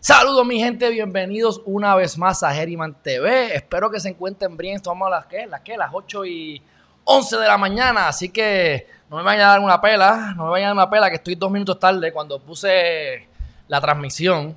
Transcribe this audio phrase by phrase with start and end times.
[0.00, 3.56] Saludos mi gente, bienvenidos una vez más a Herriman TV.
[3.56, 4.76] Espero que se encuentren bien.
[4.76, 5.44] Estamos a las ¿qué?
[5.44, 5.60] ¿Las?
[5.76, 6.62] Las 8 y
[7.02, 8.06] 11 de la mañana.
[8.06, 10.34] Así que no me vayan a dar una pela.
[10.36, 12.12] No me vayan a dar una pela que estoy dos minutos tarde.
[12.12, 13.28] Cuando puse
[13.66, 14.56] la transmisión,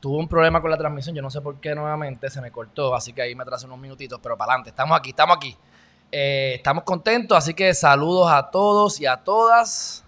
[0.00, 1.14] tuve un problema con la transmisión.
[1.14, 2.94] Yo no sé por qué nuevamente se me cortó.
[2.94, 4.18] Así que ahí me atrasé unos minutitos.
[4.22, 4.70] Pero para adelante.
[4.70, 5.54] Estamos aquí, estamos aquí.
[6.10, 7.36] Eh, estamos contentos.
[7.36, 10.03] Así que saludos a todos y a todas.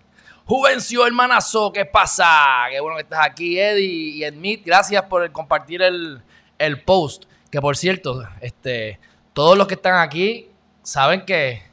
[0.48, 2.66] Juvencio, hermanazo, ¿qué pasa?
[2.70, 4.64] Qué bueno que estás aquí, Eddie y Edmit.
[4.64, 6.22] Gracias por compartir el,
[6.56, 7.24] el, post.
[7.50, 9.00] Que por cierto, este,
[9.32, 10.48] todos los que están aquí
[10.84, 11.64] saben que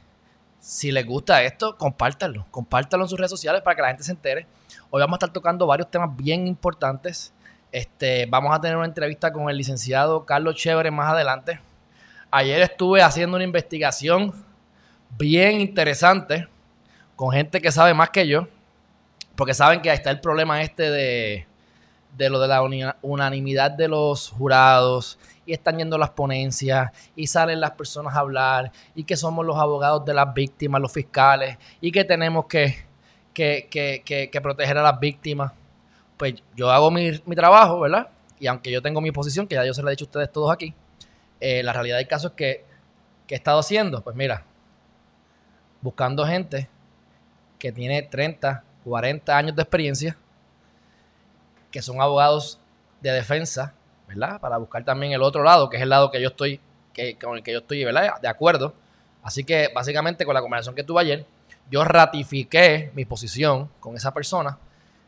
[0.58, 2.48] si les gusta esto, compártanlo.
[2.50, 4.48] Compártanlo en sus redes sociales para que la gente se entere.
[4.90, 7.32] Hoy vamos a estar tocando varios temas bien importantes.
[7.70, 11.60] Este, vamos a tener una entrevista con el licenciado Carlos Chévere más adelante.
[12.28, 14.34] Ayer estuve haciendo una investigación
[15.16, 16.48] bien interesante
[17.14, 18.48] con gente que sabe más que yo
[19.36, 21.46] porque saben que ahí está el problema este de,
[22.30, 22.62] lo de la
[23.02, 28.72] unanimidad de los jurados y están yendo las ponencias y salen las personas a hablar
[28.94, 32.84] y que somos los abogados de las víctimas, los fiscales y que tenemos que,
[33.34, 35.52] que, proteger a las víctimas.
[36.16, 38.08] Pues yo hago mi, trabajo, ¿verdad?
[38.38, 40.32] Y aunque yo tengo mi posición, que ya yo se lo he dicho a ustedes
[40.32, 40.74] todos aquí,
[41.40, 42.64] eh, la realidad del caso es que,
[43.26, 44.02] ¿qué he estado haciendo?
[44.02, 44.44] Pues mira,
[45.82, 46.68] buscando gente
[47.58, 50.16] que tiene 30, 40 años de experiencia,
[51.70, 52.60] que son abogados
[53.00, 53.74] de defensa,
[54.06, 54.40] ¿verdad?
[54.40, 56.60] Para buscar también el otro lado, que es el lado que yo estoy,
[56.92, 58.20] que, con el que yo estoy, ¿verdad?
[58.20, 58.74] De acuerdo.
[59.22, 61.26] Así que básicamente con la conversación que tuve ayer,
[61.70, 64.58] yo ratifiqué mi posición con esa persona,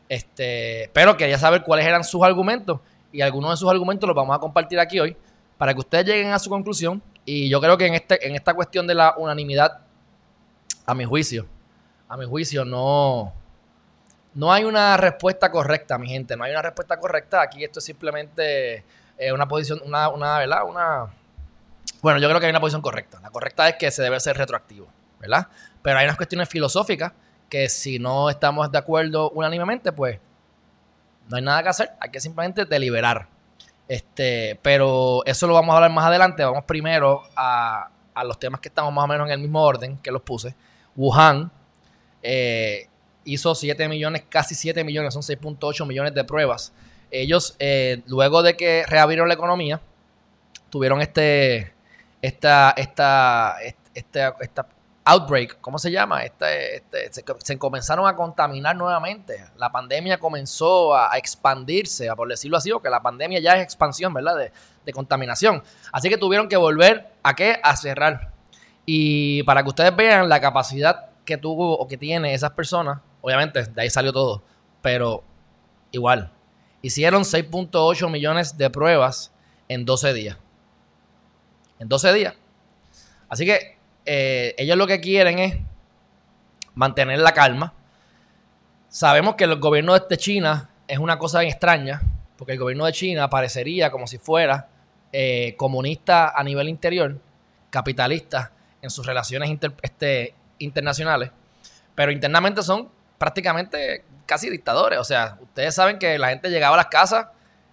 [0.09, 2.79] este, pero quería saber cuáles eran sus argumentos
[3.11, 5.15] y algunos de sus argumentos los vamos a compartir aquí hoy
[5.57, 7.01] para que ustedes lleguen a su conclusión.
[7.25, 9.79] Y yo creo que en, este, en esta cuestión de la unanimidad,
[10.85, 11.45] a mi juicio,
[12.07, 13.33] a mi juicio no,
[14.37, 16.37] no hay una respuesta correcta, mi gente.
[16.37, 17.41] No hay una respuesta correcta.
[17.41, 18.83] Aquí esto es simplemente
[19.17, 20.63] eh, una posición, una, una, ¿verdad?
[20.63, 21.07] Una.
[22.03, 23.19] Bueno, yo creo que hay una posición correcta.
[23.19, 24.87] La correcta es que se debe ser retroactivo,
[25.19, 25.47] ¿verdad?
[25.81, 27.13] Pero hay unas cuestiones filosóficas
[27.49, 30.19] que si no estamos de acuerdo unánimemente, pues
[31.29, 31.91] no hay nada que hacer.
[31.99, 33.27] Hay que simplemente deliberar.
[33.87, 36.45] Este, pero eso lo vamos a hablar más adelante.
[36.45, 39.97] Vamos primero a, a los temas que estamos más o menos en el mismo orden
[39.97, 40.53] que los puse.
[40.95, 41.49] Wuhan.
[42.21, 42.87] Eh,
[43.27, 46.73] hizo 7 millones, casi 7 millones, son 6.8 millones de pruebas.
[47.11, 49.81] Ellos, eh, luego de que reabrieron la economía,
[50.69, 51.73] tuvieron este,
[52.21, 53.57] esta, esta,
[53.93, 54.67] esta, esta
[55.05, 56.23] outbreak, ¿cómo se llama?
[56.23, 59.45] Este, este, se, comenzaron a contaminar nuevamente.
[59.57, 63.63] La pandemia comenzó a, expandirse, a por decirlo así, o que la pandemia ya es
[63.63, 64.35] expansión, ¿verdad?
[64.37, 64.51] De,
[64.85, 65.63] de, contaminación.
[65.93, 67.59] Así que tuvieron que volver a qué?
[67.63, 68.31] A cerrar.
[68.85, 73.63] Y para que ustedes vean la capacidad que tuvo o que tiene esas personas Obviamente,
[73.63, 74.43] de ahí salió todo.
[74.81, 75.23] Pero
[75.91, 76.31] igual,
[76.81, 79.31] hicieron 6.8 millones de pruebas
[79.67, 80.37] en 12 días.
[81.79, 82.33] En 12 días.
[83.29, 85.57] Así que eh, ellos lo que quieren es
[86.75, 87.73] mantener la calma.
[88.87, 92.01] Sabemos que el gobierno de China es una cosa extraña,
[92.37, 94.69] porque el gobierno de China parecería como si fuera
[95.11, 97.19] eh, comunista a nivel interior,
[97.69, 98.51] capitalista
[98.81, 99.49] en sus relaciones
[99.81, 101.31] este, internacionales,
[101.95, 104.99] pero internamente son prácticamente casi dictadores.
[104.99, 107.27] O sea, ustedes saben que la gente llegaba a las casas,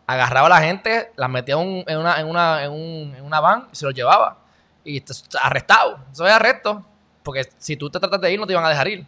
[0.06, 3.69] agarraba a la gente, las metía en, una, en, una, en, un, en una van
[3.72, 4.38] y se los llevaba.
[4.84, 5.03] Y
[5.41, 5.99] arrestado.
[6.12, 6.84] Eso es arresto.
[7.22, 9.06] Porque si tú te tratas de ir, no te iban a dejar ir.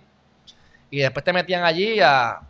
[0.91, 2.41] Y después te metían allí a,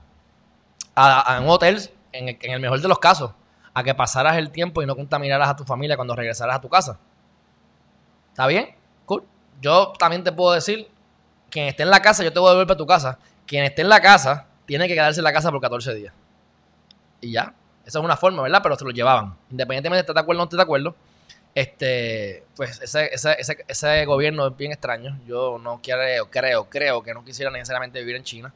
[0.95, 3.33] a, un hotel, en el, en el mejor de los casos,
[3.75, 6.69] a que pasaras el tiempo y no contaminaras a tu familia cuando regresaras a tu
[6.69, 6.99] casa.
[8.31, 8.77] ¿Está bien?
[9.07, 9.25] Cool.
[9.61, 10.89] Yo también te puedo decir,
[11.51, 13.83] quien esté en la casa, yo te voy a devolver para tu casa quien esté
[13.83, 16.13] en la casa tiene que quedarse en la casa por 14 días.
[17.21, 17.55] Y ya.
[17.85, 18.61] Esa es una forma, ¿verdad?
[18.63, 19.37] Pero se lo llevaban.
[19.51, 20.97] Independientemente de estar de acuerdo o no esté de acuerdo.
[21.55, 25.19] Este, pues ese, ese, ese, ese, gobierno es bien extraño.
[25.27, 28.53] Yo no creo, creo, creo que no quisiera necesariamente vivir en China.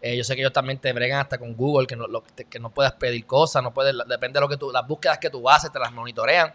[0.00, 2.06] Eh, yo sé que ellos también te bregan hasta con Google, que no,
[2.48, 5.30] que no puedes pedir cosas, no puedes, depende de lo que tú, las búsquedas que
[5.30, 6.52] tú haces, te las monitorean.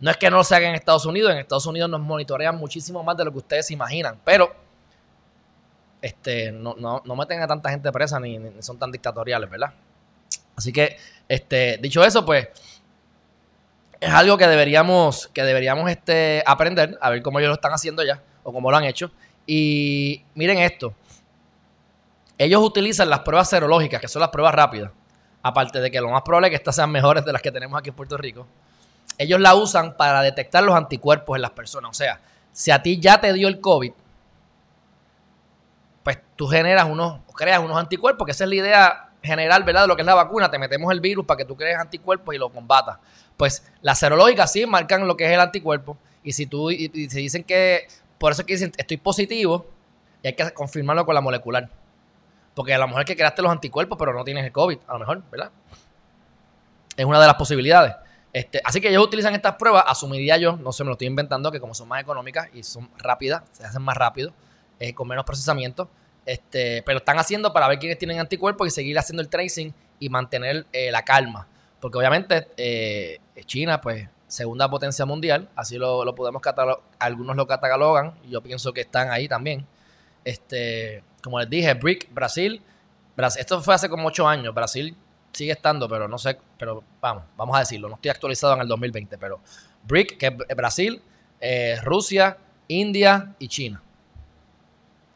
[0.00, 3.02] No es que no se hagan en Estados Unidos, en Estados Unidos nos monitorean muchísimo
[3.02, 4.54] más de lo que ustedes imaginan, pero
[6.04, 9.72] este, no, no, no meten a tanta gente presa ni, son tan dictatoriales, ¿verdad?
[10.54, 12.48] Así que, este, dicho eso, pues,
[13.98, 18.04] es algo que deberíamos, que deberíamos este, aprender, a ver cómo ellos lo están haciendo
[18.04, 19.12] ya, o cómo lo han hecho.
[19.46, 20.92] Y miren esto.
[22.36, 24.90] Ellos utilizan las pruebas serológicas, que son las pruebas rápidas.
[25.42, 27.78] Aparte de que lo más probable es que estas sean mejores de las que tenemos
[27.78, 28.46] aquí en Puerto Rico.
[29.16, 31.92] Ellos la usan para detectar los anticuerpos en las personas.
[31.92, 32.20] O sea,
[32.52, 33.92] si a ti ya te dio el COVID,
[36.04, 39.82] pues tú generas unos, creas unos anticuerpos, que esa es la idea general, ¿verdad?
[39.82, 42.34] De lo que es la vacuna, te metemos el virus para que tú crees anticuerpos
[42.34, 42.98] y lo combatas.
[43.36, 45.96] Pues las serológicas sí marcan lo que es el anticuerpo.
[46.22, 49.66] Y si tú, y, se dicen que, por eso es que dicen, estoy positivo,
[50.22, 51.70] y hay que confirmarlo con la molecular.
[52.54, 54.98] Porque a lo mejor que creaste los anticuerpos, pero no tienes el COVID, a lo
[54.98, 55.50] mejor, ¿verdad?
[56.96, 57.94] Es una de las posibilidades.
[58.32, 61.50] Este, así que ellos utilizan estas pruebas, asumiría yo, no sé, me lo estoy inventando,
[61.50, 64.32] que como son más económicas y son rápidas, se hacen más rápido,
[64.78, 65.88] eh, con menos procesamiento,
[66.26, 70.08] este, pero están haciendo para ver quiénes tienen anticuerpos y seguir haciendo el tracing y
[70.08, 71.46] mantener eh, la calma.
[71.80, 78.14] Porque obviamente eh, China, pues, segunda potencia mundial, así lo, podemos catalogar, algunos lo catalogan,
[78.28, 79.66] yo pienso que están ahí también.
[80.24, 82.62] Este, como les dije, BRIC, Brasil,
[83.38, 84.96] esto fue hace como ocho años, Brasil
[85.32, 88.68] sigue estando, pero no sé, pero vamos, vamos a decirlo, no estoy actualizado en el
[88.68, 89.40] 2020, pero
[89.84, 91.02] BRIC, que es Brasil,
[91.40, 92.38] eh, Rusia,
[92.68, 93.82] India y China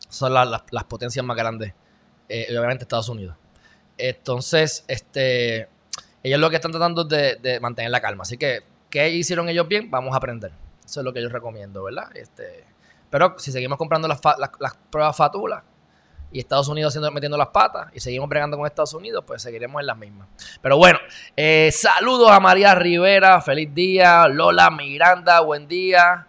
[0.09, 1.73] son las, potencias más grandes,
[2.29, 3.37] eh, obviamente Estados Unidos.
[3.97, 5.69] Entonces, este,
[6.23, 8.23] ellos lo que están tratando es de, mantener la calma.
[8.23, 9.91] Así que, ¿qué hicieron ellos bien?
[9.91, 10.53] Vamos a aprender.
[10.85, 12.09] Eso es lo que yo recomiendo, ¿verdad?
[12.17, 12.65] Este,
[13.11, 15.63] pero si seguimos comprando las, las, pruebas fatulas
[16.31, 19.81] y Estados Unidos haciendo, metiendo las patas y seguimos bregando con Estados Unidos, pues seguiremos
[19.81, 20.29] en las mismas.
[20.63, 20.99] Pero bueno,
[21.37, 24.29] eh, saludos a María Rivera, feliz día.
[24.29, 26.28] Lola Miranda, buen día.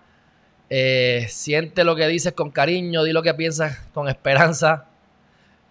[0.69, 4.85] Eh, siente lo que dices con cariño, di lo que piensas con esperanza,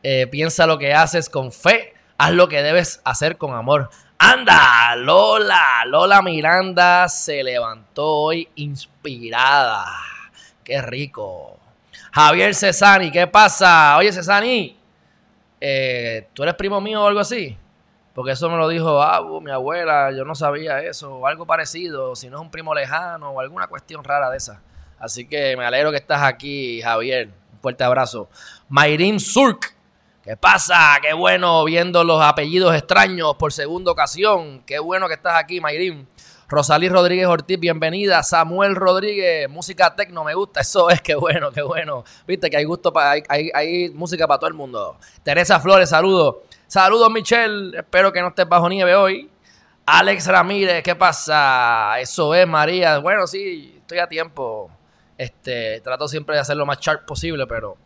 [0.02, 3.90] eh, piensa lo que haces con fe, haz lo que debes hacer con amor.
[4.18, 9.84] Anda, Lola, Lola Miranda se levantó hoy inspirada.
[10.64, 11.56] Qué rico.
[12.12, 13.96] Javier Cesani, ¿qué pasa?
[13.96, 14.76] Oye, Cesani,
[15.60, 17.56] eh, ¿tú eres primo mío o algo así?
[18.12, 22.16] Porque eso me lo dijo ah, mi abuela, yo no sabía eso, o algo parecido,
[22.16, 24.60] si no es un primo lejano o alguna cuestión rara de esa.
[24.98, 27.28] Así que me alegro que estás aquí, Javier.
[27.52, 28.28] Un fuerte abrazo.
[28.68, 29.74] Mayrin Surk.
[30.22, 30.98] ¿Qué pasa?
[31.00, 34.62] Qué bueno viendo los apellidos extraños por segunda ocasión.
[34.66, 36.06] Qué bueno que estás aquí, Mayrin.
[36.48, 38.22] Rosalí Rodríguez Ortiz, bienvenida.
[38.22, 40.60] Samuel Rodríguez, música tecno, me gusta.
[40.60, 42.04] Eso es, qué bueno, qué bueno.
[42.26, 44.96] Viste que hay gusto para, hay, hay, música para todo el mundo.
[45.22, 46.36] Teresa Flores, saludos.
[46.66, 47.76] Saludos, Michelle.
[47.76, 49.30] Espero que no estés bajo nieve hoy.
[49.84, 52.00] Alex Ramírez, ¿qué pasa?
[52.00, 52.98] Eso es, María.
[52.98, 54.70] Bueno, sí, estoy a tiempo.
[55.18, 57.76] Este, trato siempre de hacer lo más sharp posible, pero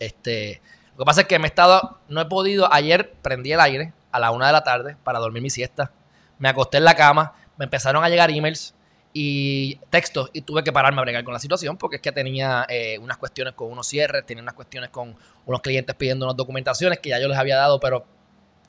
[0.00, 0.60] este,
[0.92, 3.92] lo que pasa es que me he estado, no he podido, ayer prendí el aire
[4.10, 5.92] a la una de la tarde para dormir mi siesta,
[6.38, 8.74] me acosté en la cama, me empezaron a llegar emails
[9.12, 12.66] y textos y tuve que pararme a bregar con la situación porque es que tenía
[12.68, 15.16] eh, unas cuestiones con unos cierres, tenía unas cuestiones con
[15.46, 18.04] unos clientes pidiendo unas documentaciones que ya yo les había dado, pero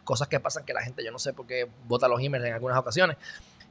[0.03, 2.53] cosas que pasan que la gente, yo no sé por qué vota los emails en
[2.53, 3.17] algunas ocasiones.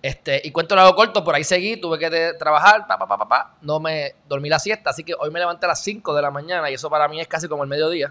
[0.00, 3.54] Este, y cuento lo corto, por ahí seguí, tuve que trabajar, pa, pa, pa, pa,
[3.62, 6.30] no me dormí la siesta, así que hoy me levanté a las 5 de la
[6.30, 8.08] mañana y eso para mí es casi como el mediodía,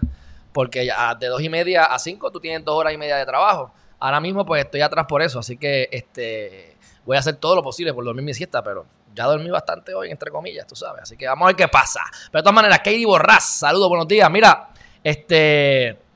[0.52, 3.24] porque ya de 2 y media a 5 tú tienes 2 horas y media de
[3.24, 3.72] trabajo.
[4.00, 6.76] Ahora mismo pues estoy atrás por eso, así que este,
[7.06, 10.10] voy a hacer todo lo posible por dormir mi siesta, pero ya dormí bastante hoy,
[10.10, 12.00] entre comillas, tú sabes, así que vamos a ver qué pasa.
[12.30, 14.68] Pero de todas maneras, Katie Borras, saludos, buenos días, mira,
[15.02, 16.07] este...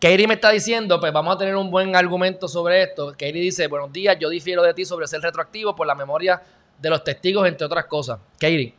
[0.00, 3.12] Katie me está diciendo, pues vamos a tener un buen argumento sobre esto.
[3.12, 6.40] Katie dice, buenos días, yo difiero de ti sobre ser retroactivo por la memoria
[6.78, 8.18] de los testigos, entre otras cosas.
[8.38, 8.74] Katie,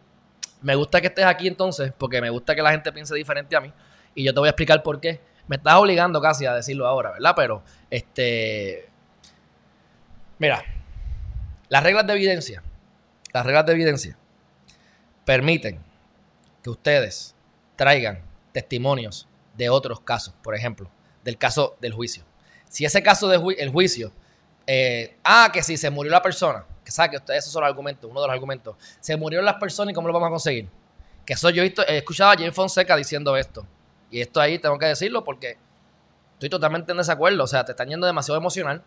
[0.63, 3.61] me gusta que estés aquí entonces, porque me gusta que la gente piense diferente a
[3.61, 3.71] mí.
[4.15, 5.21] Y yo te voy a explicar por qué.
[5.47, 7.33] Me estás obligando casi a decirlo ahora, ¿verdad?
[7.35, 7.61] Pero,
[7.91, 8.89] este...
[10.39, 10.63] Mira,
[11.69, 12.63] las reglas de evidencia,
[13.31, 14.17] las reglas de evidencia
[15.23, 15.83] permiten
[16.63, 17.35] que ustedes
[17.75, 18.23] traigan
[18.53, 20.89] testimonios de otros casos, por ejemplo
[21.23, 22.23] del caso del juicio.
[22.69, 24.11] Si ese caso del juicio,
[24.65, 27.69] eh, ah, que si se murió la persona, que sabe que ustedes esos son los
[27.69, 30.67] argumentos, uno de los argumentos, se murieron las personas y cómo lo vamos a conseguir.
[31.25, 33.65] Que eso yo he, escuchado a James Fonseca diciendo esto.
[34.09, 35.57] Y esto ahí tengo que decirlo porque
[36.33, 37.43] estoy totalmente en desacuerdo.
[37.43, 38.83] O sea, te están yendo demasiado emocional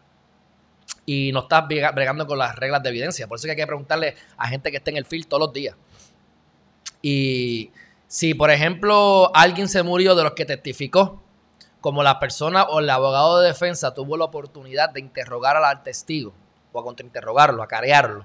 [1.06, 3.26] y no estás bregando con las reglas de evidencia.
[3.26, 5.52] Por eso que hay que preguntarle a gente que esté en el field todos los
[5.52, 5.76] días.
[7.00, 7.70] Y
[8.06, 11.23] si, por ejemplo, alguien se murió de los que testificó,
[11.84, 16.32] como la persona o el abogado de defensa tuvo la oportunidad de interrogar al testigo
[16.72, 18.24] o a contrainterrogarlo, a carearlo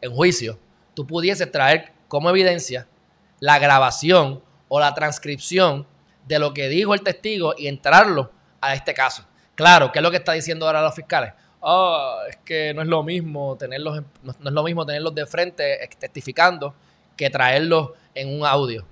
[0.00, 0.58] en juicio,
[0.94, 2.88] tú pudieses traer como evidencia
[3.38, 5.86] la grabación o la transcripción
[6.26, 8.30] de lo que dijo el testigo y entrarlo
[8.62, 9.26] a este caso.
[9.56, 11.34] Claro, ¿qué es lo que está diciendo ahora los fiscales?
[11.60, 15.86] oh, es que no es lo mismo tenerlos, no, es lo mismo tenerlos de frente
[15.98, 16.74] testificando
[17.14, 18.86] que traerlos en un audio.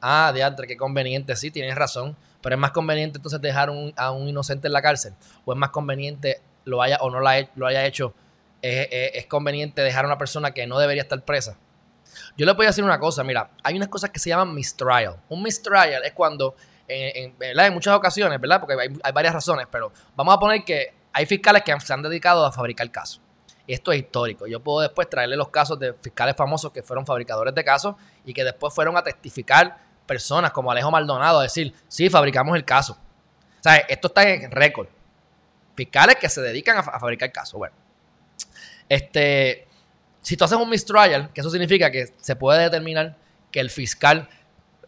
[0.00, 2.16] Ah, diantre, qué conveniente, sí, tienes razón.
[2.44, 5.14] Pero es más conveniente entonces dejar a un inocente en la cárcel.
[5.46, 8.12] O es más conveniente lo haya o no lo haya hecho.
[8.60, 11.56] Es, conveniente dejar a una persona que no debería estar presa.
[12.36, 15.16] Yo le voy a decir una cosa, mira, hay unas cosas que se llaman mistrial.
[15.30, 16.54] Un mistrial es cuando,
[16.86, 17.34] en,
[17.72, 18.60] muchas ocasiones, ¿verdad?
[18.60, 22.02] Porque hay, hay, varias razones, pero vamos a poner que hay fiscales que se han
[22.02, 23.22] dedicado a fabricar casos.
[23.66, 24.46] Esto es histórico.
[24.46, 27.94] Yo puedo después traerle los casos de fiscales famosos que fueron fabricadores de casos
[28.26, 32.64] y que después fueron a testificar personas como Alejo Maldonado a decir, sí, fabricamos el
[32.64, 32.92] caso.
[32.92, 34.88] O sea, esto está en récord.
[35.74, 37.58] Fiscales que se dedican a, fabricar casos.
[37.58, 37.74] Bueno,
[38.88, 39.66] este,
[40.20, 43.16] si tú haces un mistrial, que eso significa que se puede determinar
[43.50, 44.28] que el fiscal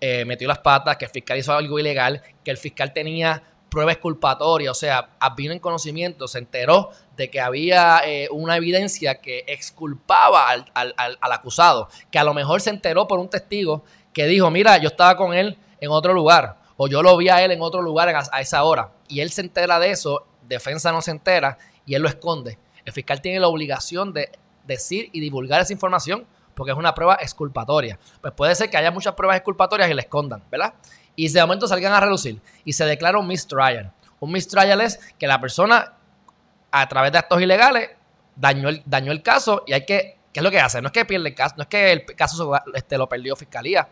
[0.00, 3.94] eh, metió las patas, que el fiscal hizo algo ilegal, que el fiscal tenía pruebas
[3.94, 9.44] exculpatorias, o sea, vino en conocimiento, se enteró de que había eh, una evidencia que
[9.46, 13.84] exculpaba al, al, acusado, que a lo mejor se enteró por un testigo
[14.16, 17.44] que dijo, mira, yo estaba con él en otro lugar, o yo lo vi a
[17.44, 21.02] él en otro lugar a, esa hora, y él se entera de eso, defensa no
[21.02, 22.58] se entera, y él lo esconde.
[22.86, 24.30] El fiscal tiene la obligación de
[24.64, 27.98] decir y divulgar esa información porque es una prueba exculpatoria.
[28.22, 30.72] Pues puede ser que haya muchas pruebas exculpatorias y la escondan, ¿verdad?
[31.14, 33.92] Y de momento salgan a relucir y se declara un mistrial.
[34.18, 35.92] Un mistrial es que la persona,
[36.70, 37.90] a través de actos ilegales,
[38.34, 40.80] dañó el, dañó el caso y hay que, ¿qué es lo que hace?
[40.80, 43.86] No es que pierde el caso, no es que el caso este, lo perdió fiscalía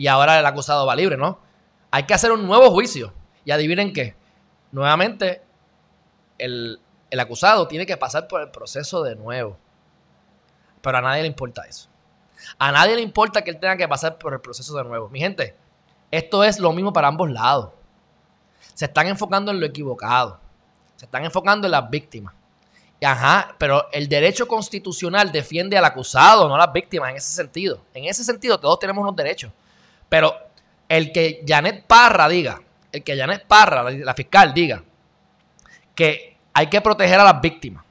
[0.00, 1.38] y ahora el acusado va libre, ¿no?
[1.90, 3.12] Hay que hacer un nuevo juicio.
[3.44, 4.14] Y adivinen qué,
[4.72, 5.42] nuevamente
[6.38, 6.80] el,
[7.10, 9.58] el acusado tiene que pasar por el proceso de nuevo.
[10.80, 11.90] Pero a nadie le importa eso.
[12.58, 15.10] A nadie le importa que él tenga que pasar por el proceso de nuevo.
[15.10, 15.54] Mi gente,
[16.10, 17.68] esto es lo mismo para ambos lados.
[18.72, 20.40] Se están enfocando en lo equivocado.
[20.96, 22.32] Se están enfocando en las víctimas.
[23.04, 27.82] Ajá, pero el derecho constitucional defiende al acusado, no a las víctimas en ese sentido.
[27.92, 29.52] En ese sentido, todos tenemos unos derechos.
[30.10, 30.36] Pero
[30.86, 32.60] el que Janet Parra diga,
[32.92, 34.82] el que Janet Parra, la fiscal, diga
[35.94, 37.82] que hay que proteger a las víctimas.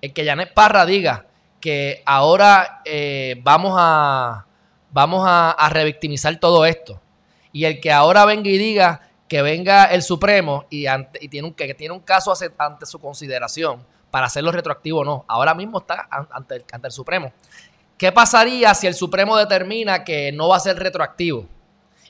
[0.00, 1.26] El que Janet Parra diga
[1.60, 4.46] que ahora eh, vamos a
[4.90, 7.00] vamos a revictimizar todo esto
[7.52, 10.86] y el que ahora venga y diga que venga el Supremo y,
[11.28, 15.54] tiene un, que tiene un caso ante su consideración para hacerlo retroactivo o no, ahora
[15.54, 17.32] mismo está ante el, ante el Supremo.
[17.98, 21.46] ¿Qué pasaría si el Supremo determina que no va a ser retroactivo?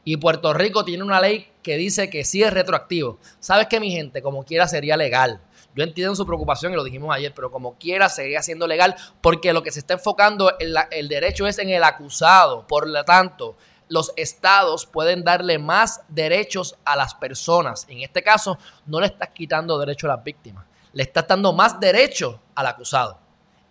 [0.05, 3.19] Y Puerto Rico tiene una ley que dice que sí es retroactivo.
[3.39, 4.21] ¿Sabes qué, mi gente?
[4.23, 5.41] Como quiera sería legal.
[5.75, 9.53] Yo entiendo su preocupación y lo dijimos ayer, pero como quiera seguiría siendo legal porque
[9.53, 12.67] lo que se está enfocando, el, el derecho es en el acusado.
[12.67, 13.57] Por lo tanto,
[13.89, 17.87] los estados pueden darle más derechos a las personas.
[17.89, 21.79] En este caso, no le estás quitando derecho a las víctimas, le estás dando más
[21.79, 23.19] derecho al acusado.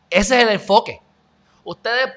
[0.10, 1.02] Ese es el enfoque.
[1.64, 2.10] Ustedes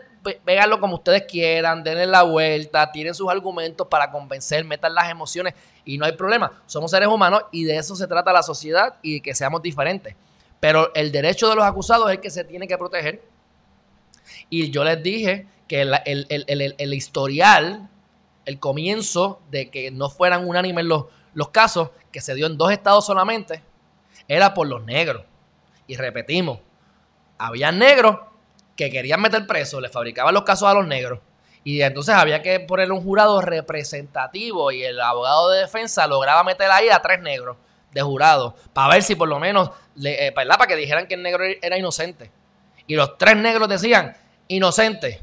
[0.44, 5.54] véanlo como ustedes quieran, denle la vuelta, tienen sus argumentos para convencer, metan las emociones
[5.84, 6.62] y no hay problema.
[6.66, 10.14] Somos seres humanos y de eso se trata la sociedad y que seamos diferentes.
[10.60, 13.22] Pero el derecho de los acusados es el que se tiene que proteger.
[14.48, 17.90] Y yo les dije que el historial
[18.44, 22.72] el comienzo de que no fueran unánimes los, los casos, que se dio en dos
[22.72, 23.62] estados solamente,
[24.28, 25.24] era por los negros.
[25.86, 26.60] Y repetimos,
[27.38, 28.18] había negros
[28.76, 31.20] que querían meter presos, le fabricaban los casos a los negros.
[31.64, 36.70] Y entonces había que ponerle un jurado representativo y el abogado de defensa lograba meter
[36.70, 37.56] ahí a tres negros
[37.92, 41.22] de jurado para ver si por lo menos, le, eh, para que dijeran que el
[41.22, 42.30] negro era inocente.
[42.86, 44.14] Y los tres negros decían
[44.48, 45.22] inocente,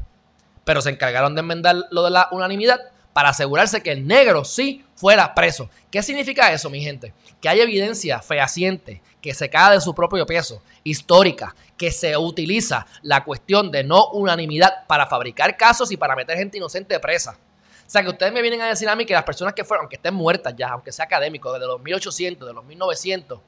[0.64, 2.80] pero se encargaron de enmendar lo de la unanimidad
[3.14, 5.70] para asegurarse que el negro sí fuera preso.
[5.90, 7.14] ¿Qué significa eso, mi gente?
[7.42, 12.86] Que hay evidencia fehaciente que se cae de su propio peso, histórica, que se utiliza
[13.02, 17.38] la cuestión de no unanimidad para fabricar casos y para meter gente inocente presa.
[17.86, 19.84] O sea, que ustedes me vienen a decir a mí que las personas que fueron,
[19.84, 23.40] aunque estén muertas ya, aunque sea académico, desde los 1800, de los 1900,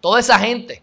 [0.00, 0.82] toda esa gente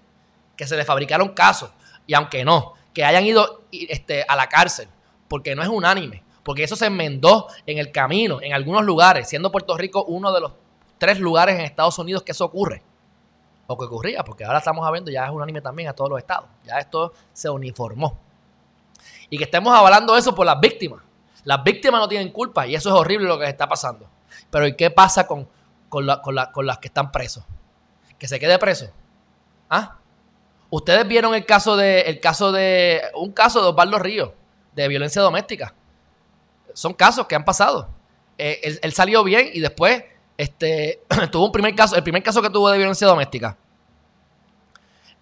[0.58, 1.70] que se le fabricaron casos,
[2.08, 4.88] y aunque no, que hayan ido este, a la cárcel,
[5.28, 9.52] porque no es unánime, porque eso se enmendó en el camino, en algunos lugares, siendo
[9.52, 10.52] Puerto Rico uno de los
[11.00, 12.84] tres lugares en Estados Unidos que eso ocurre.
[13.66, 16.48] O que ocurría, porque ahora estamos hablando, ya es unánime también a todos los estados.
[16.64, 18.20] Ya esto se uniformó.
[19.32, 21.02] Y que estemos hablando eso por las víctimas.
[21.46, 24.08] Las víctimas no tienen culpa y eso es horrible lo que está pasando.
[24.52, 25.48] Pero ¿y qué pasa con,
[25.90, 27.44] con, las que están presos?
[28.20, 28.92] Que se quede preso.
[29.68, 29.98] ¿Ah?
[30.70, 34.30] Ustedes vieron el caso de, el caso de, un caso de Osvaldo Ríos,
[34.76, 35.74] de violencia doméstica
[36.76, 37.90] son casos que han pasado.
[38.38, 40.04] Eh, él, salió bien y después
[40.38, 41.02] este,
[41.32, 43.58] tuvo un primer caso, el primer caso que tuvo de violencia doméstica.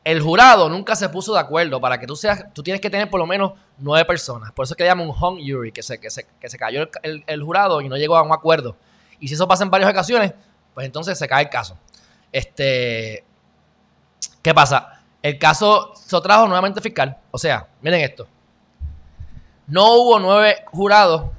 [0.04, 3.10] El jurado nunca se puso de acuerdo para que tú seas, tú tienes que tener
[3.10, 4.52] por lo menos nueve personas.
[4.52, 6.58] Por eso es que le llaman un hung jury, que se, que se, que se
[6.58, 8.76] cayó el, jurado y no llegó a un acuerdo.
[9.20, 10.34] Y si eso pasa en varias ocasiones,
[10.74, 11.78] pues entonces se cae el caso.
[12.34, 13.24] Este,
[14.42, 15.04] ¿Qué pasa?
[15.22, 17.18] El caso se trajo nuevamente fiscal.
[17.32, 18.28] O sea, miren esto.
[19.68, 21.30] No hubo nueve jurados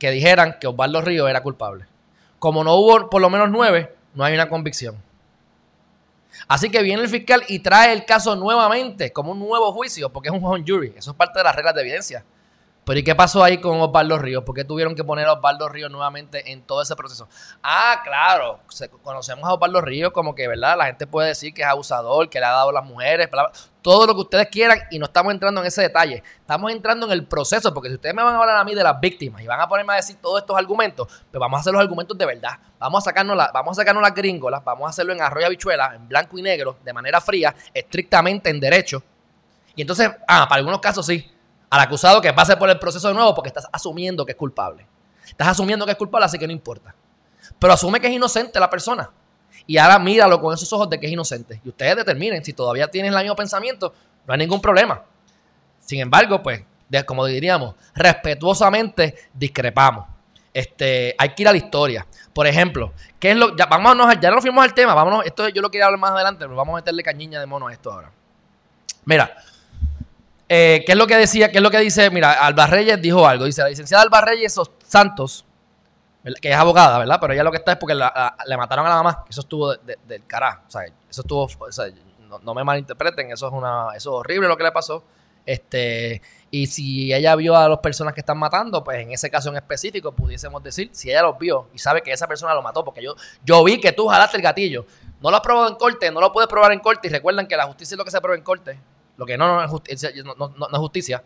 [0.00, 1.84] que dijeran que Osvaldo Río era culpable.
[2.40, 4.96] Como no hubo por lo menos nueve, no hay una convicción.
[6.48, 10.30] Así que viene el fiscal y trae el caso nuevamente como un nuevo juicio, porque
[10.30, 10.94] es un home jury.
[10.96, 12.24] Eso es parte de las reglas de evidencia.
[12.84, 14.42] Pero ¿y qué pasó ahí con Osvaldo Ríos?
[14.42, 17.28] ¿Por qué tuvieron que poner a Osvaldo Ríos nuevamente en todo ese proceso?
[17.62, 18.60] Ah, claro,
[19.02, 20.76] conocemos a Osvaldo Ríos como que, ¿verdad?
[20.78, 23.28] La gente puede decir que es abusador, que le ha dado a las mujeres,
[23.82, 26.22] todo lo que ustedes quieran y no estamos entrando en ese detalle.
[26.40, 28.82] Estamos entrando en el proceso, porque si ustedes me van a hablar a mí de
[28.82, 31.72] las víctimas y van a ponerme a decir todos estos argumentos, pues vamos a hacer
[31.72, 32.58] los argumentos de verdad.
[32.78, 36.08] Vamos a sacarnos, vamos a sacarnos las gringolas, vamos a hacerlo en arroyo habichuela, en
[36.08, 39.02] blanco y negro, de manera fría, estrictamente en derecho.
[39.76, 41.30] Y entonces, ah, para algunos casos sí
[41.70, 44.86] al acusado que pase por el proceso de nuevo porque estás asumiendo que es culpable.
[45.24, 46.94] Estás asumiendo que es culpable, así que no importa.
[47.58, 49.10] Pero asume que es inocente la persona.
[49.66, 51.60] Y ahora míralo con esos ojos de que es inocente.
[51.64, 53.94] Y ustedes determinen si todavía tienen el mismo pensamiento,
[54.26, 55.02] no hay ningún problema.
[55.78, 56.64] Sin embargo, pues,
[57.06, 60.06] como diríamos, respetuosamente discrepamos.
[60.52, 62.06] Este, hay que ir a la historia.
[62.32, 63.56] Por ejemplo, ¿qué es lo?
[63.56, 65.24] Ya, vámonos, ya no fuimos al tema, vámonos.
[65.24, 67.72] Esto yo lo quería hablar más adelante, pero vamos a meterle cañiña de mono a
[67.72, 68.10] esto ahora.
[69.04, 69.32] Mira,
[70.52, 71.52] eh, ¿Qué es lo que decía?
[71.52, 72.10] ¿Qué es lo que dice?
[72.10, 73.44] Mira, Alba Reyes dijo algo.
[73.44, 75.44] Dice, la licenciada Alba Reyes Santos,
[76.42, 77.18] que es abogada, ¿verdad?
[77.20, 79.24] Pero ella lo que está es porque le mataron a la mamá.
[79.30, 80.62] Eso estuvo del carajo.
[80.66, 81.48] O sea, eso estuvo,
[82.42, 85.04] no, me malinterpreten, eso es una, eso es horrible lo que le pasó.
[85.46, 89.50] Este, y si ella vio a las personas que están matando, pues en ese caso
[89.50, 92.84] en específico pudiésemos decir, si ella los vio y sabe que esa persona lo mató,
[92.84, 93.14] porque yo,
[93.44, 94.84] yo vi que tú jalaste el gatillo.
[95.20, 97.56] No lo has probado en corte, no lo puedes probar en corte y recuerden que
[97.56, 98.76] la justicia es lo que se prueba en corte
[99.20, 101.22] lo que no, no, es justicia, no, es justicia.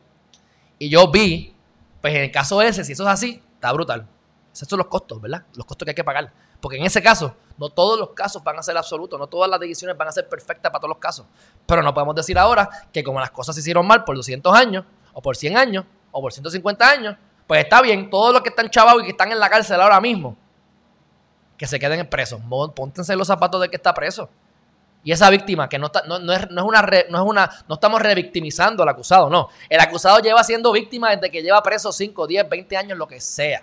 [0.81, 1.55] Y yo vi,
[2.03, 4.09] pues en el caso ese, si eso es así, está brutal.
[4.53, 5.45] Esos son los costos, ¿verdad?
[5.55, 6.33] Los costos que hay que pagar.
[6.61, 9.61] Porque en ese caso, no todos los casos van a ser absolutos, no todas las
[9.61, 11.25] decisiones van a ser perfectas para todos los casos.
[11.67, 14.85] Pero no podemos decir ahora que como las cosas se hicieron mal por 200 años,
[15.13, 17.17] o por 100 años, o por 150 años,
[17.47, 20.01] pues está bien, todos los que están chavados y que están en la cárcel ahora
[20.01, 20.37] mismo,
[21.57, 22.41] que se queden presos.
[22.75, 24.29] Póntense los zapatos de que está preso.
[25.05, 27.75] Y esa víctima, que no, está, no, es, no, es una no es una, no
[27.75, 29.51] estamos revictimizando al acusado, no.
[29.69, 33.21] El acusado lleva siendo víctima desde que lleva preso 5, 10, 20 años, lo que
[33.21, 33.63] sea.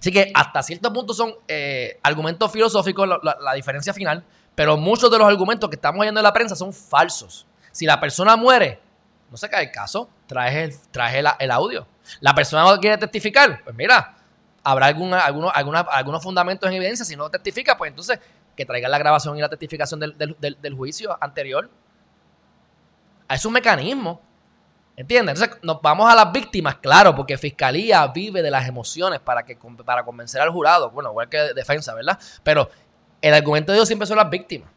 [0.00, 5.18] Así que hasta cierto punto son eh, argumentos filosóficos la, diferencia final, pero muchos de
[5.18, 7.46] los argumentos que estamos oyendo en la prensa son falsos.
[7.70, 8.80] Si la persona muere,
[9.30, 10.74] no se cae el caso, trae el,
[11.38, 11.86] el, audio.
[12.20, 14.16] La persona no quiere testificar, pues mira,
[14.64, 17.04] habrá algunos, algunos fundamentos en evidencia.
[17.04, 18.18] Si no testifica, pues entonces
[18.60, 21.70] que traigan la grabación y la testificación del, juicio anterior.
[23.26, 24.20] Es un mecanismo.
[24.96, 25.40] ¿Entiendes?
[25.40, 29.56] Entonces nos vamos a las víctimas, claro, porque Fiscalía vive de las emociones para, que,
[29.82, 30.90] para convencer al jurado.
[30.90, 32.18] Bueno, igual que defensa, ¿verdad?
[32.42, 32.68] Pero
[33.22, 34.68] el argumento de ellos siempre son las víctimas.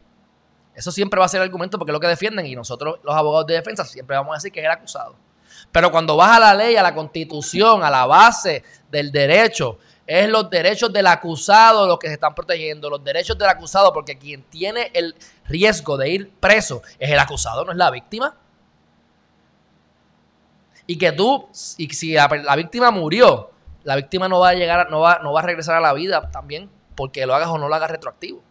[0.74, 3.14] Eso siempre va a ser el argumento porque es lo que defienden y nosotros, los
[3.14, 5.14] abogados de defensa, siempre vamos a decir que es el acusado.
[5.70, 10.28] Pero cuando vas a la ley, a la constitución, a la base del derecho, es
[10.28, 14.42] los derechos del acusado los que se están protegiendo, los derechos del acusado, porque quien
[14.42, 15.14] tiene el
[15.46, 18.36] riesgo de ir preso es el acusado, no es la víctima.
[20.86, 23.50] Y que tú, y si la, víctima murió,
[23.84, 26.30] la víctima no va a llegar, no va, no va a regresar a la vida
[26.30, 28.42] también, porque lo hagas o no lo hagas retroactivo.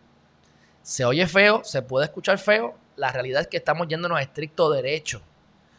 [0.82, 4.72] Se oye feo, se puede escuchar feo, la realidad es que estamos yéndonos a estricto
[4.72, 5.22] derecho.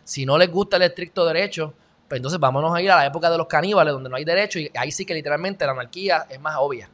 [0.05, 1.75] Si no les gusta el estricto derecho,
[2.09, 4.59] pues entonces vámonos a ir a la época de los caníbales, donde no hay derecho,
[4.59, 6.89] y ahí sí que literalmente la anarquía es más obvia.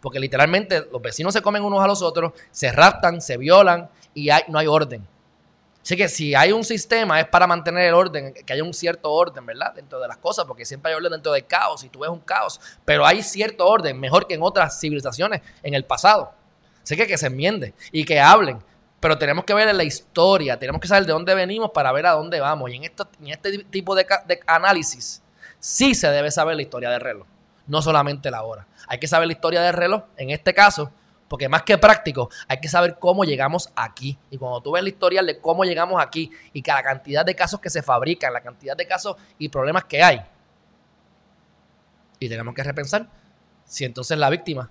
[0.00, 4.28] Porque literalmente los vecinos se comen unos a los otros, se raptan, se violan y
[4.48, 5.06] no hay orden.
[5.82, 9.12] Así que si hay un sistema es para mantener el orden, que haya un cierto
[9.12, 9.74] orden, ¿verdad?
[9.74, 12.20] Dentro de las cosas, porque siempre hay orden dentro del caos y tú ves un
[12.20, 16.32] caos, pero hay cierto orden, mejor que en otras civilizaciones en el pasado.
[16.82, 18.60] Así que que se enmiende y que hablen,
[19.04, 22.12] pero tenemos que ver la historia, tenemos que saber de dónde venimos para ver a
[22.12, 22.70] dónde vamos.
[22.70, 24.06] Y en, este tipo de,
[24.46, 25.22] análisis
[25.58, 27.26] sí se debe saber la historia del reloj,
[27.66, 28.66] no solamente la hora.
[28.88, 30.90] Hay que saber la historia del reloj, en este caso,
[31.28, 34.16] porque más que práctico, hay que saber cómo llegamos aquí.
[34.30, 37.34] Y cuando tú ves la historia de cómo llegamos aquí y que la cantidad de
[37.34, 40.24] casos que se fabrican, la cantidad de casos y problemas que hay,
[42.18, 43.06] y tenemos que repensar
[43.66, 44.70] si entonces la víctima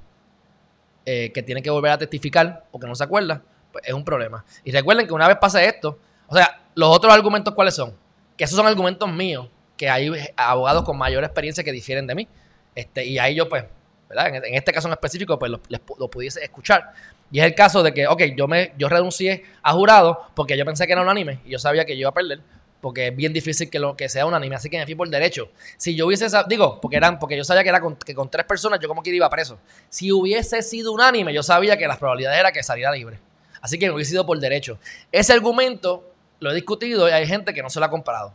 [1.05, 4.05] eh, que tiene que volver a testificar o que no se acuerda, pues es un
[4.05, 4.45] problema.
[4.63, 7.93] Y recuerden que una vez pase esto, o sea, los otros argumentos, ¿cuáles son?
[8.37, 12.27] Que esos son argumentos míos, que hay abogados con mayor experiencia que difieren de mí.
[12.75, 13.65] Este, y ahí yo, pues,
[14.07, 14.35] ¿verdad?
[14.35, 16.93] En, este caso en específico, pues lo, lo, pudiese escuchar.
[17.31, 20.65] Y es el caso de que, ok, yo, me, yo renuncié a jurado porque yo
[20.65, 22.39] pensé que era unánime y yo sabía que yo iba a perder
[22.83, 25.49] porque es bien difícil que lo que sea unánime, así que me fui por derecho.
[25.77, 28.45] Si yo hubiese, digo, porque eran, porque yo sabía que era con, que con tres
[28.45, 29.57] personas yo como que iba preso.
[29.87, 33.19] Si hubiese sido unánime, yo sabía que las probabilidades era que saliera libre.
[33.63, 34.77] Así que me hubiese ido por derecho.
[35.09, 36.03] Ese argumento
[36.41, 38.33] lo he discutido y hay gente que no se lo ha comprado.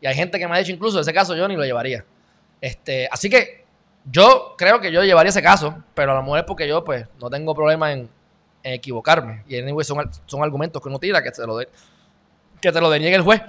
[0.00, 2.02] Y hay gente que me ha dicho incluso, ese caso yo ni lo llevaría.
[2.62, 3.66] Este, así que
[4.10, 7.06] yo creo que yo llevaría ese caso, pero a lo mejor es porque yo pues
[7.20, 8.08] no tengo problema en,
[8.62, 9.44] equivocarme.
[9.46, 11.68] Y anyway, son, son argumentos que uno tira que te lo, de,
[12.62, 13.42] que te lo deniegue el juez.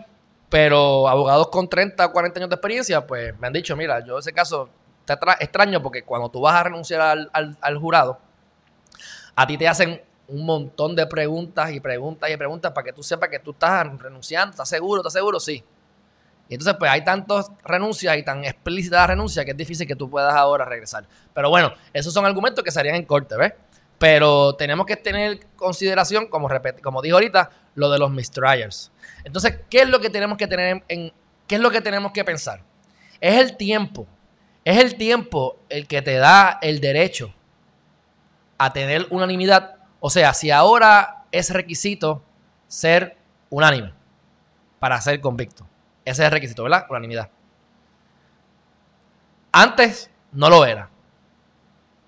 [0.50, 4.20] Pero abogados con 30 o 40 años de experiencia, pues me han dicho, mira, yo
[4.20, 4.70] ese caso
[5.06, 8.20] te extraño porque cuando tú vas a renunciar al, jurado,
[9.34, 13.04] a ti te hacen un montón de preguntas y preguntas y preguntas para que tú
[13.04, 15.02] sepas que tú estás renunciando, ¿estás seguro?
[15.02, 15.40] ¿Estás seguro?
[15.40, 15.64] Sí.
[16.48, 19.96] Y entonces, pues hay tantas renuncias y tan explícitas la renuncia que es difícil que
[19.96, 21.08] tú puedas ahora regresar.
[21.34, 23.54] Pero bueno, esos son argumentos que serían en corte, ¿ves?
[23.98, 26.50] Pero tenemos que tener consideración, como,
[26.82, 28.92] como dijo ahorita, lo de los mistrials.
[29.24, 31.14] Entonces, ¿qué es lo que tenemos que tener en,
[31.48, 32.64] qué es lo que tenemos que pensar?
[33.20, 34.08] Es el tiempo.
[34.66, 37.34] Es el tiempo el que te da el derecho
[38.58, 39.76] a tener unanimidad.
[40.02, 42.22] O sea, si ahora es requisito
[42.68, 43.16] ser
[43.50, 43.94] unánime
[44.80, 45.66] para ser convicto.
[46.04, 46.88] Ese es el requisito, ¿verdad?
[46.90, 47.30] Unanimidad.
[49.52, 50.90] Antes no lo era.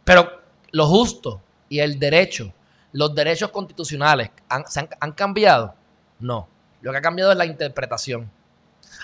[0.04, 2.52] Pero lo justo y el derecho,
[2.94, 4.64] los derechos constitucionales, ¿han,
[5.00, 5.76] han cambiado?
[6.20, 6.48] No.
[6.82, 8.30] Lo que ha cambiado es la interpretación.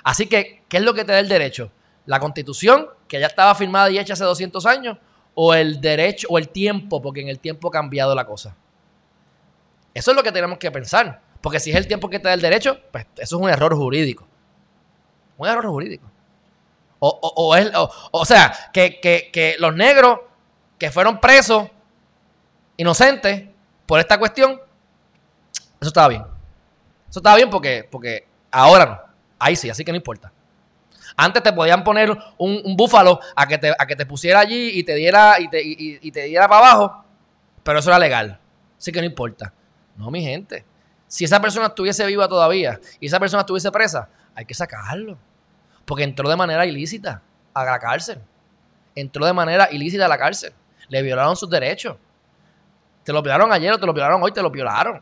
[0.04, 1.71] Así que, ¿qué es lo que te da el derecho?
[2.06, 4.97] ¿La constitución, que ya estaba firmada y hecha hace 200 años?
[5.36, 8.56] ¿O el derecho, o el tiempo, porque en el tiempo ha cambiado la cosa?
[9.93, 11.21] Eso es lo que tenemos que pensar.
[11.41, 13.75] Porque si es el tiempo que te da el derecho, pues eso es un error
[13.75, 14.28] jurídico.
[15.38, 16.10] Un error jurídico.
[17.02, 20.19] O, es, o, sea, que, que los negros
[20.78, 21.69] que fueron presos
[22.75, 23.43] inocentes
[23.86, 24.60] por esta cuestión,
[25.80, 26.23] eso estaba bien.
[27.10, 28.99] Eso estaba bien porque, porque ahora no.
[29.39, 30.32] Ahí sí, así que no importa.
[31.17, 34.84] Antes te podían poner un, búfalo a que, te, a que te pusiera allí y
[34.84, 37.04] te diera y te, y, te diera para abajo,
[37.63, 38.39] pero eso era legal.
[38.78, 39.54] Así que no importa.
[39.99, 40.65] No, mi gente.
[41.07, 45.17] Si esa persona estuviese viva todavía y esa persona estuviese presa, hay que sacarlo.
[45.85, 47.21] Porque entró de manera ilícita
[47.53, 48.21] a la cárcel.
[48.95, 50.53] Entró de manera ilícita a la cárcel.
[50.88, 51.97] Le violaron sus derechos.
[53.03, 55.01] Te lo violaron ayer o te lo violaron hoy, te lo violaron.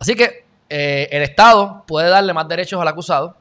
[0.00, 3.36] Así que eh, el Estado puede darle más derechos al acusado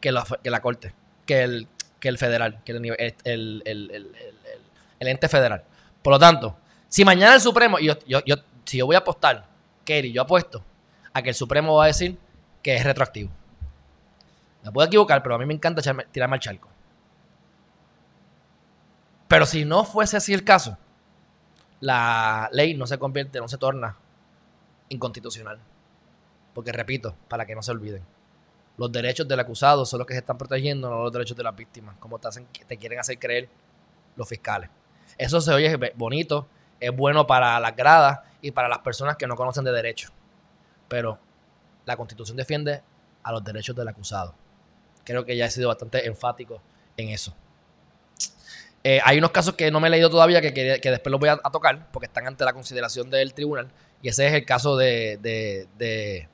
[0.00, 0.92] que la, que la Corte,
[1.26, 1.68] que el,
[2.00, 2.82] que el federal, que el,
[4.98, 5.62] ente federal.
[6.02, 6.56] Por lo tanto,
[6.88, 9.46] si mañana el Supremo, yo, yo, yo, si yo voy a apostar,
[9.84, 10.62] Kerry, yo apuesto
[11.12, 12.18] a que el Supremo va a decir
[12.62, 13.30] que es retroactivo.
[14.64, 16.68] Me puedo equivocar, pero a mí me encanta tirarme al charco.
[19.28, 20.76] Pero si no fuese así el caso,
[21.80, 23.96] la ley no se convierte, no se torna
[24.88, 25.58] inconstitucional.
[26.54, 28.02] Porque repito, para que no se olviden,
[28.78, 31.54] los derechos del acusado son los que se están protegiendo, no los derechos de las
[31.54, 33.48] víctimas, como te, hacen, te quieren hacer creer
[34.16, 34.70] los fiscales.
[35.16, 36.48] Eso se oye bonito,
[36.80, 40.10] es bueno para las gradas y para las personas que no conocen de derecho.
[40.88, 41.18] Pero
[41.84, 42.82] la constitución defiende
[43.22, 44.34] a los derechos del acusado.
[45.04, 46.60] Creo que ya he sido bastante enfático
[46.96, 47.34] en eso.
[48.84, 51.28] Eh, hay unos casos que no me he leído todavía que, que después los voy
[51.28, 53.68] a, tocar porque están ante la consideración del tribunal.
[54.02, 56.28] Y ese es el caso de, de,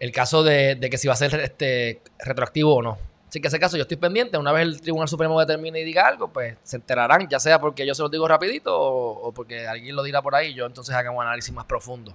[0.00, 2.98] el caso de, que si va a ser este, retroactivo o no.
[3.32, 4.36] Así que ese caso yo estoy pendiente.
[4.36, 7.86] Una vez el Tribunal Supremo determine y diga algo, pues se enterarán, ya sea porque
[7.86, 10.94] yo se lo digo rapidito o, porque alguien lo dirá por ahí y yo entonces
[10.94, 12.14] haga un análisis más profundo.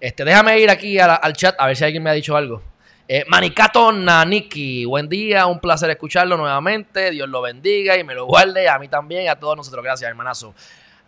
[0.00, 2.62] Este, déjame ir aquí al chat a ver si alguien me ha dicho algo.
[3.06, 7.10] Eh, Manicato Naniki, buen día, un placer escucharlo nuevamente.
[7.10, 8.66] Dios lo bendiga y me lo guarde.
[8.66, 9.84] A mí también, a todos nosotros.
[9.84, 10.54] Gracias, hermanazo.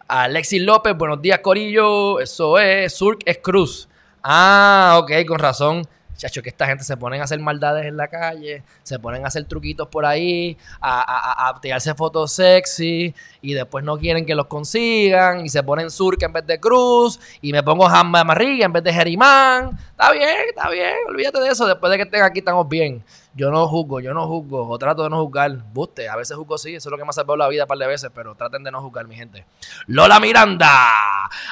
[0.08, 2.20] Alexis López, buenos días, Corillo.
[2.20, 3.88] Eso es, Surk es Cruz.
[4.22, 5.88] Ah, ok, con razón.
[6.18, 9.28] Chacho, que esta gente se ponen a hacer maldades en la calle, se ponen a
[9.28, 14.46] hacer truquitos por ahí, a, a, tirarse fotos sexy y después no quieren que los
[14.46, 18.72] consigan y se ponen Surk en vez de Cruz y me pongo Jamba María en
[18.72, 19.78] vez de Jerimán.
[19.92, 21.68] Está bien, está bien, olvídate de eso.
[21.68, 23.00] Después de que estén aquí estamos bien.
[23.34, 25.52] Yo no juzgo, yo no juzgo, o trato de no juzgar.
[25.72, 27.68] Buste, a veces juzgo sí, eso es lo que me ha salvado la vida un
[27.68, 29.44] par de veces, pero traten de no juzgar, mi gente.
[29.86, 30.70] Lola Miranda,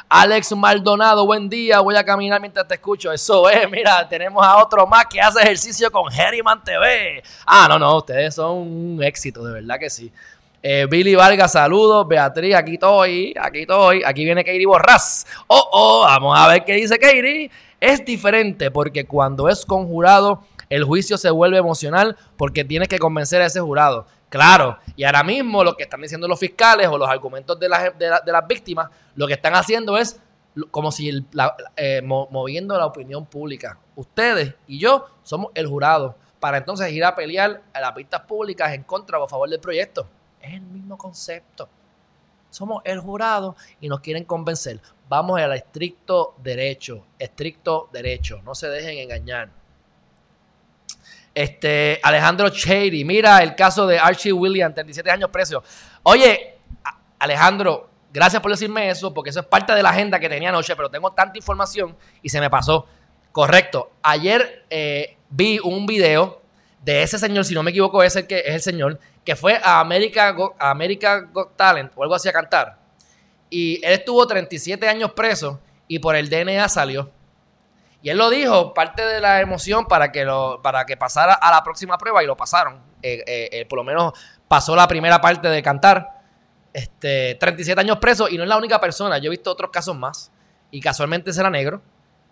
[0.08, 3.12] Alex Maldonado, buen día, voy a caminar mientras te escucho.
[3.12, 7.22] Eso es, mira, tenemos a otro más que hace ejercicio con Herriman TV.
[7.44, 10.12] Ah, no, no, ustedes son un éxito, de verdad que sí.
[10.68, 12.08] Eh, Billy Vargas, saludos.
[12.08, 14.02] Beatriz, aquí estoy, aquí estoy.
[14.04, 15.24] Aquí viene Katie Borras.
[15.46, 17.52] Oh, oh, vamos a ver qué dice Katie.
[17.78, 23.42] Es diferente porque cuando es conjurado el juicio se vuelve emocional porque tienes que convencer
[23.42, 24.06] a ese jurado.
[24.28, 27.96] Claro, y ahora mismo lo que están diciendo los fiscales o los argumentos de las,
[27.96, 30.20] de, las víctimas, lo que están haciendo es
[30.70, 31.24] como si
[31.76, 33.78] eh, moviendo la opinión pública.
[33.94, 38.72] Ustedes y yo somos el jurado para entonces ir a pelear a las pistas públicas
[38.72, 40.08] en contra o a favor del proyecto.
[40.40, 41.68] Es el mismo concepto.
[42.50, 44.80] Somos el jurado y nos quieren convencer.
[45.08, 48.40] Vamos al estricto derecho, estricto derecho.
[48.42, 49.50] No se dejen engañar.
[51.36, 55.62] Este, Alejandro Shady, mira el caso de Archie Williams, 37 años preso.
[56.02, 56.54] Oye,
[57.18, 60.74] Alejandro, gracias por decirme eso, porque eso es parte de la agenda que tenía anoche,
[60.74, 62.86] pero tengo tanta información y se me pasó.
[63.32, 63.90] Correcto.
[64.02, 66.40] Ayer eh, vi un video
[66.82, 69.60] de ese señor, si no me equivoco, es el que es el señor, que fue
[69.62, 72.78] a America, America Got Talent o algo así a cantar.
[73.50, 77.10] Y él estuvo 37 años preso y por el DNA salió.
[78.06, 81.50] Y él lo dijo, parte de la emoción para que, lo, para que pasara a
[81.50, 82.80] la próxima prueba y lo pasaron.
[83.02, 84.12] Eh, eh, por lo menos
[84.46, 86.20] pasó la primera parte de cantar.
[86.72, 89.18] Este, 37 años preso y no es la única persona.
[89.18, 90.30] Yo he visto otros casos más.
[90.70, 91.82] Y casualmente será negro.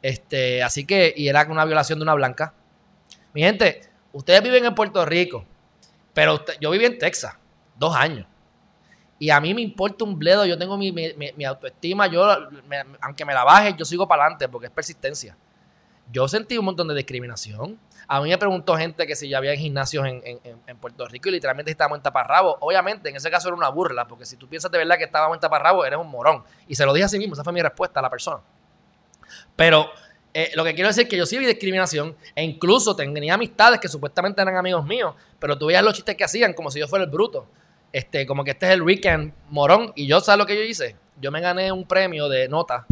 [0.01, 2.55] Este, así que, y era una violación de una blanca.
[3.33, 3.81] Mi gente,
[4.13, 5.45] ustedes viven en Puerto Rico,
[6.13, 7.35] pero yo viví en Texas
[7.75, 8.29] dos años.
[9.19, 12.25] Y a mí me importa un bledo, yo tengo mi, mi autoestima, yo,
[13.01, 15.37] aunque me la baje, yo sigo para adelante porque es persistencia.
[16.13, 17.79] Yo sentí un montón de discriminación.
[18.07, 21.33] A mí me preguntó gente que si ya había gimnasios en, en, Puerto Rico y
[21.33, 22.59] literalmente estábamos en taparrabo.
[22.61, 25.37] Obviamente, en ese caso era una burla, porque si tú piensas de verdad que estábamos
[25.37, 26.45] en taparrabo, eres un morón.
[26.69, 28.43] Y se lo dije a sí mismo, esa fue mi respuesta a la persona.
[29.57, 29.91] Pero
[30.35, 33.81] eh, lo que quiero decir es que yo sí vi discriminación e incluso tenía amistades
[33.81, 36.89] que supuestamente eran amigos míos, pero tú veías los chistes que hacían como si yo
[36.89, 37.47] fuera el bruto.
[37.93, 39.93] Este, como que este es el weekend morón.
[39.95, 40.97] Y yo, ¿sabes lo que yo hice?
[41.21, 42.85] Yo me gané un premio de nota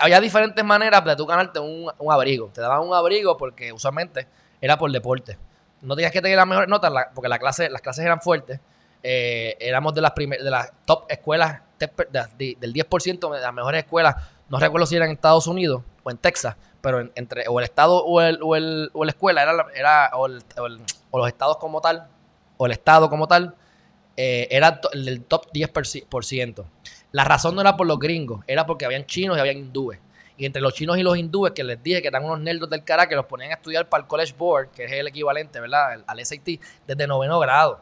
[0.00, 2.50] había, diferentes maneras de tú ganarte un, abrigo.
[2.52, 4.26] Te daban un abrigo porque usualmente
[4.60, 5.38] era por deporte.
[5.82, 8.60] No tenías que tener las mejores notas porque la clase, las clases eran fuertes.
[9.02, 14.16] Eh, éramos de las, de las top escuelas del 10% de las mejores escuelas.
[14.48, 18.04] No recuerdo si eran en Estados Unidos o en Texas, pero entre o el estado
[18.04, 22.08] o, el, o, el, o la escuela era, era o, los estados como tal,
[22.56, 23.54] o el estado como tal,
[24.16, 26.64] eh, era el top 10%.
[27.14, 30.00] La razón no era por los gringos, era porque habían chinos y habían hindúes.
[30.36, 32.82] Y entre los chinos y los hindúes, que les dije que eran unos nerdos del
[32.82, 36.02] cara que los ponían a estudiar para el College Board, que es el equivalente, ¿verdad?
[36.08, 37.80] Al SAT, desde noveno grado.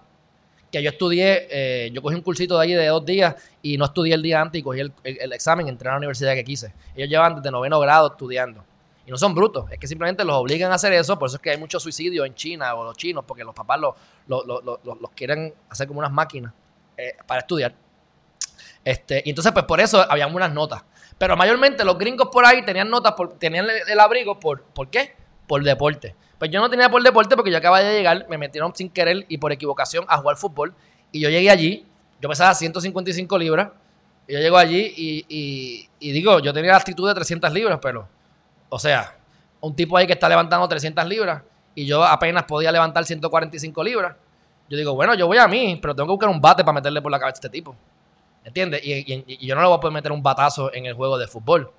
[0.70, 3.86] Que yo estudié, eh, yo cogí un cursito de allí de dos días y no
[3.86, 6.74] estudié el día antes y cogí el, examen y entré a la universidad que quise.
[6.94, 8.62] Ellos llevan desde noveno grado estudiando.
[9.06, 11.18] Y no son brutos, es que simplemente los obligan a hacer eso.
[11.18, 13.80] Por eso es que hay mucho suicidio en China o los chinos, porque los papás
[13.80, 13.94] los,
[14.26, 16.52] los, quieren hacer como unas máquinas
[16.98, 17.74] eh, para estudiar.
[18.84, 20.84] Este, y entonces, pues por eso habían unas notas.
[21.18, 25.14] Pero mayormente los gringos por ahí tenían notas, por, tenían el, abrigo por, ¿por qué?
[25.46, 26.16] Por deporte.
[26.38, 29.24] Pues yo no tenía por deporte porque yo acababa de llegar, me metieron sin querer
[29.28, 30.74] y por equivocación a jugar fútbol.
[31.12, 31.86] Y yo llegué allí,
[32.20, 33.68] yo pesaba 155 libras.
[34.26, 38.08] Y yo llego allí y, y, digo, yo tenía la actitud de 300 libras, pero,
[38.68, 39.16] o sea,
[39.60, 41.42] un tipo ahí que está levantando 300 libras
[41.74, 44.16] y yo apenas podía levantar 145 libras.
[44.68, 47.02] Yo digo, bueno, yo voy a mí, pero tengo que buscar un bate para meterle
[47.02, 47.76] por la cabeza a este tipo.
[48.44, 48.80] ¿Entiendes?
[48.82, 51.72] Y, yo no le voy a poder meter un batazo en el juego de fútbol.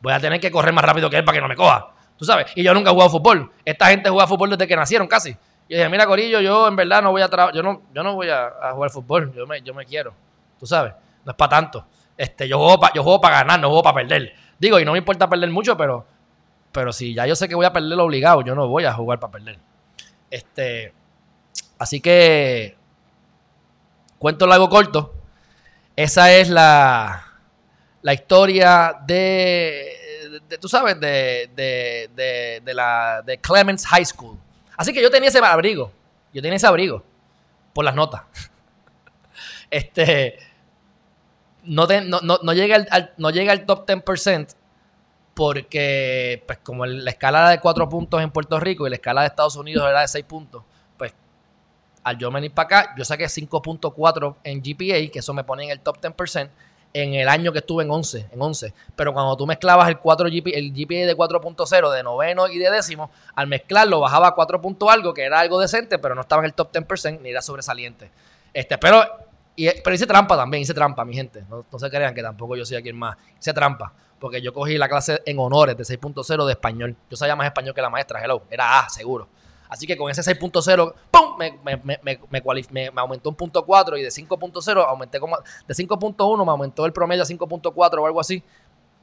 [0.00, 1.88] Voy a tener que correr más rápido que él para que no me coja.
[2.16, 2.52] Tú sabes.
[2.54, 3.50] Y yo nunca he jugado fútbol.
[3.64, 5.30] Esta gente juega fútbol desde que nacieron casi.
[5.30, 8.14] Y yo dije, mira, Corillo, yo en verdad no voy a yo no, yo no
[8.14, 9.32] voy a, jugar fútbol.
[9.34, 10.14] Yo me, yo me quiero.
[10.58, 10.92] Tú sabes.
[11.24, 11.86] No es para tanto.
[12.16, 14.34] Este, yo juego para yo juego para ganar, no juego para perder.
[14.58, 16.06] Digo, y no me importa perder mucho, pero,
[16.70, 19.18] pero si ya yo sé que voy a perder obligado, yo no voy a jugar
[19.18, 19.58] para perder.
[20.30, 20.92] Este,
[21.78, 22.76] así que,
[24.18, 25.21] cuento largo corto
[25.96, 27.24] esa es la,
[28.02, 34.38] la historia de, tú sabes, de, de, de, la, de Clements High School.
[34.76, 35.92] Así que yo tenía ese abrigo.
[36.32, 37.04] Yo tenía ese abrigo
[37.72, 38.22] por las notas.
[39.70, 40.38] Este,
[41.64, 44.54] no, no, no, llega al, no llega al top 10%
[45.32, 49.28] porque, pues, como la escala de 4 puntos en Puerto Rico y la escala de
[49.28, 50.64] Estados Unidos era de 6 puntos,
[52.04, 55.70] al yo venir para acá, yo saqué 5.4 en GPA, que eso me pone en
[55.70, 56.50] el top 10%
[56.94, 58.74] en el año que estuve en 11, en 11.
[58.94, 62.70] Pero cuando tú mezclabas el 4 GPA, el GPA de 4.0 de noveno y de
[62.70, 64.60] décimo, al mezclarlo bajaba a 4.
[64.90, 68.10] algo, que era algo decente, pero no estaba en el top 10% ni era sobresaliente.
[68.52, 69.02] Este, pero,
[69.56, 71.44] y, pero hice trampa también, hice trampa, mi gente.
[71.48, 73.16] No, se crean que tampoco yo soy aquí más.
[73.40, 76.96] Hice trampa, porque yo cogí la clase en honores de 6.0 de español.
[77.10, 78.42] Yo sabía más español que la maestra, hello.
[78.50, 79.28] Era A, seguro.
[79.72, 81.38] Así que con ese 6.0, ¡pum!
[81.38, 82.20] Me, me, me,
[82.70, 85.38] me, aumentó un punto 4 y de 5.0 aumenté como.
[85.66, 88.42] De 5.1 me aumentó el promedio a 5.4 o algo así.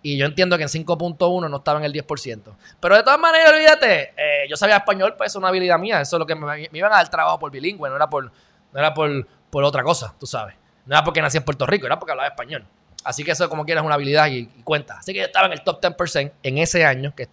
[0.03, 2.55] Y yo entiendo que en 5.1 no estaba en el 10%.
[2.79, 6.01] Pero de todas maneras, olvídate, eh, yo sabía español, pues es una habilidad mía.
[6.01, 8.25] Eso es lo que me, me, iban a dar trabajo por bilingüe, no era por,
[8.25, 10.53] no era por, por otra cosa, tú sabes.
[10.85, 12.63] No era porque nací en Puerto Rico, era porque hablaba español.
[13.03, 14.99] Así que eso como quieras es una habilidad y, cuenta.
[14.99, 17.27] Así que yo estaba en el top 10% en ese año que,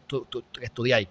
[0.63, 1.09] estudié ahí.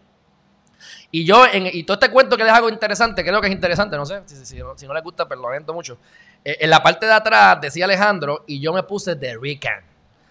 [1.11, 3.95] Y yo, en, y todo este cuento que les hago interesante, creo que es interesante,
[3.95, 5.97] no sé, si, no les gusta, pero lo lamento mucho.
[6.43, 9.83] Eh, en la parte de atrás decía Alejandro y yo me puse The Rican.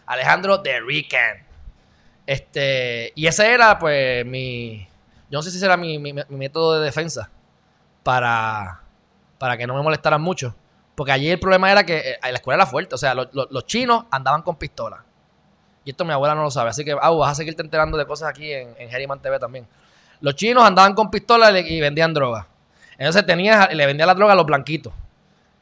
[0.07, 1.45] Alejandro The Rican.
[2.27, 4.87] Este, y ese era, pues, mi.
[5.31, 7.31] Yo no sé si será mi, mi, método de defensa
[8.03, 8.83] para,
[9.39, 10.55] para que no me molestaran mucho.
[10.95, 12.95] Porque allí el problema era que eh, la escuela era fuerte.
[12.95, 15.01] O sea, los chinos andaban con pistolas.
[15.85, 16.71] Y esto mi abuela no lo sabe.
[16.71, 19.67] Así que, ah, vas a seguirte enterando de cosas aquí en, en TV también.
[20.25, 22.49] Los chinos andaban con pistolas y, vendían droga.
[22.97, 24.91] Entonces tenía, le vendía la droga a los blanquitos.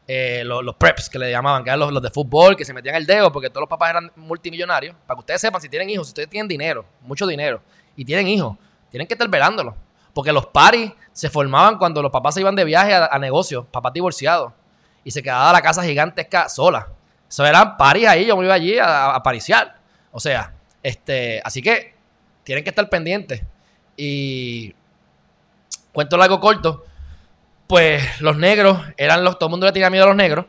[0.06, 3.04] Eh, los, preps que le llamaban, que eran los, de fútbol, que se metían el
[3.04, 4.94] dedo porque todos los papás eran multimillonarios.
[5.04, 7.60] Para que ustedes sepan, si tienen hijos, si ustedes tienen dinero, mucho dinero,
[7.96, 8.56] y tienen hijos,
[8.88, 9.74] tienen que estar velándolo.
[10.14, 13.92] Porque los paris se formaban cuando los papás se iban de viaje a, negocios, papás
[13.92, 14.52] divorciados,
[15.02, 16.86] y se quedaba la casa gigantesca sola.
[17.28, 19.74] Eso eran paris ahí, yo me iba allí a, a pariciar.
[20.12, 20.52] O sea,
[20.84, 21.96] este, así que
[22.44, 23.42] tienen que estar pendientes.
[23.96, 24.74] Y
[25.92, 26.84] cuento largo corto,
[27.66, 30.46] pues los negros eran los, todo el mundo le tenía miedo a los negros,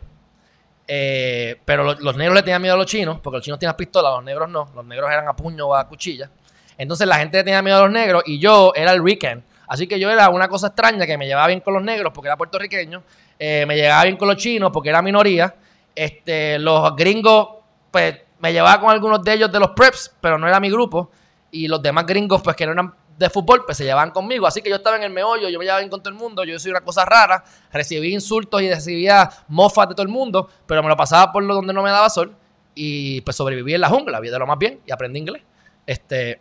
[0.87, 4.11] eh, pero los, negros le tenían miedo a los chinos, porque los chinos tienen pistola,
[4.11, 6.29] los negros no, los negros eran a puño o a cuchilla.
[6.77, 9.43] Entonces la gente le tenía miedo a los negros y yo era el weekend.
[9.67, 12.27] Así que yo era una cosa extraña que me llevaba bien con los negros porque
[12.27, 13.03] era puertorriqueño,
[13.39, 15.55] eh, me llevaba bien con los chinos porque era minoría.
[15.95, 17.47] Este, los gringos,
[17.91, 21.11] pues me llevaba con algunos de ellos de los preps, pero no era mi grupo.
[21.51, 24.47] Y los demás gringos, pues que no eran de fútbol, pues se llevaban conmigo.
[24.47, 26.43] Así que yo estaba en el meollo, yo me llevaba bien con todo el mundo,
[26.43, 30.81] yo soy una cosa rara, recibí insultos y recibía mofas de todo el mundo, pero
[30.83, 32.35] me lo pasaba por lo donde no me daba sol
[32.75, 35.43] y pues sobreviví en la jungla, vi de lo más bien y aprendí inglés.
[35.85, 36.39] Este,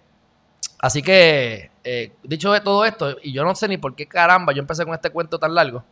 [0.79, 4.53] así que, eh, dicho de todo esto, y yo no sé ni por qué caramba
[4.53, 5.85] yo empecé con este cuento tan largo,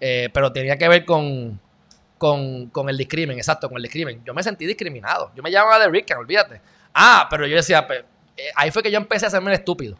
[0.00, 1.60] eh, pero tenía que ver con,
[2.18, 4.22] con, con, el discrimen, exacto, con el discrimen.
[4.24, 5.30] Yo me sentí discriminado.
[5.34, 6.60] Yo me llamaba de Rick, olvídate.
[6.92, 7.86] Ah, pero yo decía,
[8.36, 9.96] eh, ahí fue que yo empecé a hacerme el estúpido.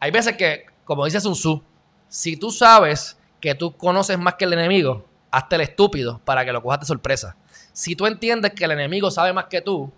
[0.00, 1.62] Hay veces que, como dice Sun Tzu,
[2.08, 6.52] si tú sabes que tú conoces más que el enemigo, hazte el estúpido para que
[6.52, 7.36] lo cojas de sorpresa.
[7.72, 9.92] Si tú entiendes que el enemigo sabe más que tú,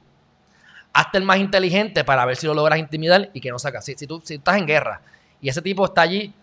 [0.93, 3.85] hazte el más inteligente para ver si lo logras intimidar y que no sacas.
[3.85, 5.01] Si, tú, si estás en guerra
[5.41, 6.35] y ese tipo está allí,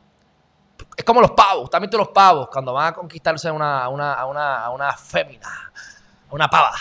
[0.95, 4.69] es como los pavos, también los pavos, cuando van a conquistarse una, una, una, a
[4.71, 5.71] una fémina,
[6.29, 6.71] a una pava,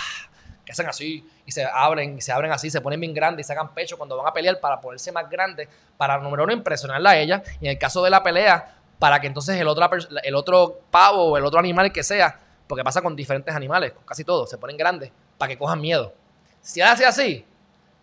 [0.68, 3.48] que hacen así y se abren y se abren así, se ponen bien grandes y
[3.48, 7.16] sacan pecho cuando van a pelear para ponerse más grandes, para número uno impresionarla a
[7.16, 9.88] ella y en el caso de la pelea, para que entonces el otro,
[10.22, 14.24] el otro pavo o el otro animal que sea, porque pasa con diferentes animales, casi
[14.24, 16.12] todos, se ponen grandes para que cojan miedo.
[16.60, 17.46] Si hace así,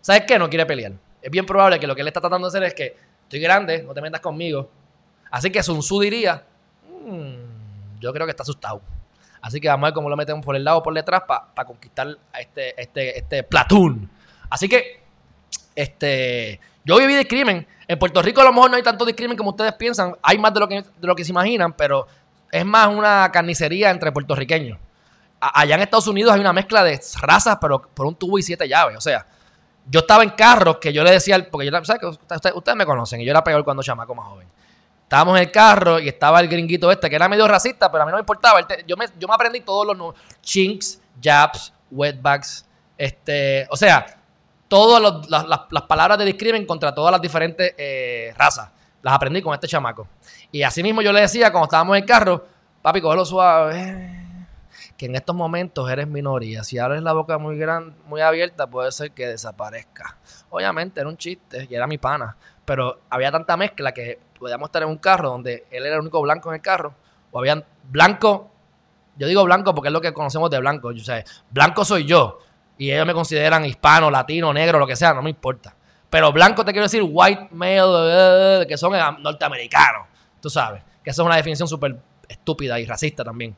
[0.01, 0.39] ¿sabes qué?
[0.39, 0.93] No quiere pelear.
[1.21, 3.83] Es bien probable que lo que él está tratando de hacer es que estoy grande,
[3.83, 4.71] no te metas conmigo.
[5.29, 6.43] Así que Sun Tzu diría,
[7.05, 8.81] mm, yo creo que está asustado.
[9.45, 11.67] Así que vamos a ver cómo lo metemos por el lado o por detrás para
[11.67, 14.09] conquistar a este, este, este platoon.
[14.49, 15.03] Así que,
[15.75, 17.67] este, yo viví de crimen.
[17.87, 20.15] En Puerto Rico a lo mejor no hay tanto discrimen como ustedes piensan.
[20.23, 22.07] Hay más de lo que, de lo que se imaginan, pero
[22.51, 24.79] es más una carnicería entre puertorriqueños.
[25.39, 28.67] allá en Estados Unidos hay una mezcla de razas, pero por un tubo y siete
[28.67, 28.97] llaves.
[28.97, 29.27] O sea,
[29.87, 32.01] yo estaba en carros que yo le decía, porque yo, ¿sabes?
[32.03, 34.47] Ustedes, ustedes me conocen y yo era peor cuando chamaco más joven.
[35.05, 38.05] Estábamos en el carro y estaba el gringuito este, que era medio racista, pero a
[38.07, 38.59] mí no me importaba.
[38.87, 42.65] Yo me, yo me aprendí todos los chinks, jabs, wetbacks,
[42.97, 44.03] este, o sea,
[44.67, 48.71] todas las, palabras de discrimen contra todas las diferentes eh, razas.
[49.03, 50.07] Las aprendí con este chamaco.
[50.51, 52.43] Y así mismo yo le decía cuando estábamos en el carro,
[52.81, 54.23] papi, cógelo suave.
[54.97, 56.63] Que en estos momentos eres minoría.
[56.63, 60.17] Si abres la boca muy grande, muy abierta, puede ser que desaparezca.
[60.49, 62.35] Obviamente era un chiste y era mi pana.
[62.63, 66.21] Pero había tanta mezcla que podíamos estar en un carro donde él era el único
[66.21, 66.93] blanco en el carro,
[67.31, 68.51] o habían blanco,
[69.17, 72.39] yo digo blanco porque es lo que conocemos de blanco, yo sé, blanco soy yo,
[72.77, 75.75] y ellos me consideran hispano, latino, negro, lo que sea, no me importa.
[76.09, 80.07] Pero blanco te quiero decir white male, que son norteamericanos,
[80.41, 83.55] tú sabes, que esa es una definición súper estúpida y racista también.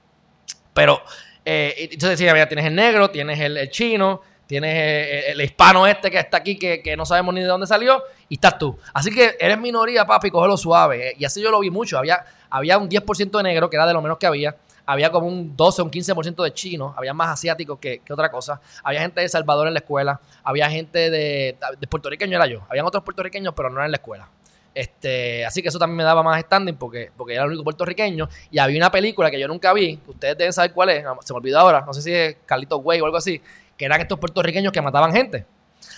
[0.73, 1.01] Pero,
[1.43, 5.85] eh, entonces decía, mira, tienes el negro, tienes el chino, Tienes eh, eh, el hispano
[5.85, 8.77] este que está aquí, que, no sabemos ni de dónde salió, y estás tú.
[8.93, 11.09] Así que eres minoría, papi, cógelo suave.
[11.09, 11.97] Eh, y así yo lo vi mucho.
[11.97, 14.55] Había, había un 10% de negro, que era de lo menos que había.
[14.85, 16.93] Había como un 12 o un 15% de chinos.
[16.95, 18.61] Había más asiáticos que, otra cosa.
[18.83, 20.21] Había gente de El Salvador en la escuela.
[20.45, 22.61] Había gente de, de puertorriqueño, era yo.
[22.69, 24.29] Habían otros puertorriqueños, pero no eran en la escuela.
[24.77, 28.29] Este, así que eso también me daba más standing porque, porque era el único puertorriqueño.
[28.51, 31.33] Y había una película que yo nunca vi, que ustedes deben saber cuál es, se
[31.33, 33.41] me olvidó ahora, no sé si es Carlitos Way o algo así,
[33.77, 35.45] que eran estos puertorriqueños que mataban gente.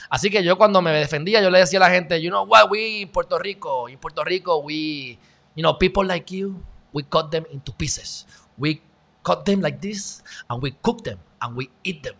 [0.10, 2.70] Así que yo cuando me defendía, yo le decía a la gente, you know what,
[2.70, 5.18] we in Puerto Rico, in Puerto Rico, we,
[5.56, 6.62] you know, people like you,
[6.94, 8.26] we cut them into pieces.
[8.58, 8.82] We
[9.24, 12.16] cut them like this, and we cook them, and we eat them.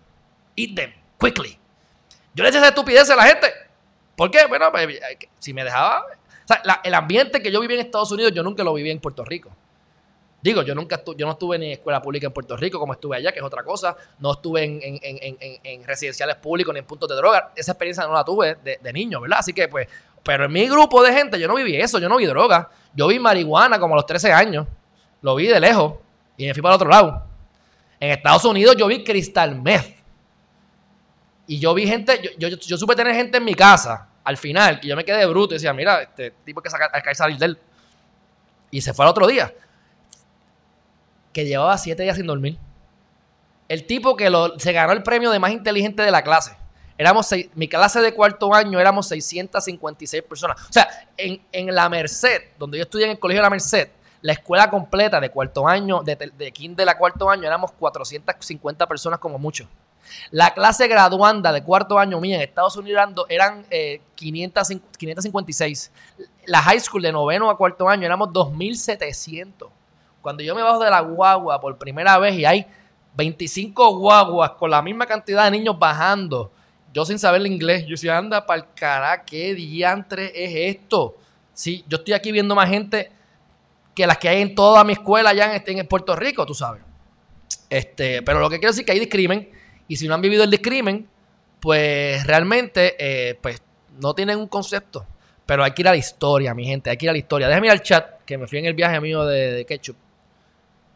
[0.56, 1.58] Eat them quickly.
[2.34, 3.48] Yo le decía esa estupidez a la gente.
[4.16, 4.46] ¿Por qué?
[4.48, 5.00] Bueno, pues,
[5.40, 6.02] si me dejaba...
[6.02, 9.00] O sea, el ambiente que yo viví en Estados Unidos, yo nunca lo viví en
[9.00, 9.52] Puerto Rico.
[10.42, 13.32] Digo, yo nunca yo no estuve en escuela pública en Puerto Rico como estuve allá,
[13.32, 13.96] que es otra cosa.
[14.20, 17.52] No estuve en, residenciales públicos ni en puntos de droga.
[17.56, 19.40] Esa experiencia no la tuve de, niño, ¿verdad?
[19.40, 19.88] Así que, pues,
[20.24, 22.70] pero en mi grupo de gente yo no viví eso, yo no vi droga.
[22.94, 24.66] Yo vi marihuana como a los 13 años.
[25.22, 25.96] Lo vi de lejos
[26.38, 27.26] y me fui para el otro lado.
[28.00, 29.98] En Estados Unidos yo vi cristal meth.
[31.48, 34.88] Y yo vi gente, yo, yo, supe tener gente en mi casa al final, que
[34.88, 37.48] yo me quedé bruto y decía, mira, este tipo que sacar, hay que salir de
[37.48, 37.58] él.
[38.72, 39.52] Y se fue al otro día
[41.34, 42.58] que llevaba siete días sin dormir.
[43.68, 46.56] El tipo que se ganó el premio de más inteligente de la clase.
[46.98, 50.62] Éramos mi clase de cuarto año éramos 656 personas.
[50.70, 53.90] O sea, en, la Merced, donde yo estudié en el colegio de la Merced,
[54.22, 59.20] la escuela completa de cuarto año, de, de kinder la cuarto año, éramos 450 personas
[59.20, 59.70] como mucho.
[60.32, 63.66] La clase graduanda de cuarto año mía en Estados Unidos eran,
[64.16, 65.92] 556.
[66.18, 69.70] Eh, la high school de noveno a cuarto año éramos 2700.
[70.22, 72.66] Cuando yo me bajo de la guagua por primera vez y hay
[73.16, 76.52] 25 guaguas con la misma cantidad de niños bajando,
[76.94, 81.18] yo sin saber el inglés, yo decía, anda para el cara, ¿qué diantre es esto?
[81.54, 83.12] Sí, yo estoy aquí viendo más gente
[83.96, 86.82] que las que hay en toda mi escuela allá en, en Puerto Rico, tú sabes.
[87.70, 89.50] Este, pero lo que quiero decir es que hay discrimen
[89.88, 91.08] y si no han vivido el discrimen,
[91.60, 93.62] pues realmente pues
[94.00, 95.06] no tienen un concepto.
[95.46, 97.48] Pero hay que ir a la historia, mi gente, hay que ir a la historia.
[97.48, 99.96] Déjame ir al chat, que me fui en el viaje mío de Ketchup.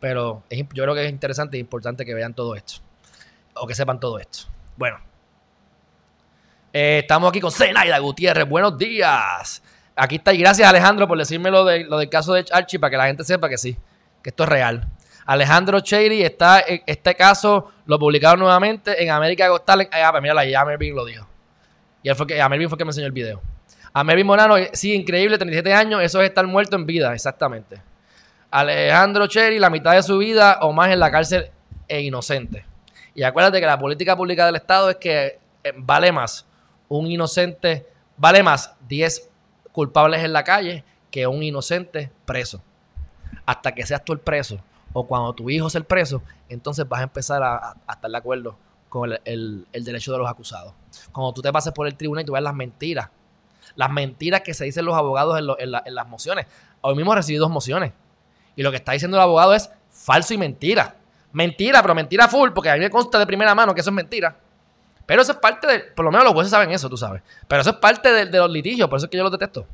[0.04, 2.82] Pero yo creo que es interesante e importante que vean todo esto.
[3.54, 4.49] O que sepan todo esto.
[4.76, 4.99] Bueno.
[6.74, 8.45] Eh, estamos aquí con Zenaida Gutiérrez.
[8.45, 9.64] Buenos días.
[9.95, 10.34] Aquí está.
[10.34, 13.06] Y gracias Alejandro por decirme lo, de, lo del caso de Archie para que la
[13.06, 13.78] gente sepa que sí.
[14.22, 14.89] Que esto es real.
[15.26, 19.64] Alejandro Cherry está, este caso lo publicaron nuevamente en América Got.
[19.70, 21.26] Ah, pues mira, ya Melvin lo dijo.
[22.01, 23.41] Y él fue que, a Melvin fue que me enseñó el video.
[23.93, 27.93] A Melvin Morano, sí, increíble, 37 años, eso es estar muerto en vida, exactamente.
[28.54, 31.49] Alejandro Cherry, la mitad de su vida o más en la cárcel
[31.88, 32.64] e inocente.
[33.16, 36.45] Y acuérdate que la política pública del Estado es que eh, vale más
[36.88, 39.28] un inocente, vale más 10
[39.72, 42.62] culpables en la calle que un inocente preso.
[43.43, 44.60] Hasta que seas tú el preso
[44.93, 48.56] o cuando tu hijo sea el preso, entonces vas a empezar a, estar de acuerdo
[48.88, 50.76] con el, derecho de los acusados.
[51.12, 53.10] Cuando tú te pases por el tribunal y tú ves las mentiras,
[53.74, 56.45] las mentiras que se dicen los abogados en, en las mociones.
[56.82, 57.93] Hoy mismo recibí dos mociones
[58.56, 60.95] y lo que está diciendo el abogado es falso y mentira.
[61.32, 63.95] Mentira, pero mentira full, porque a mí me consta de primera mano que eso es
[63.95, 64.36] mentira.
[65.06, 67.22] Pero eso es parte de, por lo menos los jueces saben eso, tú sabes.
[67.47, 69.66] Pero eso es parte de, los litigios, por eso es que yo los detesto.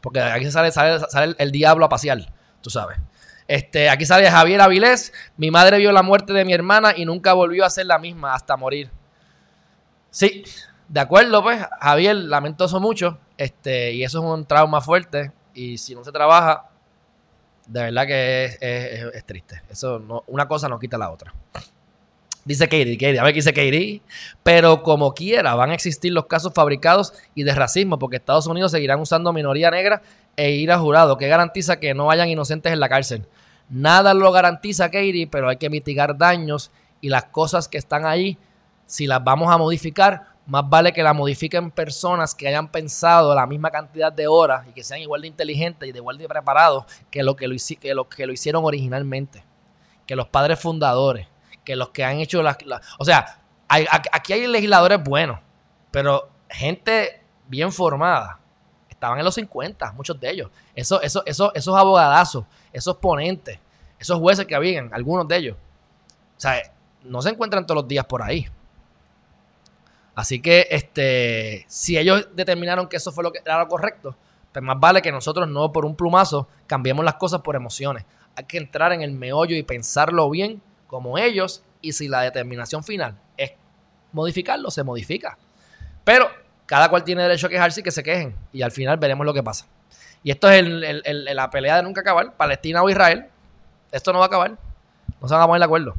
[0.00, 2.98] Porque aquí sale, sale, sale el, diablo a pasear, tú sabes.
[3.46, 5.12] Este, aquí sale Javier Avilés.
[5.36, 8.34] Mi madre vio la muerte de mi hermana y nunca volvió a ser la misma
[8.34, 8.90] hasta morir.
[10.10, 10.44] Sí,
[10.88, 13.18] de acuerdo, pues, Javier, lamento eso mucho.
[13.38, 15.32] Este, y eso es un trauma fuerte.
[15.54, 16.71] Y si no se trabaja,
[17.66, 18.44] de verdad que
[19.14, 19.62] es, triste.
[19.70, 21.32] Eso no, una cosa no quita la otra.
[22.44, 24.02] Dice Katie, a ver qué dice Katie.
[24.42, 28.72] Pero como quiera, van a existir los casos fabricados y de racismo, porque Estados Unidos
[28.72, 30.02] seguirán usando minoría negra
[30.36, 33.26] e ir a jurado, que garantiza que no hayan inocentes en la cárcel.
[33.68, 38.36] Nada lo garantiza Katie, pero hay que mitigar daños y las cosas que están ahí,
[38.86, 43.46] si las vamos a modificar, más vale que la modifiquen personas que hayan pensado la
[43.46, 46.84] misma cantidad de horas y que sean igual de inteligentes y de igual de preparados
[47.10, 49.44] que lo que lo, que lo, hicieron originalmente.
[50.06, 51.28] Que los padres fundadores,
[51.64, 52.58] que los que han hecho las...
[52.98, 55.38] o sea, aquí hay legisladores buenos,
[55.90, 58.40] pero gente bien formada.
[58.88, 60.50] Estaban en los 50, muchos de ellos.
[60.74, 63.58] Eso, eso, eso, esos abogadazos, esos ponentes,
[63.98, 65.56] esos jueces que habían, algunos de ellos.
[66.36, 66.60] O sea,
[67.04, 68.48] no se encuentran todos los días por ahí.
[70.14, 74.16] Así que este, si ellos determinaron que eso fue lo que era lo correcto,
[74.52, 78.04] pues más vale que nosotros no por un plumazo cambiemos las cosas por emociones.
[78.36, 82.84] Hay que entrar en el meollo y pensarlo bien como ellos y si la determinación
[82.84, 83.52] final es
[84.12, 85.38] modificarlo, se modifica.
[86.04, 86.28] Pero
[86.66, 89.32] cada cual tiene derecho a quejarse y que se quejen y al final veremos lo
[89.32, 89.66] que pasa.
[90.22, 93.26] Y esto es la pelea de nunca acabar, Palestina o Israel.
[93.90, 94.56] Esto no va a acabar.
[95.20, 95.94] No se van a poner de acuerdo.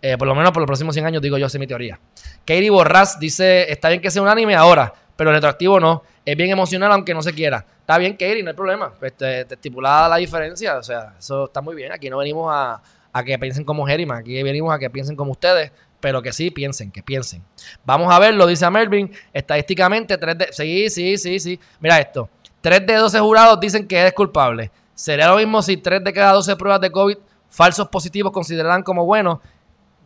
[0.00, 1.98] Eh, por lo menos por los próximos 100 años, digo yo, es mi teoría.
[2.44, 6.02] Katie Borras dice, está bien que sea un anime ahora, pero retroactivo no.
[6.24, 7.64] Es bien emocional aunque no se quiera.
[7.80, 8.92] Está bien, Katie, no hay problema.
[8.98, 11.90] Pues te, estipulada la diferencia, o sea, eso está muy bien.
[11.90, 12.80] Aquí no venimos a,
[13.24, 16.92] que piensen como Herima, aquí venimos a que piensen como ustedes, pero que sí piensen,
[16.92, 17.42] que piensen.
[17.84, 19.10] Vamos a verlo, dice Melvin.
[19.32, 20.52] Estadísticamente, 3 de.
[20.52, 21.58] Sí, sí, sí, sí.
[21.80, 22.30] Mira esto.
[22.60, 24.70] 3 de 12 jurados dicen que es culpable.
[24.94, 27.16] Sería lo mismo si 3 de cada 12 pruebas de COVID
[27.48, 29.38] falsos positivos consideran como buenos.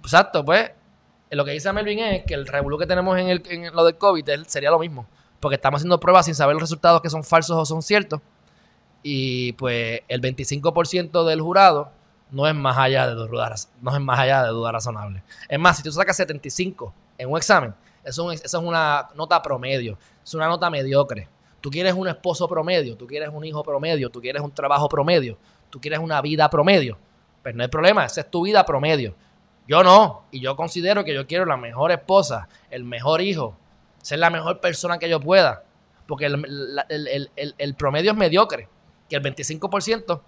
[0.02, 0.70] Exacto, pues.
[1.30, 3.96] Lo que dice Melvin es que el revolú que tenemos en, el, en lo del
[3.96, 5.06] COVID sería lo mismo.
[5.40, 8.20] Porque estamos haciendo pruebas sin saber los resultados que son falsos o son ciertos.
[9.02, 11.90] Y pues el 25% del jurado
[12.30, 15.22] no es más allá de dudar, no es más allá de duda razonable.
[15.48, 17.74] Es más, si tú sacas 75 en un examen,
[18.04, 21.28] eso, eso es una nota promedio, es una nota mediocre.
[21.60, 25.38] Tú quieres un esposo promedio, tú quieres un hijo promedio, tú quieres un trabajo promedio,
[25.70, 26.98] tú quieres una vida promedio.
[27.42, 29.14] Pues no hay problema, esa es tu vida promedio.
[29.68, 33.56] Yo no, y yo considero que yo quiero la mejor esposa, el mejor hijo,
[34.02, 35.64] ser la mejor persona que yo pueda,
[36.06, 38.68] porque el, el promedio es mediocre,
[39.08, 40.20] que el 25%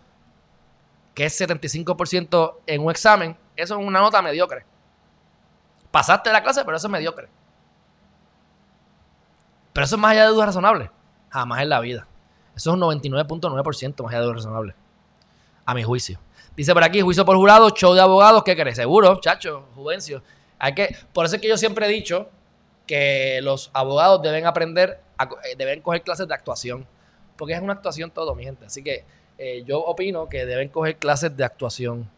[1.14, 4.66] que es 75% en un examen, eso es una nota mediocre.
[5.90, 7.28] Pasaste la clase, pero eso es mediocre.
[9.72, 10.90] Pero eso es más allá de dudas razonables.
[11.30, 12.06] Jamás en la vida.
[12.56, 14.74] Eso es un 99.9% más allá de dudas razonables.
[15.64, 16.18] A mi juicio.
[16.56, 18.76] Dice por aquí, juicio por jurado, show de abogados, ¿qué crees?
[18.76, 20.22] Seguro, chacho, Juvencio.
[20.58, 22.28] Hay que, por eso es que yo siempre he dicho
[22.86, 26.86] que los abogados deben aprender, eh, deben coger clases de actuación.
[27.36, 28.66] Porque es una actuación todo, mi gente.
[28.66, 29.04] Así que
[29.38, 32.08] eh, yo opino que deben coger clases de actuación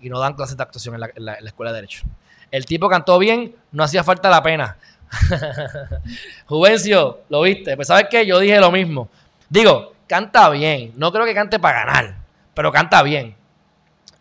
[0.00, 2.04] y no dan clases de actuación en la, escuela de Derecho.
[2.50, 4.78] El tipo cantó bien, no hacía falta la pena.
[6.46, 7.74] Juvencio, ¿lo viste?
[7.74, 9.08] Pues sabes qué, yo dije lo mismo.
[9.48, 12.16] Digo, canta bien, no creo que cante para ganar,
[12.54, 13.34] pero canta bien.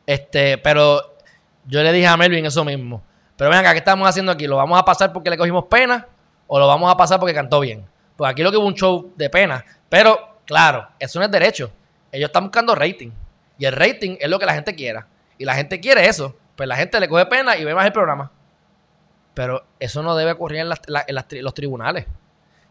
[0.08, 1.18] Este, pero
[1.66, 3.04] yo le dije a Melvin eso mismo.
[3.36, 4.48] Pero venga, ¿qué estamos haciendo aquí?
[4.48, 6.08] ¿Lo vamos a pasar porque le cogimos pena
[6.48, 7.86] o lo vamos a pasar porque cantó bien?
[8.16, 9.64] Pues aquí lo que hubo un show de pena.
[9.90, 11.70] Pero, claro, eso no es derecho.
[12.12, 13.12] Ellos están buscando rating.
[13.60, 15.06] Y el rating es lo que la gente quiera.
[15.38, 16.36] Y la gente quiere eso.
[16.56, 18.32] Pues la gente le coge pena y ve más el programa.
[19.34, 22.08] Pero eso no debe ocurrir en, los tribunales.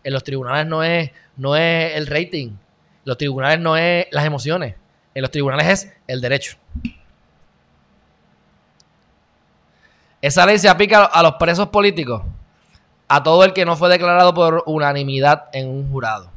[0.03, 2.49] En los tribunales no es, no es el rating.
[2.49, 2.57] En
[3.05, 4.75] los tribunales no es las emociones.
[5.15, 6.57] En los tribunales es el derecho.
[10.27, 12.21] Esa ley se aplica a los presos políticos.
[13.07, 16.29] A todo el que no fue declarado por unanimidad en un jurado.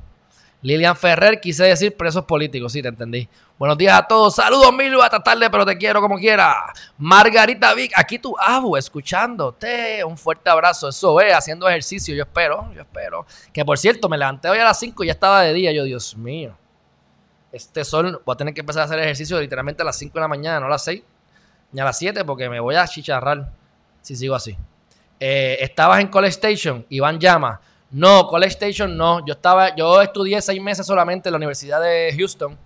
[0.61, 3.27] Lilian Ferrer, quise decir presos políticos, sí, te entendí.
[3.57, 4.35] Buenos días a todos.
[4.35, 6.71] Saludos, Milu, hasta tarde, pero te quiero como quiera.
[6.99, 10.03] Margarita Vic, aquí tu abu, escuchándote.
[10.03, 10.89] Un fuerte abrazo.
[10.89, 13.25] Eso es, haciendo ejercicio, yo espero, yo espero.
[13.51, 15.71] Que por cierto, me levanté hoy a las 5 y ya estaba de día.
[15.71, 16.55] Yo, Dios mío.
[17.51, 20.21] Este sol, voy a tener que empezar a hacer ejercicio literalmente a las 5 de
[20.21, 21.01] la mañana, no a las 6,
[21.71, 23.57] ni a las 7, porque me voy a chicharrar
[24.01, 24.57] si sigo así.
[25.19, 27.59] Eh, estabas en College Station, Iván llama.
[27.91, 29.25] No, College Station no.
[29.25, 32.57] Yo estaba, yo estudié seis meses solamente en la Universidad de Houston.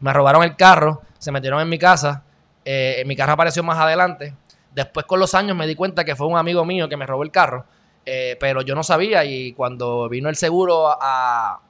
[0.00, 2.24] Me robaron el carro, se metieron en mi casa.
[2.64, 4.34] Eh, mi carro apareció más adelante.
[4.74, 7.22] Después con los años me di cuenta que fue un amigo mío que me robó
[7.22, 7.66] el carro.
[8.04, 11.60] Eh, pero yo no sabía y cuando vino el seguro a,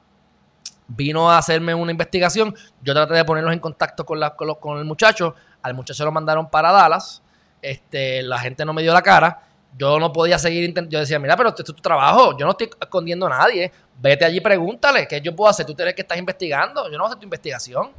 [0.87, 4.85] vino a hacerme una investigación, yo traté de ponerlos en contacto con, la, con, el
[4.85, 5.35] muchacho.
[5.61, 7.21] Al muchacho lo mandaron para Dallas.
[7.63, 9.41] Este, la gente no me dio la cara
[9.77, 10.91] yo no podía seguir intentando.
[10.91, 12.37] Yo decía, mira, pero esto es tu trabajo.
[12.37, 13.71] Yo no estoy escondiendo a nadie.
[13.99, 15.07] Vete allí pregúntale.
[15.07, 15.65] ¿Qué yo puedo hacer?
[15.65, 16.89] Tú tienes que estás investigando.
[16.91, 17.91] Yo no sé tu investigación.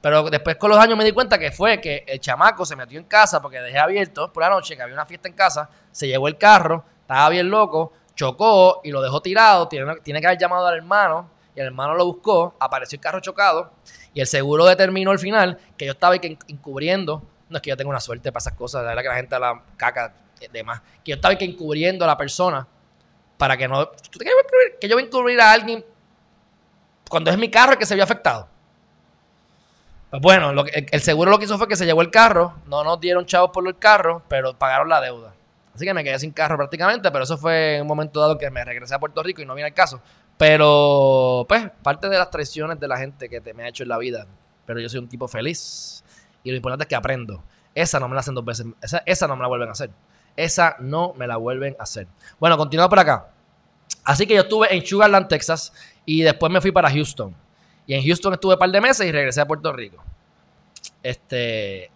[0.00, 2.98] Pero después con los años me di cuenta que fue que el chamaco se metió
[3.00, 5.68] en casa porque dejé abierto por la noche, que había una fiesta en casa.
[5.90, 6.84] Se llevó el carro.
[7.00, 7.92] Estaba bien loco.
[8.14, 9.66] Chocó y lo dejó tirado.
[9.66, 11.30] Tiene, tiene que haber llamado al hermano.
[11.56, 12.54] Y el hermano lo buscó.
[12.60, 13.72] Apareció el carro chocado.
[14.12, 17.22] Y el seguro determinó al final que yo estaba encubriendo.
[17.48, 18.82] No es que yo tenga una suerte para esas cosas.
[18.82, 20.14] La verdad que la gente la caca
[20.52, 20.80] demás.
[21.04, 22.66] Que yo estaba que encubriendo a la persona
[23.36, 23.90] para que no.
[24.80, 25.84] Que yo voy a encubrir a alguien
[27.08, 28.48] cuando es mi carro el que se vio afectado.
[30.10, 32.98] Pues bueno, el, seguro lo que hizo fue que se llevó el carro, no nos
[32.98, 35.34] dieron chavos por el carro, pero pagaron la deuda.
[35.74, 38.50] Así que me quedé sin carro prácticamente, pero eso fue en un momento dado que
[38.50, 40.00] me regresé a Puerto Rico y no viene el caso.
[40.38, 43.90] Pero, pues, parte de las traiciones de la gente que te me ha hecho en
[43.90, 44.26] la vida.
[44.64, 46.02] Pero yo soy un tipo feliz
[46.48, 47.42] y lo importante es que aprendo.
[47.74, 49.90] Esa no me la hacen dos veces, esa, esa no me la vuelven a hacer.
[50.36, 52.06] Esa no me la vuelven a hacer.
[52.38, 53.28] Bueno, continuamos por acá.
[54.04, 55.72] Así que yo estuve en Sugarland, Texas,
[56.06, 57.34] y después me fui para Houston.
[57.86, 60.02] Y en Houston estuve un par de meses y regresé a Puerto Rico.
[61.02, 61.90] Este.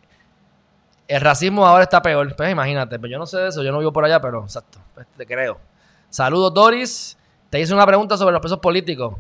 [1.09, 2.35] El racismo ahora está peor.
[2.35, 4.79] Pues imagínate, pues yo no sé de eso, yo no vivo por allá, pero exacto,
[4.95, 5.59] pues te creo.
[6.11, 7.17] Saludos, Doris.
[7.49, 9.15] Te hice una pregunta sobre los presos políticos.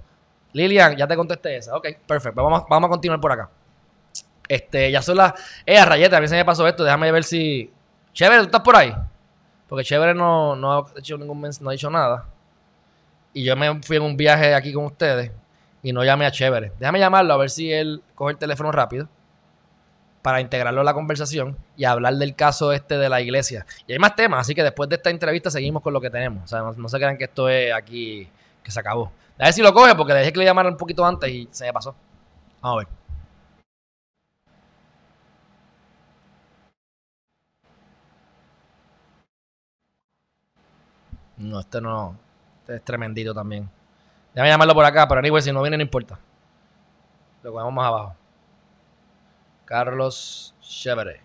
[0.53, 1.77] Lilian, ya te contesté esa.
[1.77, 2.43] Ok, perfecto.
[2.43, 3.51] Vamos, vamos a continuar por acá.
[4.49, 5.35] Este, ya son las.
[5.65, 6.85] Eh, Rayeta, a mí se me pasó esto.
[6.85, 7.71] Déjame ver si.
[8.13, 8.95] Chévere, ¿tú estás por ahí?
[9.69, 12.27] Porque Chévere no, no ha hecho ningún no ha dicho nada.
[13.33, 15.33] Y yo me fui en un viaje aquí con ustedes
[15.83, 16.73] y no llamé a Chévere.
[16.79, 19.09] Déjame llamarlo a ver si él coge el teléfono rápido.
[20.23, 23.67] para integrarlo en la conversación y hablar del caso este de la iglesia.
[23.87, 26.45] Y hay más temas, así que después de esta entrevista seguimos con lo que tenemos.
[26.45, 28.29] O sea, no, se crean que esto es aquí
[28.63, 29.11] que se acabó.
[29.39, 31.65] A ver si lo coge, porque dejé que le llamara un poquito antes y se
[31.65, 31.95] me pasó.
[32.61, 33.02] Vamos a ver.
[41.43, 42.17] No, este no.
[42.61, 43.69] Este es tremendito también.
[44.33, 46.19] Déjame llamarlo por acá, pero anyway, si no viene, no importa.
[47.43, 48.15] Lo cogemos más abajo.
[49.65, 51.21] Carlos Chevere.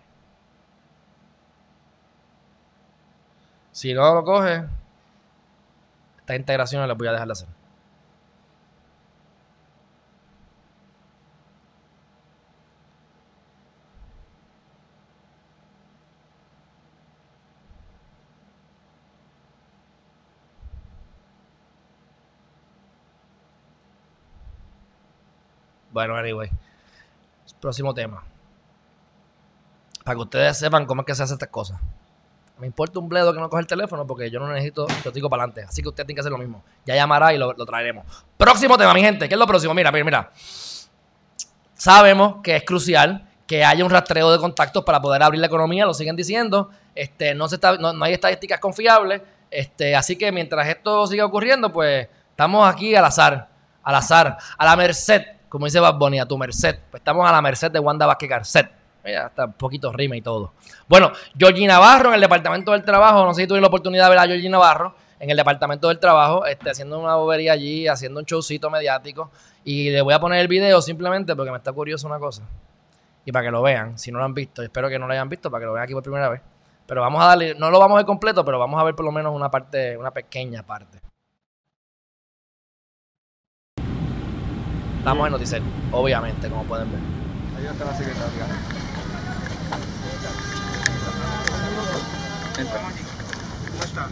[3.70, 4.64] Si no lo coge,
[6.18, 7.57] esta integración la voy a dejar de hacer.
[25.98, 26.48] Bueno, anyway.
[27.60, 28.22] Próximo tema.
[30.04, 31.80] Para que ustedes sepan cómo es que se hace estas cosas.
[32.58, 35.42] Me importa un bledo que no coge el teléfono porque yo no necesito digo para
[35.42, 35.68] adelante.
[35.68, 36.62] Así que usted tiene que hacer lo mismo.
[36.86, 38.06] Ya llamará y lo, traeremos.
[38.36, 39.28] Próximo tema, mi gente.
[39.28, 39.74] ¿Qué es lo próximo?
[39.74, 40.32] Mira, mira, mira.
[41.74, 45.84] Sabemos que es crucial que haya un rastreo de contactos para poder abrir la economía,
[45.84, 46.70] lo siguen diciendo.
[46.94, 49.20] Este, no, se está, no, hay estadísticas confiables.
[49.50, 53.48] Este, así que mientras esto siga ocurriendo, pues estamos aquí al azar,
[53.82, 56.78] al azar, a la merced como dice Bad Bunny, a tu merced.
[56.90, 58.70] Pues estamos a la merced de Wanda Vázquez Garcet.
[59.04, 60.52] Mira, hasta un poquito rima y todo.
[60.88, 64.10] Bueno, Georgie Navarro en el Departamento del Trabajo, no sé si tuvieron la oportunidad de
[64.10, 68.20] ver a Georgie Navarro en el Departamento del Trabajo, este, haciendo una bobería allí, haciendo
[68.20, 69.30] un showcito mediático.
[69.64, 72.42] Y le voy a poner el video simplemente porque me está curioso una cosa.
[73.24, 75.28] Y para que lo vean, si no lo han visto, espero que no lo hayan
[75.28, 76.40] visto, para que lo vean aquí por primera vez.
[76.86, 79.04] Pero vamos a darle, no lo vamos a ver completo, pero vamos a ver por
[79.04, 81.00] lo menos una parte, una pequeña parte.
[84.98, 87.00] Estamos en Noticiero, obviamente, como pueden ver.
[87.56, 88.46] Ahí está la secretaria.
[93.70, 94.08] ¿Cómo está?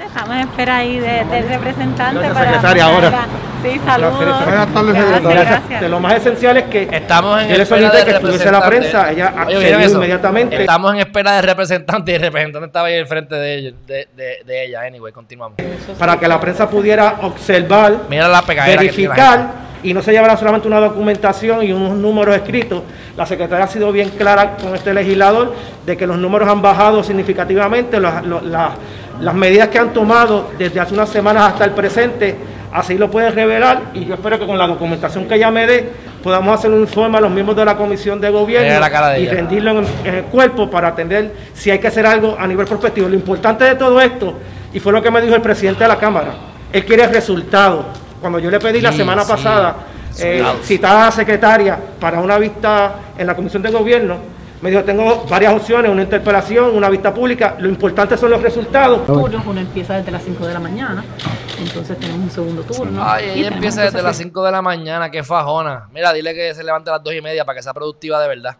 [0.00, 2.46] Estamos en espera ahí de, del representante gracias, para.
[2.52, 3.26] Secretaria, ahora.
[3.62, 4.44] Sí, saludos.
[4.44, 5.44] Buenas tardes, secretaria.
[5.44, 5.80] Gracias.
[5.80, 9.10] De lo más esencial es que estamos en yo le solicité que estuviese la prensa,
[9.10, 10.60] ella accedió inmediatamente.
[10.60, 14.08] Estamos en espera del representante y el representante estaba ahí al frente de ella, de,
[14.16, 14.80] de, de ella.
[14.82, 15.58] Anyway, continuamos.
[15.98, 20.80] Para que la prensa pudiera observar, Mira la verificar y no se llevará solamente una
[20.80, 22.82] documentación y unos números escritos.
[23.16, 27.02] La secretaria ha sido bien clara con este legislador de que los números han bajado
[27.02, 28.22] significativamente, las,
[29.34, 32.36] medidas que han tomado desde hace unas semanas hasta el presente,
[32.72, 35.90] así lo pueden revelar y yo espero que con la documentación que ella me dé
[36.22, 38.86] podamos hacer un informe a los miembros de la comisión de gobierno
[39.18, 42.66] y rendirlo en, en el cuerpo para atender si hay que hacer algo a nivel
[42.66, 43.08] prospectivo.
[43.08, 44.34] Lo importante de todo esto,
[44.72, 46.34] y fue lo que me dijo el presidente de la Cámara,
[46.72, 47.84] él quiere resultados.
[48.20, 49.74] Cuando yo le pedí la semana pasada
[50.18, 54.16] eh, citar a la secretaria para una vista en la Comisión de Gobierno,
[54.62, 59.04] me dijo, tengo varias opciones, una interpelación, una vista pública, lo importante son los resultados.
[59.06, 61.04] Turnos, uno empieza desde las 5 de la mañana,
[61.58, 63.02] entonces tenemos un segundo turno.
[63.04, 65.88] Ay, ella empieza desde las 5 de la mañana, qué fajona.
[65.92, 68.28] Mira, dile que se levante a las 2 y media para que sea productiva de
[68.28, 68.56] verdad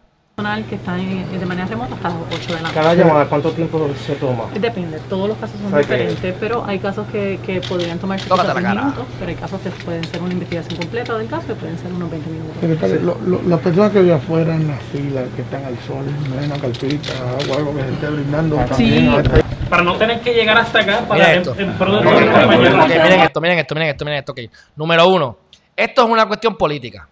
[0.67, 2.73] que está de manera remota hasta las 8 de la noche.
[2.73, 4.45] ¿Cada llamada cuánto tiempo se toma?
[4.59, 9.05] Depende, todos los casos son diferentes, pero hay casos que, que podrían tomar 10 minutos,
[9.19, 12.09] pero hay casos que pueden ser una investigación completa del caso que pueden ser unos
[12.09, 13.45] 20 minutos.
[13.47, 16.57] las personas que viven afuera en la fila, que están al sol, no hay una
[16.57, 19.23] calpita, agua, algo que se esté brindando también.
[19.69, 21.55] Para no tener que llegar hasta acá para miren esto.
[21.55, 24.31] miren esto, miren esto, miren esto, miren esto.
[24.31, 24.49] Okay.
[24.75, 25.37] Número uno,
[25.75, 27.07] esto es una cuestión política.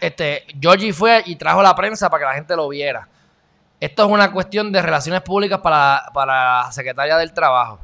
[0.00, 3.08] Este, Georgie fue y trajo la prensa para que la gente lo viera.
[3.78, 7.78] Esto es una cuestión de relaciones públicas para, para la secretaria del Trabajo.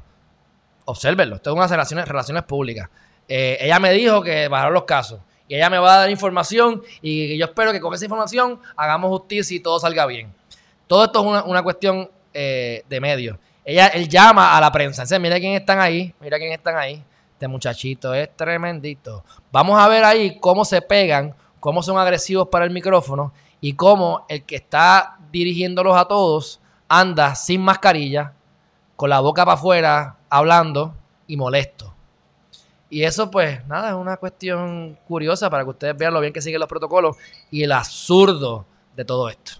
[0.86, 2.88] Obsérvenlo, esto es una relaciones, relaciones públicas.
[3.28, 6.82] Eh, ella me dijo que bajaron los casos y ella me va a dar información
[7.02, 10.32] y yo espero que con esa información hagamos justicia y todo salga bien.
[10.86, 13.38] Todo esto es una, cuestión eh, de medios.
[13.64, 15.02] Ella, él llama a la prensa.
[15.02, 17.02] Entonces, mira quién están ahí, mira quién están ahí.
[17.34, 19.24] Este muchachito es tremendito.
[19.50, 24.26] Vamos a ver ahí cómo se pegan cómo son agresivos para el micrófono y cómo
[24.28, 28.32] el que está dirigiéndolos a todos anda sin mascarilla,
[28.96, 30.92] con la boca para afuera, hablando
[31.28, 31.94] y molesto.
[32.90, 36.42] Y eso, pues, nada, es una cuestión curiosa para que ustedes vean lo bien que
[36.42, 37.16] siguen los protocolos
[37.52, 39.52] y el absurdo de todo esto.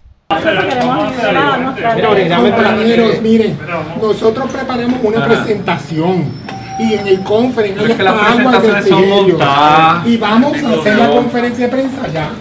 [2.35, 3.57] Compañeros, miren,
[4.01, 6.33] nosotros preparamos una presentación
[6.79, 11.09] y en el conference es que las presentaciones son montadas y vamos a hacer la
[11.09, 12.31] conferencia de prensa ya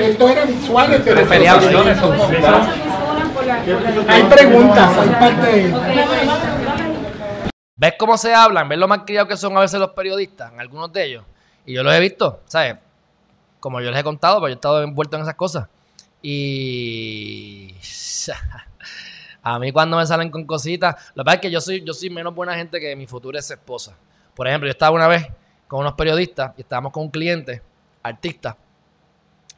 [0.00, 1.20] esto era visual pero
[4.08, 5.74] hay preguntas hay parte
[7.76, 8.68] ¿Ves cómo se hablan?
[8.68, 10.52] ¿Ves lo más criados que son a veces los periodistas?
[10.56, 11.24] Algunos de ellos.
[11.66, 12.76] Y yo los he visto, ¿sabes?
[13.58, 15.68] Como yo les he contado, porque yo he estado envuelto en esas cosas.
[16.22, 17.74] Y
[19.46, 22.08] a mí cuando me salen con cositas, la verdad es que yo soy, yo soy
[22.08, 23.94] menos buena gente que mi futura esposa.
[24.34, 25.28] Por ejemplo, yo estaba una vez
[25.68, 27.60] con unos periodistas y estábamos con un cliente,
[28.02, 28.56] artista,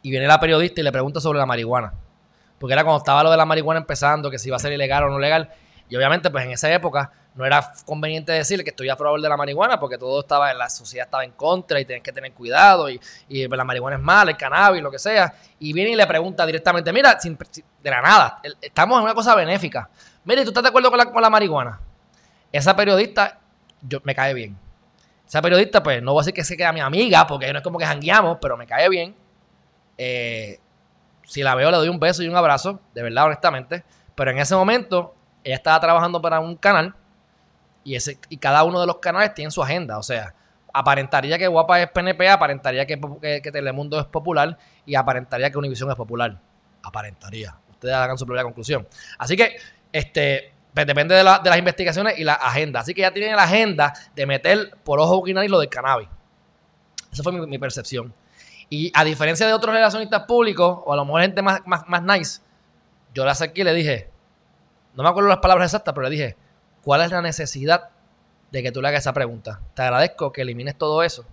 [0.03, 1.93] y viene la periodista y le pregunta sobre la marihuana.
[2.59, 5.05] Porque era cuando estaba lo de la marihuana empezando, que si iba a ser ilegal
[5.05, 5.51] o no legal.
[5.89, 9.29] Y obviamente, pues en esa época no era conveniente decir que estoy a favor de
[9.29, 12.89] la marihuana porque todo estaba, la sociedad estaba en contra y tienes que tener cuidado
[12.89, 15.35] y, y pues, la marihuana es mala, el cannabis, lo que sea.
[15.59, 19.35] Y viene y le pregunta directamente, mira, sin, de la nada, estamos en una cosa
[19.35, 19.89] benéfica.
[20.25, 21.79] Mire, ¿tú estás de acuerdo con la, con la marihuana?
[22.51, 23.39] Esa periodista
[23.83, 24.57] yo, me cae bien.
[25.29, 27.63] Esa periodista, pues no voy a decir que se queda mi amiga porque no es
[27.63, 29.15] como que jangueamos, pero me cae bien.
[29.99, 30.59] Eh,
[31.27, 33.85] si la veo, le doy un beso y un abrazo, de verdad, honestamente.
[34.15, 35.15] Pero en ese momento,
[35.45, 36.95] ella estaba trabajando para un canal
[37.87, 39.97] y, ese, y cada uno de los canales tiene su agenda.
[39.99, 40.35] O sea,
[40.75, 43.01] aparentaría que Guapa es PNP, aparentaría que,
[43.41, 46.37] que, Telemundo es popular y aparentaría que Univision es popular.
[46.83, 47.57] Aparentaría.
[47.71, 48.89] Ustedes hagan su propia conclusión.
[49.19, 49.57] Así que,
[49.93, 52.81] este, pues, depende de, las investigaciones y la agenda.
[52.81, 56.09] Así que ya tienen la agenda de meter por ojo y lo del cannabis.
[57.13, 58.13] Esa fue mi, percepción.
[58.69, 62.03] Y a diferencia de otros relacionistas públicos, o a lo mejor gente más, más, más
[62.03, 62.41] nice,
[63.15, 64.11] yo la saqué y le dije,
[64.95, 66.37] no me acuerdo las palabras exactas, pero le dije,
[66.87, 67.89] ¿Cuál es la necesidad
[68.53, 69.59] de que tú le hagas esa pregunta?
[69.75, 71.25] Te agradezco que elimines todo eso,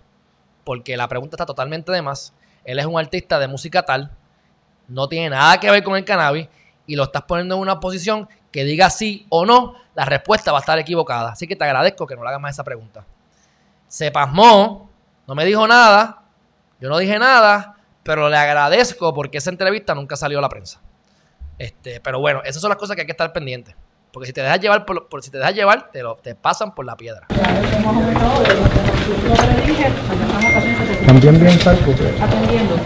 [0.64, 2.34] porque la pregunta está totalmente de más.
[2.64, 4.10] Él es un artista de música tal,
[4.88, 6.48] no tiene nada que ver con el cannabis,
[6.88, 10.58] y lo estás poniendo en una posición que diga sí o no, la respuesta va
[10.58, 11.30] a estar equivocada.
[11.30, 13.06] Así que te agradezco que no le hagas más esa pregunta.
[13.86, 14.90] Se pasmó,
[15.28, 16.24] no me dijo nada,
[16.80, 20.80] yo no dije nada, pero le agradezco porque esa entrevista nunca salió a la prensa.
[21.58, 23.76] Este, pero bueno, esas son las cosas que hay que estar pendientes.
[24.14, 26.86] Porque si te dejas llevar, por, si te dejas llevar, te, lo, te pasan por
[26.86, 27.26] la piedra.
[31.04, 31.92] También bien salgo.
[32.22, 32.76] Atendiendo.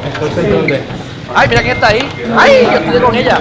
[1.35, 2.09] Ay, mira quién está ahí.
[2.35, 3.39] Ay, yo estoy con ella.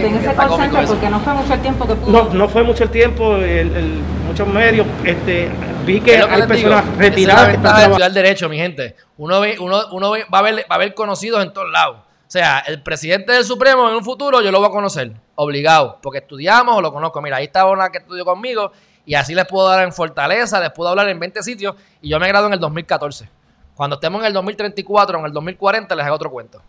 [0.00, 2.10] en ese call porque no fue mucho el tiempo que pudo.
[2.10, 4.86] No, no fue mucho el tiempo, el, muchos medios.
[5.04, 5.50] Este,
[5.84, 8.96] vi que hay personas retiradas que están estudiar derecho, mi gente.
[9.18, 12.07] Uno, ve, uno, uno va, a ver, va a ver conocidos en todos lados.
[12.28, 15.98] O sea, el presidente del Supremo en un futuro yo lo voy a conocer, obligado,
[16.02, 17.22] porque estudiamos o lo conozco.
[17.22, 18.70] Mira, ahí está una que estudió conmigo
[19.06, 22.20] y así les puedo dar en Fortaleza, les puedo hablar en 20 sitios y yo
[22.20, 23.30] me gradué en el 2014.
[23.74, 26.60] Cuando estemos en el 2034 o en el 2040 les hago otro cuento.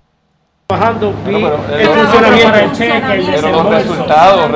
[0.68, 2.55] Trabajando, vi el funcionamiento.
[2.55, 4.49] El cheque, los resultados,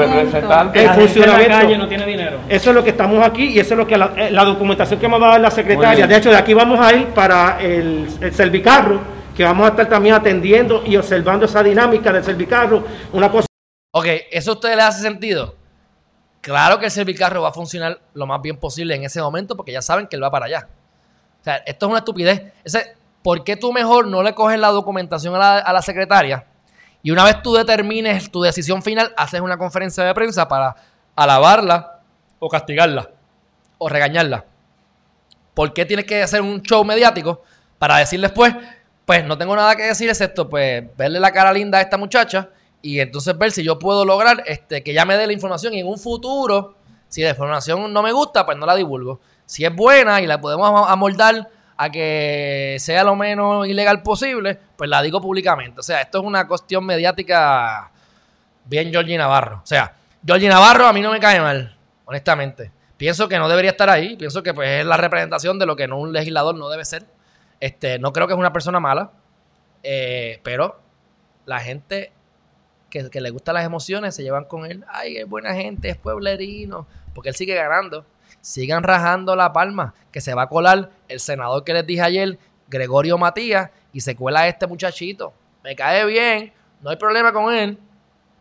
[0.74, 1.78] el funcionamiento.
[1.80, 2.38] no tiene dinero.
[2.48, 5.10] Eso es lo que estamos aquí y eso es lo que la, eh, documentación que
[5.10, 6.08] me va a dar la secretaria.
[6.08, 9.90] De hecho, de aquí vamos a ir para el, el servicarro que vamos a estar
[9.90, 12.84] también atendiendo y observando esa dinámica del servicarro.
[13.12, 13.48] Una cosa.
[13.92, 15.56] Ok, ¿eso a ustedes les hace sentido?
[16.42, 19.72] Claro que el servicarro va a funcionar lo más bien posible en ese momento porque
[19.72, 20.68] ya saben que él va para allá.
[21.42, 22.54] O sea, esto es una estupidez.
[22.64, 26.46] Ese, ¿Por qué tú mejor no le coges la documentación a la, a la secretaria
[27.02, 30.76] y una vez tú determines tu decisión final, haces una conferencia de prensa para
[31.16, 32.02] alabarla
[32.40, 33.10] o castigarla
[33.78, 34.46] o regañarla?
[35.54, 37.44] ¿Por qué tienes que hacer un show mediático
[37.78, 38.54] para decir después,
[39.06, 42.50] pues no tengo nada que decir excepto pues verle la cara linda a esta muchacha
[42.82, 45.80] y entonces ver si yo puedo lograr este, que ella me dé la información y
[45.80, 46.76] en un futuro,
[47.08, 49.22] si la información no me gusta, pues no la divulgo.
[49.46, 54.90] Si es buena y la podemos amoldar a que sea lo menos ilegal posible, pues
[54.90, 55.80] la digo públicamente.
[55.80, 57.90] O sea, esto es una cuestión mediática
[58.66, 59.62] bien Georgie Navarro.
[59.64, 59.96] O sea,
[60.26, 62.72] Georgie Navarro a mí no me cae mal, honestamente.
[62.98, 65.88] Pienso que no debería estar ahí, pienso que pues es la representación de lo que
[65.88, 67.06] no un legislador no debe ser.
[67.64, 69.12] Este, no creo que es una persona mala,
[69.84, 70.82] eh, pero
[71.46, 72.12] la gente
[72.90, 74.84] que, le gustan las emociones se llevan con él.
[74.90, 78.06] Ay, es buena gente, es pueblerino, porque él sigue ganando.
[78.42, 82.38] Sigan rajando la palma, que se va a colar el senador que les dije ayer,
[82.68, 85.32] Gregorio Matías, y se cuela este muchachito.
[85.64, 86.52] Me cae bien,
[86.82, 87.78] no hay problema con él,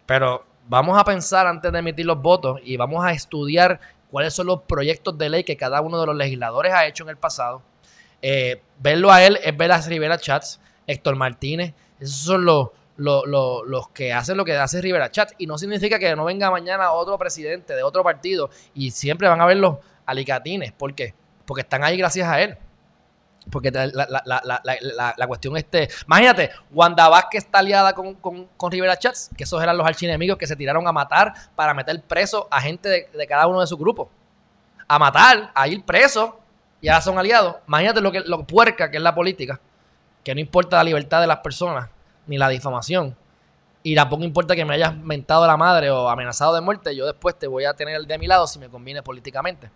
[0.04, 3.78] pero vamos a pensar antes de emitir los votos y vamos a estudiar
[4.10, 7.10] cuáles son los proyectos de ley que cada uno de los legisladores ha hecho en
[7.10, 7.62] el pasado
[8.22, 13.88] eh, verlo a él es ver a Rivera Chats, Héctor Martínez, esos son los, los,
[13.90, 15.34] que hacen lo que hace Rivera Chats.
[15.38, 19.40] Y no significa que no venga mañana otro presidente de otro partido y siempre van
[19.40, 20.72] a ver los alicatines.
[20.72, 21.14] ¿Por qué?
[21.44, 22.56] Porque están ahí gracias a él.
[23.50, 25.88] Porque la, cuestión este.
[26.06, 30.46] Imagínate, Wanda Vázquez está aliada con, con, Rivera Chats, que esos eran los archienemigos que
[30.46, 33.78] se tiraron a matar para meter preso a gente de, de cada uno de sus
[33.78, 34.08] grupos.
[34.86, 36.41] A matar, a ir preso
[36.82, 37.56] y ahora son aliados.
[37.66, 39.60] Imagínate lo que lo puerca que es la política,
[40.22, 41.88] que no importa la libertad de las personas
[42.26, 43.16] ni la difamación.
[43.84, 47.38] Y tampoco importa que me hayas mentado la madre o amenazado de muerte, yo después
[47.38, 49.70] te voy a tener de mi lado si me conviene políticamente.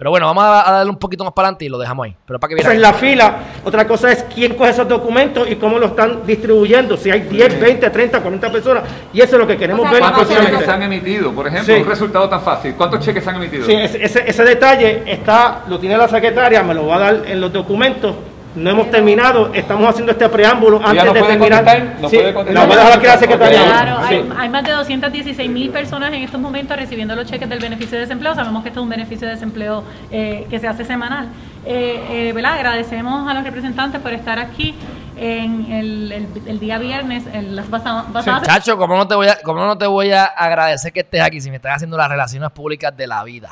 [0.00, 2.16] Pero bueno, vamos a, darle un poquito más para adelante y lo dejamos ahí.
[2.24, 3.34] Pero para que Esa es la fila.
[3.62, 6.96] Otra cosa es quién coge esos documentos y cómo lo están distribuyendo.
[6.96, 8.84] Si hay 10, 20, 30, 40 personas.
[9.12, 10.00] Y eso es lo que queremos ver.
[10.00, 11.32] ¿Cuántos cheques se han emitido?
[11.32, 12.74] Por ejemplo, un resultado tan fácil.
[12.76, 13.66] ¿Cuántos cheques se han emitido?
[13.66, 17.38] Sí, ese, ese detalle está, lo tiene la secretaria, me lo va a dar en
[17.38, 18.14] los documentos
[18.54, 21.96] no hemos terminado, estamos haciendo este preámbulo antes de terminar.
[22.00, 22.68] no puede contestar.
[22.68, 23.64] No, dejar que la secretaria.
[23.64, 23.98] Claro,
[24.36, 28.00] hay, más de 216 mil personas en estos momentos recibiendo los cheques del beneficio de
[28.00, 28.34] desempleo.
[28.34, 31.28] Sabemos que esto es un beneficio de desempleo eh, que se hace semanal.
[31.64, 34.74] Eh, eh, Agradecemos a los representantes por estar aquí
[35.16, 38.06] en el, el, día viernes en las basadas.
[38.42, 41.40] Chacho, ¿cómo no, te voy a, ¿cómo no te voy a agradecer que estés aquí
[41.40, 43.50] si me estás haciendo las relaciones públicas de la vida?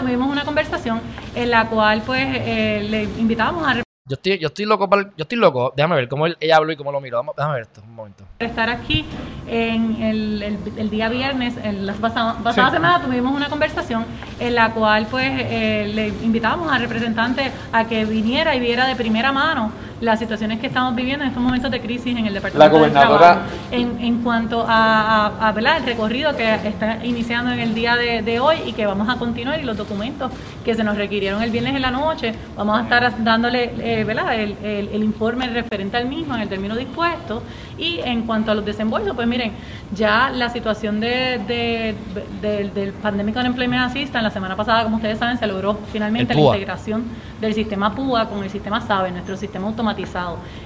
[0.00, 1.00] tuvimos una conversación
[1.34, 5.38] en la cual pues le invitamos a yo estoy, yo estoy loco para, yo estoy
[5.38, 5.72] loco.
[5.76, 7.22] Déjame ver cómo ella habló y cómo lo miró.
[7.36, 8.24] Déjame ver esto, un momento.
[8.38, 9.04] Estar aquí
[9.46, 14.04] en el, el, día viernes, en las pasadas semanas tuvimos una conversación
[14.40, 18.96] en la cual pues eh, le invitamos al representante a que viniera y viera de
[18.96, 22.58] primera mano las situaciones que estamos viviendo en estos momentos de crisis en el departamento
[22.58, 27.96] la gobernadora en, en, cuanto a, a, el recorrido que está iniciando en el día
[27.96, 30.30] de, hoy y que vamos a continuar y los documentos
[30.64, 34.88] que se nos requirieron el viernes en la noche vamos a estar dándole eh, El,
[34.92, 37.42] el, informe referente al mismo en el término dispuesto
[37.76, 39.52] y en cuanto a los desembolsos pues miren
[39.94, 41.94] ya la situación de,
[42.40, 47.04] del Pandemic Unemployment Assistance la semana pasada como ustedes saben se logró finalmente la integración
[47.40, 49.98] del sistema PUA con el sistema SABE nuestro sistema automático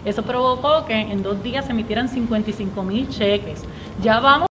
[0.05, 3.63] eso provocó que en dos días se emitieran 55 mil cheques.
[4.01, 4.47] Ya vamos.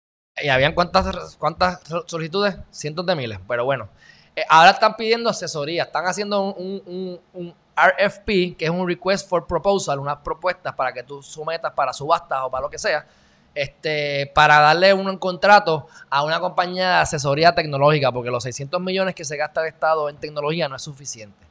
[0.42, 2.56] ¿Y habían cuántas, cuántas solicitudes?
[2.70, 3.38] Cientos de miles.
[3.48, 3.88] Pero bueno,
[4.34, 5.84] eh, ahora están pidiendo asesoría.
[5.84, 11.02] Están haciendo un, un, RFP, que es un Request for Proposal, unas propuestas para que
[11.02, 13.06] tú sometas para subastas o para lo que sea.
[13.54, 19.14] Este, para darle un contrato a una compañía de asesoría tecnológica, porque los 600 millones
[19.14, 21.46] que se gasta el Estado en tecnología no es suficiente.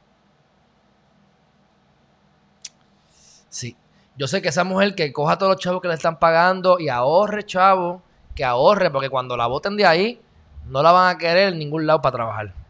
[3.48, 3.76] Sí.
[4.16, 6.88] Yo sé que esa mujer que coja todos los chavos que le están pagando y
[6.88, 8.02] ahorre, chavo,
[8.34, 10.20] que ahorre, porque cuando la voten de ahí,
[10.66, 12.65] no la van a querer en ningún lado para trabajar.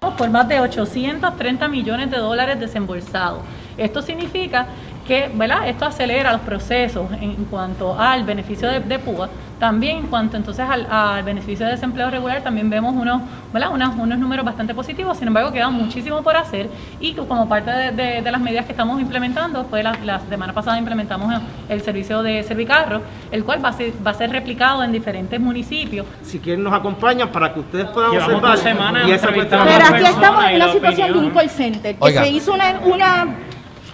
[0.00, 3.42] Por más de 830 millones de dólares desembolsados.
[3.76, 4.66] Esto significa
[5.10, 5.68] que ¿verdad?
[5.68, 9.28] esto acelera los procesos en cuanto al beneficio de, de PUA
[9.60, 13.20] también en cuanto entonces al, beneficio de desempleo regular, también vemos unos,
[13.52, 18.40] unos, números bastante positivos, sin embargo queda muchísimo por hacer y como parte de, las
[18.40, 23.62] medidas que estamos implementando, fue la, semana pasada implementamos el servicio de Servicarro, el cual
[23.62, 26.06] va a, ser, va a ser replicado en diferentes municipios.
[26.22, 29.06] Si quieren nos acompañan para que ustedes puedan observar.
[29.06, 32.80] Y Pero aquí estamos en una situación de un call center, que se hizo una,
[32.82, 33.26] una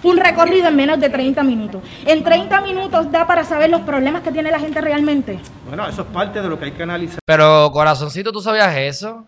[0.07, 1.81] un recorrido en menos de 30 minutos.
[2.05, 5.39] En 30 minutos da para saber los problemas que tiene la gente realmente.
[5.67, 7.19] Bueno, eso es parte de lo que hay que analizar.
[7.25, 9.25] Pero, corazoncito, ¿tú sabías eso?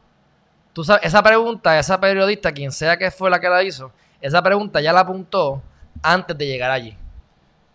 [0.73, 4.41] ¿Tú sabes, esa pregunta, esa periodista, quien sea que fue la que la hizo, esa
[4.41, 5.61] pregunta ya la apuntó
[6.01, 6.95] antes de llegar allí.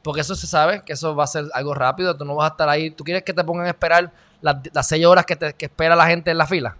[0.02, 2.52] Porque eso se sabe, que eso va a ser algo rápido, tú no vas a
[2.52, 2.90] estar ahí.
[2.90, 5.96] ¿Tú quieres que te pongan a esperar las, las seis horas que, te, que espera
[5.96, 6.76] la gente en la fila?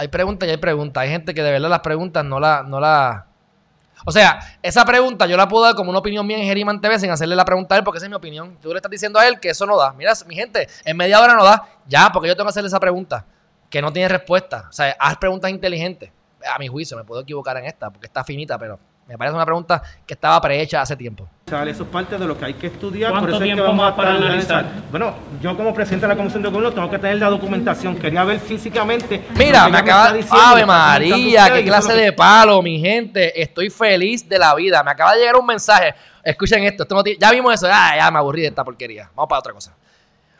[0.00, 1.02] Hay preguntas y hay preguntas.
[1.02, 3.26] Hay gente que de verdad las preguntas no la, no la.
[4.06, 6.98] O sea, esa pregunta yo la puedo dar como una opinión mía en Geriman TV
[6.98, 8.56] sin hacerle la pregunta a él porque esa es mi opinión.
[8.62, 9.92] Tú le estás diciendo a él que eso no da.
[9.92, 11.68] Mira, mi gente, en media hora no da.
[11.86, 13.26] Ya, porque yo tengo que hacerle esa pregunta
[13.68, 14.68] que no tiene respuesta.
[14.70, 16.10] O sea, haz preguntas inteligentes.
[16.50, 18.80] A mi juicio, me puedo equivocar en esta porque está finita, pero
[19.10, 21.28] me parece una pregunta que estaba prehecha hace tiempo.
[21.46, 23.10] Eso es parte de lo que hay que estudiar.
[23.10, 24.64] ¿Cuánto por eso tiempo vamos a para analizar?
[24.88, 27.96] Bueno, yo como presidente de la Comisión de Gobierno tengo que tener la documentación.
[27.96, 29.24] Quería ver físicamente.
[29.36, 30.12] Mira, me acaba.
[30.12, 33.42] de Ave María, qué clase de palo, mi gente.
[33.42, 34.80] Estoy feliz de la vida.
[34.84, 35.92] Me acaba de llegar un mensaje.
[36.22, 36.86] Escuchen esto.
[37.18, 37.66] ya vimos eso.
[37.68, 39.10] Ah, ya me aburrí de esta porquería.
[39.16, 39.74] Vamos para otra cosa.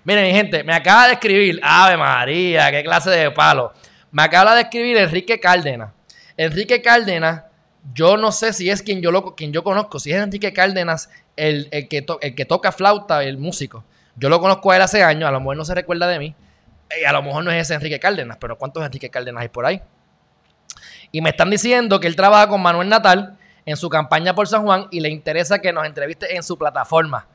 [0.05, 1.59] Miren, mi gente, me acaba de escribir.
[1.61, 3.73] Ave María, qué clase de palo.
[4.13, 5.91] Me acaba de escribir Enrique Cárdenas.
[6.37, 7.50] Enrique Cárdenas
[7.95, 11.11] yo no sé si es quien yo, lo, quien yo conozco, si es Enrique Cárdenas
[11.37, 13.85] el, que el que toca flauta, el músico.
[14.17, 16.35] Yo lo conozco a él hace años, a lo mejor no se recuerda de mí.
[17.01, 19.65] Y a lo mejor no es ese Enrique Cárdenas, pero ¿cuántos Enrique Cárdenas hay por
[19.65, 19.81] ahí?
[21.13, 24.63] Y me están diciendo que él trabaja con Manuel Natal en su campaña por San
[24.63, 27.27] Juan y le interesa que nos entreviste en su plataforma.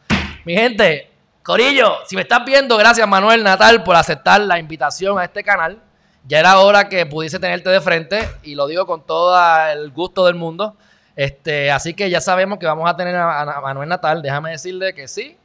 [0.43, 5.23] Mi gente, Corillo, si me estás viendo, gracias Manuel Natal por aceptar la invitación a
[5.23, 5.81] este canal
[6.27, 9.37] ya era hora que pudiese tenerte de frente y lo digo con todo
[9.69, 10.75] el gusto del mundo.
[11.15, 14.21] Este, así que ya sabemos que vamos a tener a, Manuel Natal.
[14.21, 15.37] Déjame decirle que sí.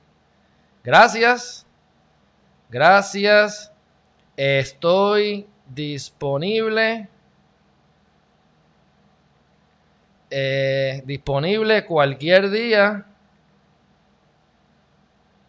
[0.83, 1.67] Gracias.
[2.71, 3.73] Gracias.
[4.37, 7.09] Estoy disponible.
[10.31, 13.05] Eh, disponible cualquier día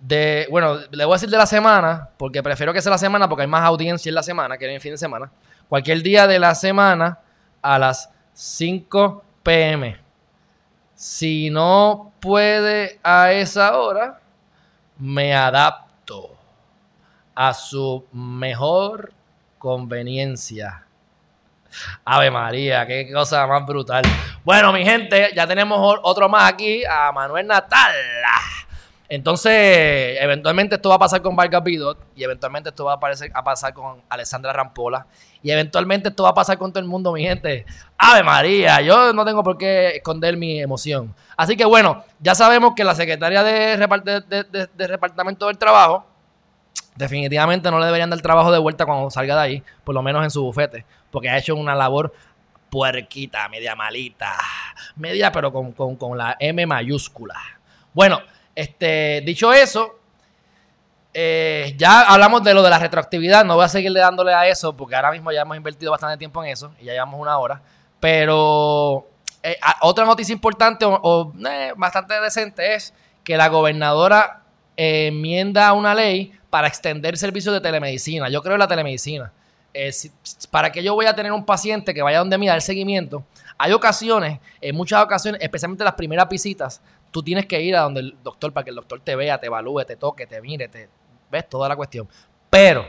[0.01, 3.29] de, bueno, le voy a decir de la semana, porque prefiero que sea la semana
[3.29, 5.31] porque hay más audiencia en la semana que en el fin de semana.
[5.69, 7.19] Cualquier día de la semana
[7.61, 9.99] a las 5 pm.
[10.95, 14.19] Si no puede a esa hora,
[14.97, 16.35] me adapto
[17.35, 19.13] a su mejor
[19.57, 20.85] conveniencia.
[22.03, 24.03] Ave María, qué cosa más brutal.
[24.43, 27.95] Bueno, mi gente, ya tenemos otro más aquí, a Manuel Natal.
[29.13, 32.99] Entonces, eventualmente esto va a pasar con Vargas Bidot y eventualmente esto va a,
[33.33, 35.05] a pasar con Alessandra Rampola
[35.43, 37.65] y eventualmente esto va a pasar con todo el mundo, mi gente.
[37.97, 41.13] Ave María, yo no tengo por qué esconder mi emoción.
[41.35, 46.05] Así que bueno, ya sabemos que la secretaria de, de, Departamento del Trabajo
[46.95, 50.23] definitivamente no le deberían dar trabajo de vuelta cuando salga de ahí, por lo menos
[50.23, 52.13] en su bufete, porque ha hecho una labor
[52.69, 54.37] puerquita, media malita,
[54.95, 57.35] media pero con, con la M mayúscula.
[57.93, 58.21] Bueno,
[58.55, 59.99] este, dicho eso,
[61.13, 63.43] eh, ya hablamos de lo de la retroactividad.
[63.45, 66.43] No voy a seguirle dándole a eso porque ahora mismo ya hemos invertido bastante tiempo
[66.43, 67.61] en eso y ya llevamos una hora.
[67.99, 69.07] Pero
[69.43, 72.93] eh, otra noticia importante o, eh, bastante decente es
[73.23, 74.41] que la gobernadora
[74.77, 78.29] enmienda una ley para extender servicios de telemedicina.
[78.29, 79.31] Yo creo en la telemedicina.
[80.49, 83.23] para que yo voy a tener un paciente que vaya donde mí a dar seguimiento,
[83.57, 86.81] hay ocasiones, en muchas ocasiones, especialmente las primeras visitas,
[87.11, 89.47] tú tienes que ir a donde el doctor para que el doctor te vea, te
[89.47, 90.89] evalúe, te toque, te mire, te
[91.29, 92.07] ves toda la cuestión.
[92.49, 92.85] Pero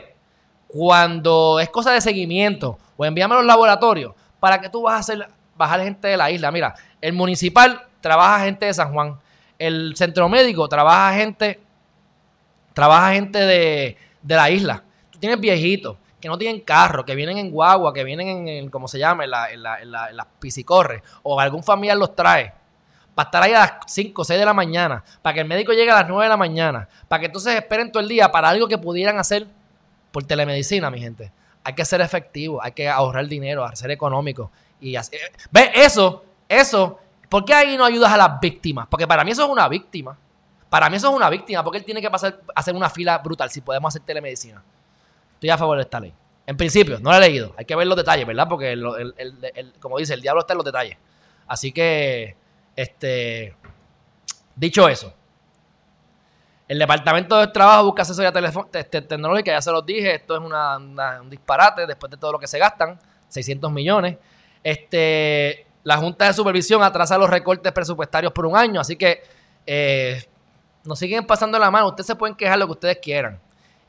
[0.67, 4.99] cuando es cosa de seguimiento o envíame a los laboratorios, ¿para que tú vas a
[4.99, 6.51] hacer bajar gente de la isla?
[6.51, 9.19] Mira, el municipal trabaja gente de San Juan,
[9.59, 11.59] el centro médico trabaja gente,
[12.73, 14.83] trabaja gente de, la isla.
[15.11, 18.87] Tú tienes viejitos que no tienen carro, que vienen en guagua, que vienen en, como
[18.87, 22.53] se llama, en, la, en, la, en, las piscicorres, o algún familiar los trae
[23.15, 25.71] para estar ahí a las 5 o 6 de la mañana, para que el médico
[25.71, 28.49] llegue a las 9 de la mañana, para que entonces esperen todo el día para
[28.49, 29.47] algo que pudieran hacer
[30.11, 31.31] por telemedicina, mi gente.
[31.63, 34.51] Hay que ser efectivo, hay que ahorrar dinero, ser económico.
[34.79, 35.15] Y así.
[35.51, 35.71] ¿Ve?
[35.75, 36.99] Eso, eso.
[37.29, 38.87] ¿Por qué ahí no ayudas a las víctimas?
[38.87, 40.17] Porque para mí eso es una víctima.
[40.69, 43.49] Para mí eso es una víctima, porque él tiene que pasar, hacer una fila brutal
[43.49, 44.63] si podemos hacer telemedicina.
[45.35, 46.13] Estoy a favor de esta ley.
[46.45, 47.53] En principio, no la he leído.
[47.57, 48.47] Hay que ver los detalles, ¿verdad?
[48.49, 48.75] Porque,
[49.79, 50.97] como dice, el diablo está en los detalles.
[51.47, 52.35] Así que
[52.75, 53.55] este,
[54.55, 55.13] dicho eso,
[56.67, 58.33] el Departamento de Trabajo busca asesoría
[58.73, 62.47] este, tecnológica, ya se los dije, esto es un disparate después de todo lo que
[62.47, 64.17] se gastan, 600 millones.
[64.63, 69.21] Este, la Junta de Supervisión atrasa los recortes presupuestarios por un año, así que
[69.67, 70.23] eh,
[70.83, 71.87] nos siguen pasando la mano.
[71.87, 73.39] Ustedes se pueden quejar lo que ustedes quieran.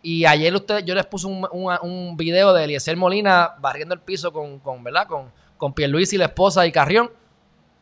[0.02, 4.58] Y ayer ustedes, yo les puse un, video de Eliezer Molina barriendo el piso con,
[4.58, 5.06] con ¿verdad?
[5.06, 7.10] Con, con Pierluisi, la esposa y Carrión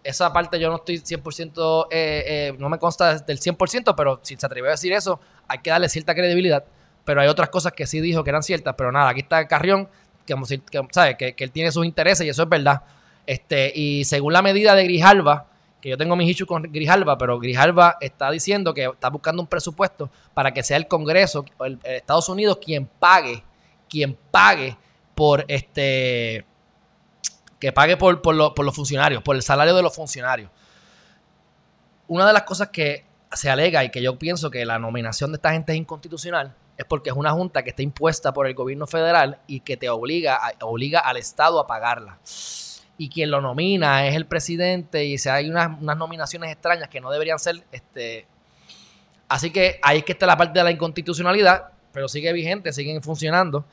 [0.05, 4.37] esa parte yo no estoy 100%, eh, eh, no me consta del 100%, pero si
[4.37, 6.65] se atrevió a decir eso, hay que darle cierta credibilidad.
[7.05, 9.89] Pero hay otras cosas que sí dijo que eran ciertas, pero nada, aquí está Carrión,
[10.27, 10.37] que,
[10.91, 11.17] ¿sabe?
[11.17, 12.83] Que, él tiene sus intereses y eso es verdad.
[13.27, 15.47] Este, y según la medida de Grijalva,
[15.81, 19.49] que yo tengo mis issues con Grijalva, pero Grijalva está diciendo que está buscando un
[19.49, 23.43] presupuesto para que sea el Congreso, el, Estados Unidos, quien pague,
[23.89, 24.77] quien pague
[25.15, 26.47] por este
[27.63, 30.51] que pague por, por, los funcionarios, por el salario de los funcionarios.
[32.09, 35.37] Una de las cosas que se alega y que yo pienso que la nominación de
[35.37, 38.89] esta gente es inconstitucional es porque es una junta que está impuesta por el gobierno
[38.89, 42.19] federal y que te obliga, obliga al Estado a pagarla.
[42.99, 47.01] Y quien lo nomina es el presidente y si hay unas, unas nominaciones extrañas que
[47.01, 47.63] no deberían ser.
[47.71, 48.27] Este,
[49.29, 53.01] así que ahí es que está la parte de la inconstitucionalidad, pero sigue vigente, siguen
[53.05, 53.65] funcionando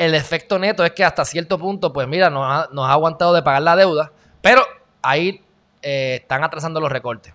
[0.00, 3.60] el efecto neto es que hasta cierto punto, pues mira, nos ha, aguantado de pagar
[3.60, 4.62] la deuda, pero
[5.02, 5.44] ahí
[5.82, 7.34] eh, están atrasando los recortes.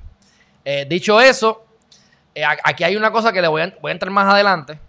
[0.64, 1.64] Eh, dicho eso,
[2.34, 4.80] eh, aquí hay una cosa que le voy a, voy a, entrar más adelante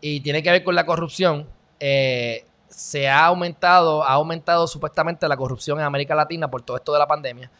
[0.00, 1.46] y tiene que ver con la corrupción.
[1.78, 7.00] se ha aumentado, ha aumentado supuestamente la corrupción en América Latina por todo esto de
[7.00, 7.50] la pandemia.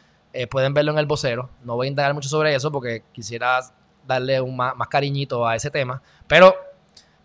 [0.51, 1.51] pueden verlo en el vocero.
[1.63, 3.61] No voy a indagar mucho sobre eso porque quisiera
[4.07, 6.01] darle un más, más cariñito a ese tema.
[6.27, 6.55] Pero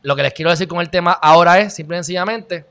[0.01, 2.65] lo que les quiero decir con el tema ahora es, simple y sencillamente,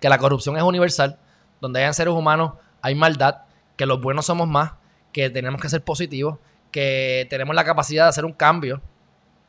[0.00, 1.18] que la corrupción es universal,
[1.60, 3.42] donde hayan seres humanos hay maldad,
[3.76, 4.72] que los buenos somos más,
[5.12, 6.38] que tenemos que ser positivos,
[6.70, 8.80] que tenemos la capacidad de hacer un cambio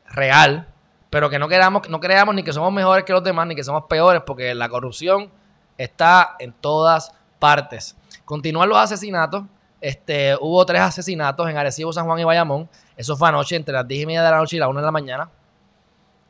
[0.10, 0.68] real,
[1.10, 3.64] pero que no, queramos, no creamos ni que somos mejores que los demás, ni que
[3.64, 5.30] somos peores, porque la corrupción
[5.78, 7.96] está en todas partes.
[8.26, 9.44] Continúan los asesinatos.
[9.80, 12.70] Este, hubo tres asesinatos en Arecibo, San Juan y Bayamón.
[12.96, 14.86] Eso fue anoche, entre las 10 y media de la noche y las 1 de
[14.86, 15.30] la mañana.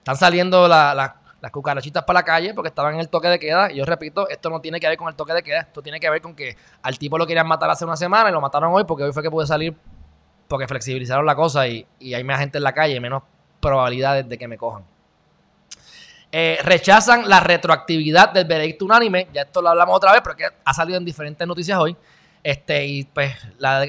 [0.07, 3.69] Están saliendo las cucarachitas para la calle porque estaban en el toque de queda.
[3.69, 5.59] Y yo repito, esto no tiene que ver con el toque de queda.
[5.59, 8.31] Esto tiene que ver con que al tipo lo querían matar hace una semana y
[8.31, 9.75] lo mataron hoy porque hoy fue que pude salir
[10.47, 13.21] porque flexibilizaron la cosa y, hay más gente en la calle y menos
[13.59, 14.85] probabilidades de que me cojan.
[16.31, 19.27] Eh, rechazan la retroactividad del veredicto unánime.
[19.33, 21.97] Ya esto lo hablamos otra vez, pero que ha salido en diferentes noticias hoy.
[22.41, 23.81] Este, y pues la,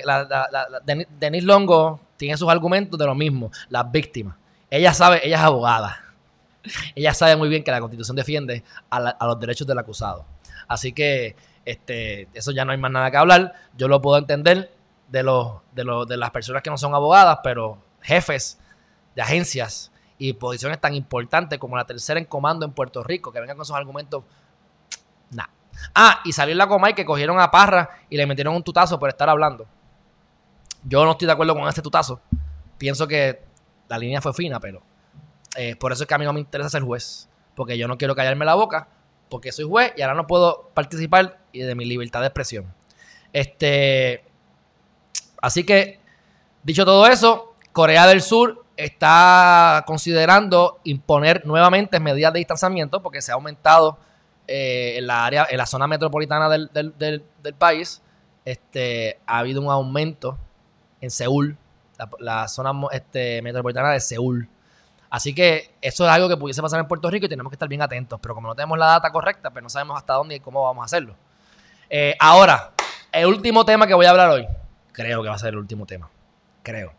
[1.20, 4.34] Denis Longo tiene sus argumentos de lo mismo, las víctimas.
[4.68, 6.07] Ella sabe, ella es abogada.
[6.94, 10.24] Ella sabe muy bien que la constitución defiende a, los derechos del acusado.
[10.66, 13.54] Así que este, eso ya no hay más nada que hablar.
[13.76, 14.70] Yo lo puedo entender
[15.08, 18.58] de, las personas que no son abogadas, pero jefes
[19.14, 23.40] de agencias y posiciones tan importantes como la tercera en comando en Puerto Rico, que
[23.40, 24.24] vengan con esos argumentos,
[25.30, 25.46] nah.
[25.94, 29.08] Ah, y salió la Comay que cogieron a Parra y le metieron un tutazo por
[29.08, 29.66] estar hablando.
[30.82, 32.20] Yo no estoy de acuerdo con ese tutazo.
[32.78, 33.42] Pienso que
[33.88, 34.82] la línea fue fina, pero
[35.58, 37.28] eh, por eso es que a mí no me interesa ser juez.
[37.56, 38.86] Porque yo no quiero callarme la boca,
[39.28, 42.72] porque soy juez y ahora no puedo participar de mi libertad de expresión.
[43.32, 44.24] Este.
[45.42, 46.00] Así que,
[46.62, 53.32] dicho todo eso, Corea del Sur está considerando imponer nuevamente medidas de distanciamiento porque se
[53.32, 53.98] ha aumentado
[54.46, 57.24] eh, en la área, en la zona metropolitana del,
[57.58, 58.00] país.
[58.44, 60.38] Este, ha habido un aumento
[61.00, 61.56] en Seúl,
[62.20, 64.48] la, zona este, metropolitana de Seúl.
[65.10, 67.68] Así que eso es algo que pudiese pasar en Puerto Rico y tenemos que estar
[67.68, 68.20] bien atentos.
[68.20, 70.82] Pero como no tenemos la data correcta, pues no sabemos hasta dónde y cómo vamos
[70.82, 71.14] a hacerlo.
[71.88, 72.72] Eh, ahora,
[73.12, 74.46] el último tema que voy a hablar hoy,
[74.92, 76.10] creo que va a ser el último tema.
[76.62, 76.92] Creo.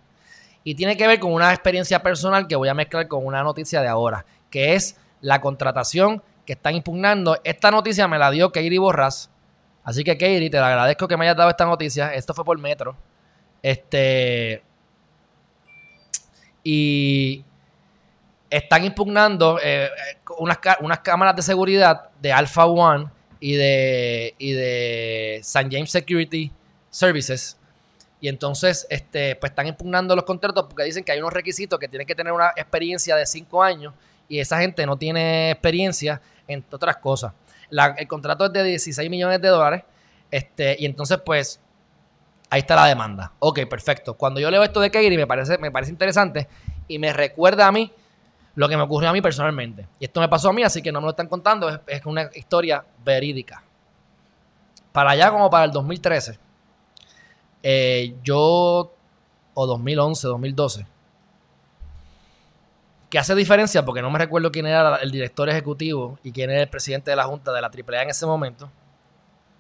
[0.63, 3.81] Y tiene que ver con una experiencia personal que voy a mezclar con una noticia
[3.81, 7.39] de ahora, que es la contratación que están impugnando.
[7.43, 9.29] Esta noticia me la dio Katie Borras.
[9.83, 12.13] Así que Katie, te agradezco que me hayas dado esta noticia.
[12.13, 12.95] Esto fue por Metro.
[13.61, 14.63] Este.
[16.63, 17.45] Y
[18.49, 19.89] están impugnando eh,
[20.37, 23.07] unas, unas, cámaras de seguridad de Alpha One
[23.39, 25.69] y de, y de St.
[25.71, 26.51] James Security
[26.89, 27.59] Services
[28.21, 31.87] y entonces, este, pues están impugnando los contratos porque dicen que hay unos requisitos que
[31.87, 33.93] tienen que tener una experiencia de cinco años
[34.27, 37.33] y esa gente no tiene experiencia en otras cosas.
[37.69, 39.83] el contrato es de 16 millones de dólares
[40.31, 41.61] este, y entonces, pues,
[42.49, 43.31] ahí está la demanda.
[43.39, 44.15] Ok, perfecto.
[44.15, 46.47] Cuando yo leo esto de Katie me parece, me parece interesante
[46.87, 47.91] y me recuerda a mí
[48.55, 49.87] lo que me ocurrió a mí personalmente.
[49.99, 52.05] Y esto me pasó a mí, así que no me lo están contando, es, es
[52.05, 53.63] una historia verídica.
[54.91, 56.39] Para allá como para el 2013
[57.61, 58.93] eh, yo,
[59.53, 60.85] o 2011, 2012,
[63.09, 66.61] que hace diferencia porque no me recuerdo quién era el director ejecutivo y quién era
[66.61, 68.69] el presidente de la Junta de la AAA en ese momento,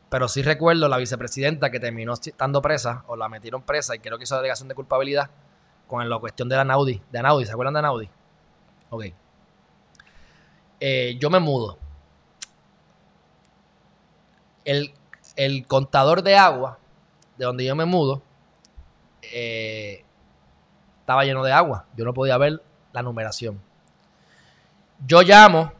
[0.09, 4.17] pero sí recuerdo la vicepresidenta que terminó estando presa o la metieron presa y creo
[4.17, 5.29] que hizo delegación de culpabilidad
[5.87, 8.09] con la cuestión de la Naudi, de Anaudi, ¿se acuerdan de Anaudi?
[8.89, 9.05] Ok.
[10.79, 11.77] Eh, yo me mudo.
[14.65, 14.93] El,
[15.35, 16.79] el contador de agua
[17.39, 18.21] de donde yo me mudo,
[19.33, 20.03] eh,
[20.99, 21.85] estaba lleno de agua.
[21.95, 22.61] Yo no podía ver
[22.91, 23.61] la numeración.
[25.07, 25.71] Yo llamo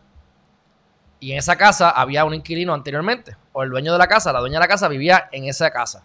[1.20, 4.40] y en esa casa había un inquilino anteriormente, o el dueño de la casa, la
[4.40, 6.02] dueña de la casa vivía en esa casa.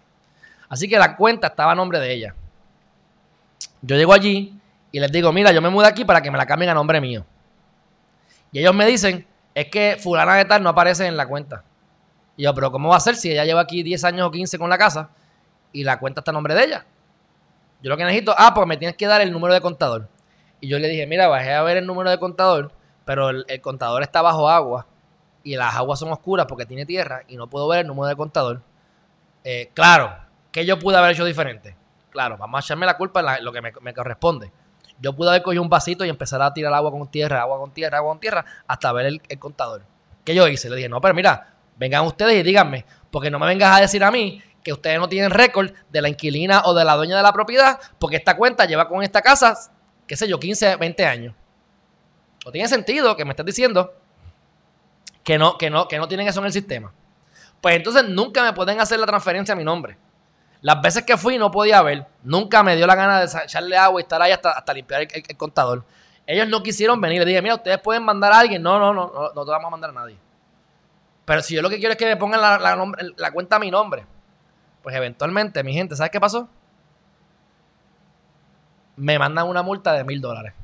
[0.69, 2.35] Así que la cuenta estaba a nombre de ella.
[3.81, 4.59] Yo llego allí
[4.95, 7.01] y les digo, mira, yo me mudo aquí para que me la cambien a nombre
[7.01, 7.27] mío.
[8.53, 11.65] Y ellos me dicen, es que fulana de tal no aparece en la cuenta.
[12.37, 14.59] Y yo, pero ¿cómo va a ser si ella lleva aquí 10 años o 15
[14.59, 15.11] con la casa?
[15.75, 16.87] y la cuenta está a nombre de ella.
[17.83, 20.09] Yo lo que necesito, ah, pues me tienes que dar el número de contador.
[20.61, 22.73] Y yo le dije, mira, bajé a ver el número de contador,
[23.05, 24.87] pero el, contador está bajo agua
[25.43, 28.17] y las aguas son oscuras porque tiene tierra y no puedo ver el número de
[28.17, 28.63] contador.
[29.43, 30.17] Eh, claro,
[30.51, 31.77] que yo pude haber hecho diferente.
[32.09, 34.53] Claro, vamos a echarme la culpa en lo que me, corresponde.
[35.05, 37.71] Yo pude haber cogido un vasito y empezar a tirar agua con tierra, agua con
[37.71, 39.83] tierra, agua con tierra, hasta ver el, contador.
[40.25, 40.71] ¿Qué yo hice?
[40.71, 44.03] Le dije, no, pero mira, vengan ustedes y díganme, porque no me vengas a decir
[44.03, 47.23] a mí que ustedes no tienen récord de la inquilina o de la dueña de
[47.23, 49.71] la propiedad, porque esta cuenta lleva con esta casa,
[50.07, 51.35] qué sé yo, 15, 20 años.
[52.47, 53.93] No tiene sentido que me estés diciendo
[55.23, 56.95] que no, que no, que no tienen eso en el sistema.
[57.61, 59.99] Pues entonces nunca me pueden hacer la transferencia a mi nombre.
[60.65, 62.07] Las veces que fui no podía ver.
[62.23, 65.37] Nunca me dio la gana de echarle agua y estar ahí hasta, hasta limpiar el,
[65.37, 65.85] contador.
[66.27, 67.19] Ellos no quisieron venir.
[67.19, 68.63] Le dije, mira, ustedes pueden mandar a alguien.
[68.63, 70.17] No, no, no, no, no te vamos a mandar a nadie.
[71.27, 72.79] Pero si yo lo que quiero es que me pongan la,
[73.15, 74.07] la cuenta a mi nombre.
[74.83, 76.49] Pues eventualmente, mi gente, ¿sabes qué pasó?
[78.97, 80.55] Me mandan una multa de mil dólares.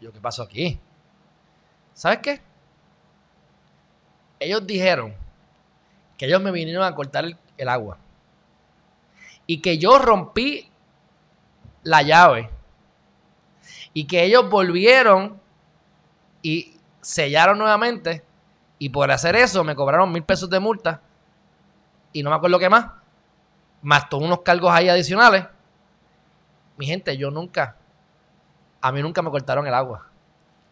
[0.00, 0.80] Yo, ¿qué pasó aquí?
[1.92, 2.40] ¿Sabes qué?
[4.40, 5.14] Ellos dijeron
[6.16, 7.98] que ellos me vinieron a cortar el, el agua.
[9.46, 10.70] Y que yo rompí
[11.82, 12.50] la llave.
[13.92, 15.40] Y que ellos volvieron
[16.42, 18.24] y sellaron nuevamente.
[18.78, 21.00] Y por hacer eso me cobraron mil pesos de multa
[22.12, 22.86] y no me acuerdo qué más,
[23.80, 25.46] más todos unos cargos ahí adicionales.
[26.76, 27.76] Mi gente, yo nunca,
[28.80, 30.06] a mí nunca me cortaron el agua.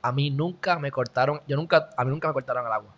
[0.03, 2.91] A mí nunca me cortaron, yo nunca, a mí nunca me cortaron el agua.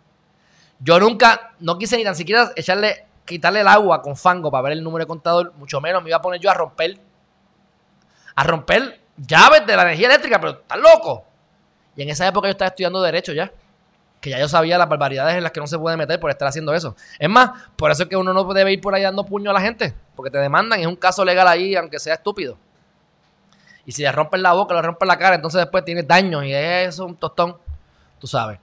[0.79, 4.73] Yo nunca, no quise ni tan siquiera echarle, quitarle el agua con fango para ver
[4.73, 6.99] el número de contador, mucho menos me iba a poner yo a romper,
[8.35, 11.25] a romper llaves de la energía eléctrica, pero estás loco.
[11.95, 13.51] Y en esa época yo estaba estudiando Derecho ya.
[14.19, 16.47] Que ya yo sabía las barbaridades en las que no se puede meter por estar
[16.47, 16.95] haciendo eso.
[17.19, 19.53] Es más, por eso es que uno no debe ir por ahí dando puño a
[19.53, 19.93] la gente.
[20.15, 22.57] Porque te demandan, es un caso legal ahí, aunque sea estúpido.
[23.85, 26.53] Y si le rompen la boca, le rompen la cara, entonces después tienes daños y
[26.53, 27.57] es un tostón.
[28.17, 28.59] Tú sabes.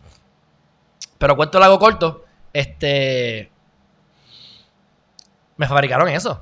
[1.19, 2.25] Pero cuento el hago corto.
[2.53, 3.50] Este.
[5.61, 6.41] Me fabricaron eso.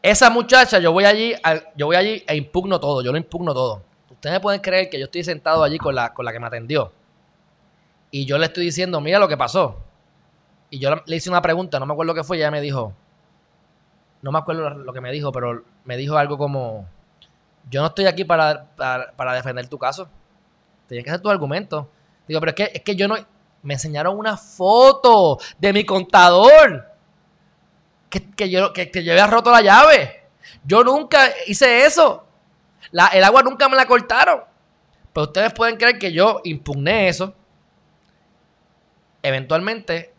[0.00, 1.34] Esa muchacha, yo voy allí,
[1.76, 3.02] yo voy allí e impugno todo.
[3.02, 3.82] Yo lo impugno todo.
[4.10, 6.92] Ustedes pueden creer que yo estoy sentado allí con la, con la que me atendió.
[8.10, 9.80] Y yo le estoy diciendo, mira lo que pasó.
[10.70, 12.94] Y yo le hice una pregunta, no me acuerdo qué fue, y ella me dijo,
[14.22, 16.88] no me acuerdo lo que me dijo, pero me dijo algo como,
[17.68, 20.08] yo no estoy aquí para, para, defender tu caso.
[20.88, 21.86] Tienes que hacer tu argumento.
[22.26, 23.16] Digo, pero es que, es que yo no...
[23.62, 26.91] Me enseñaron una foto de mi contador.
[28.36, 30.24] Que, yo, que, que yo roto la llave.
[30.64, 32.26] Yo nunca hice eso
[32.92, 34.42] el agua nunca me la cortaron.
[35.12, 37.34] Pero ustedes pueden creer que yo impugné eso.
[39.22, 40.12] Eventualmente,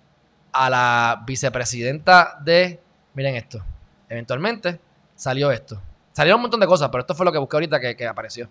[0.51, 2.79] a la vicepresidenta de.
[3.13, 3.63] Miren esto.
[4.09, 4.79] Eventualmente
[5.15, 5.81] salió esto.
[6.13, 8.47] Salieron un montón de cosas, pero esto fue lo que busqué ahorita que, que apareció.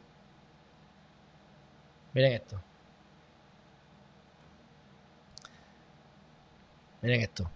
[2.13, 2.61] Miren esto.
[7.01, 7.51] Miren esto.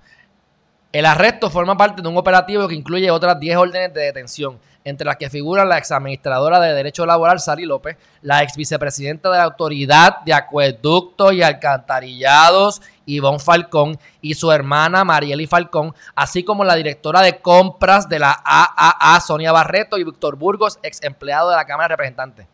[0.92, 5.04] El arresto forma parte de un operativo que incluye otras 10 órdenes de detención entre
[5.04, 9.38] las que figuran la ex administradora de Derecho Laboral, Sari López, la ex vicepresidenta de
[9.38, 16.64] la Autoridad de Acueductos y Alcantarillados, Ivonne Falcón, y su hermana Marieli Falcón, así como
[16.64, 21.56] la directora de compras de la AAA, Sonia Barreto, y Víctor Burgos, ex empleado de
[21.56, 22.46] la Cámara de Representantes.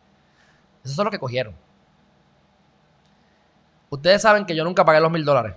[0.83, 1.53] Eso es lo que cogieron.
[3.91, 5.53] Ustedes saben que yo nunca pagué los mil dólares.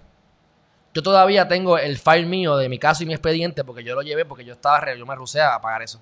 [0.96, 4.00] Yo todavía tengo el file mío de mi caso y mi expediente porque yo lo
[4.00, 6.00] llevé porque yo estaba, yo me rusé a pagar eso.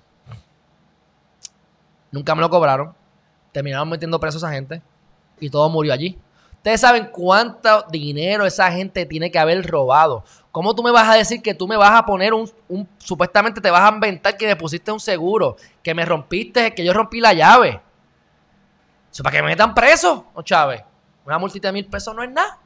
[2.11, 2.95] Nunca me lo cobraron.
[3.51, 4.81] Terminaron metiendo presos a esa gente.
[5.37, 6.17] Y todo murió allí.
[6.53, 10.23] Ustedes saben cuánto dinero esa gente tiene que haber robado.
[10.53, 12.49] ¿Cómo tú me vas a decir que tú me vas a poner un,
[12.97, 16.93] supuestamente te vas a inventar que me pusiste un seguro, que me rompiste, que yo
[16.93, 17.81] rompí la llave?
[19.11, 20.85] Eso para que me metan preso, ¿no, Chávez?
[21.25, 22.59] Una multita de mil pesos no es nada.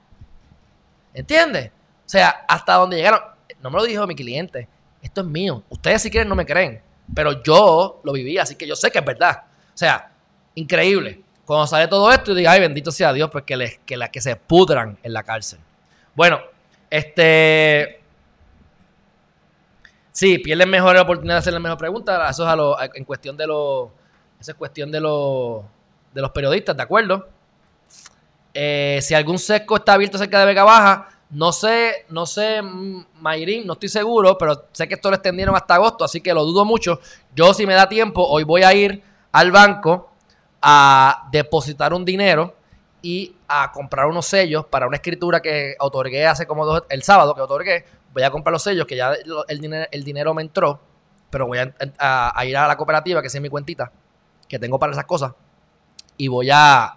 [1.11, 1.72] ¿Entiendes?
[2.10, 3.19] O sea, hasta donde llegaron.
[3.61, 4.68] No me lo dijo mi cliente.
[4.99, 5.61] Esto es mío.
[5.69, 6.81] Ustedes si quieren no me creen.
[7.14, 9.44] Pero yo lo viví, así que yo sé que es verdad.
[9.76, 10.11] O sea,
[10.56, 11.22] increíble.
[11.45, 14.10] Cuando sale todo esto, y digo, ay, bendito sea Dios, pues que, les, que, la,
[14.10, 15.60] que se pudran en la cárcel.
[16.15, 16.40] Bueno,
[16.90, 18.02] este.
[20.11, 22.27] Sí, pierden mejor la oportunidad de hacer la mejor pregunta.
[22.27, 23.90] Eso es a lo, en cuestión de los.
[24.40, 25.64] Eso es cuestión de los,
[26.11, 27.30] de los periodistas, ¿de acuerdo?
[28.52, 33.06] Eh, si algún sesco está abierto cerca de Vega Baja, no sé, no sé, mm,
[33.22, 36.43] Mayrin, no estoy seguro, pero sé que esto lo extendieron hasta agosto, así que lo
[36.43, 36.99] dudo mucho.
[37.35, 40.10] Yo, si me da tiempo, hoy voy a ir al banco
[40.61, 42.56] a depositar un dinero
[43.01, 47.35] y a comprar unos sellos para una escritura que otorgué hace como dos, el sábado
[47.35, 47.85] que otorgué.
[48.14, 49.14] Voy a comprar los sellos, que ya
[49.47, 50.81] el dinero, el dinero me entró,
[51.30, 53.91] pero voy a, ir a la cooperativa, que es mi cuentita,
[54.47, 55.34] que tengo para esas cosas,
[56.18, 56.95] y voy a,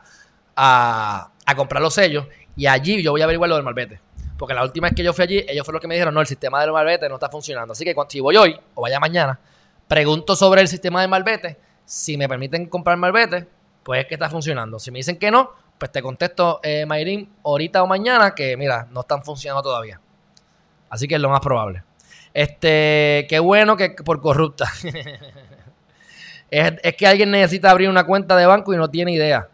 [0.57, 2.27] a, a comprar los sellos,
[2.57, 4.01] y allí yo voy a averiguar lo del malvete.
[4.43, 6.21] Porque la última vez que yo fui allí, ellos fueron los que me dijeron, no,
[6.21, 7.75] el sistema del malvete no está funcionando.
[7.75, 9.39] Así que cuando, si voy hoy o vaya mañana,
[9.87, 11.61] pregunto sobre el sistema de malvete.
[11.85, 13.47] Si me permiten comprar malvete,
[13.85, 14.81] pues es que está funcionando.
[14.81, 18.89] Si me dicen que no, pues te contesto, eh, Mayrin, ahorita o mañana, que mira,
[18.91, 20.01] no están funcionando todavía.
[20.91, 21.85] Así que es lo más probable.
[22.35, 24.69] Este, qué bueno que por corrupta.
[26.51, 29.49] es, es que alguien necesita abrir una cuenta de banco y no tiene idea.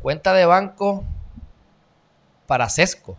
[0.00, 1.04] Cuenta de banco
[2.52, 3.16] para Sesco.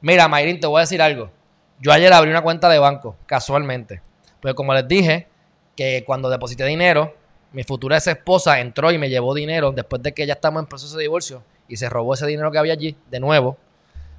[0.00, 1.30] Mira, Mayrin, te voy a decir algo.
[1.78, 4.00] Yo ayer abrí una cuenta de banco, casualmente.
[4.40, 5.26] Pues como les dije,
[5.76, 7.14] que cuando deposité dinero,
[7.52, 10.68] mi futura ex esposa entró y me llevó dinero después de que ya estamos en
[10.70, 13.58] proceso de divorcio y se robó ese dinero que había allí de nuevo.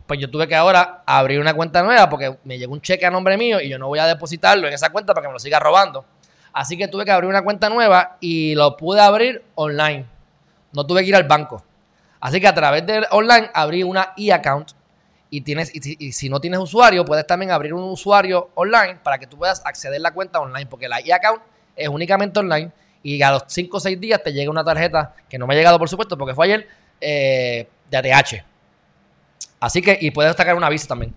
[0.06, 3.10] Pues yo tuve que ahora abrir una cuenta nueva porque me llegó un cheque a
[3.10, 5.40] nombre mío y yo no voy a depositarlo en esa cuenta para que me lo
[5.40, 6.06] siga robando.
[6.53, 10.06] Así que tuve que abrir una cuenta nueva y lo pude abrir online.
[10.74, 11.64] No tuve que ir al banco.
[12.20, 14.72] Así que a través de online abrí una e-account
[15.30, 19.28] y tienes y si, no tienes usuario, puedes también abrir un usuario online para que
[19.28, 21.41] tú puedas acceder a la cuenta online, porque la e-account
[21.76, 22.72] es únicamente online
[23.04, 25.58] y a los 5 o 6 días te llega una tarjeta que no me ha
[25.58, 26.68] llegado, por supuesto, porque fue ayer,
[27.00, 28.44] eh, de ATH.
[29.60, 31.14] Así que, y puedes sacar una visa también.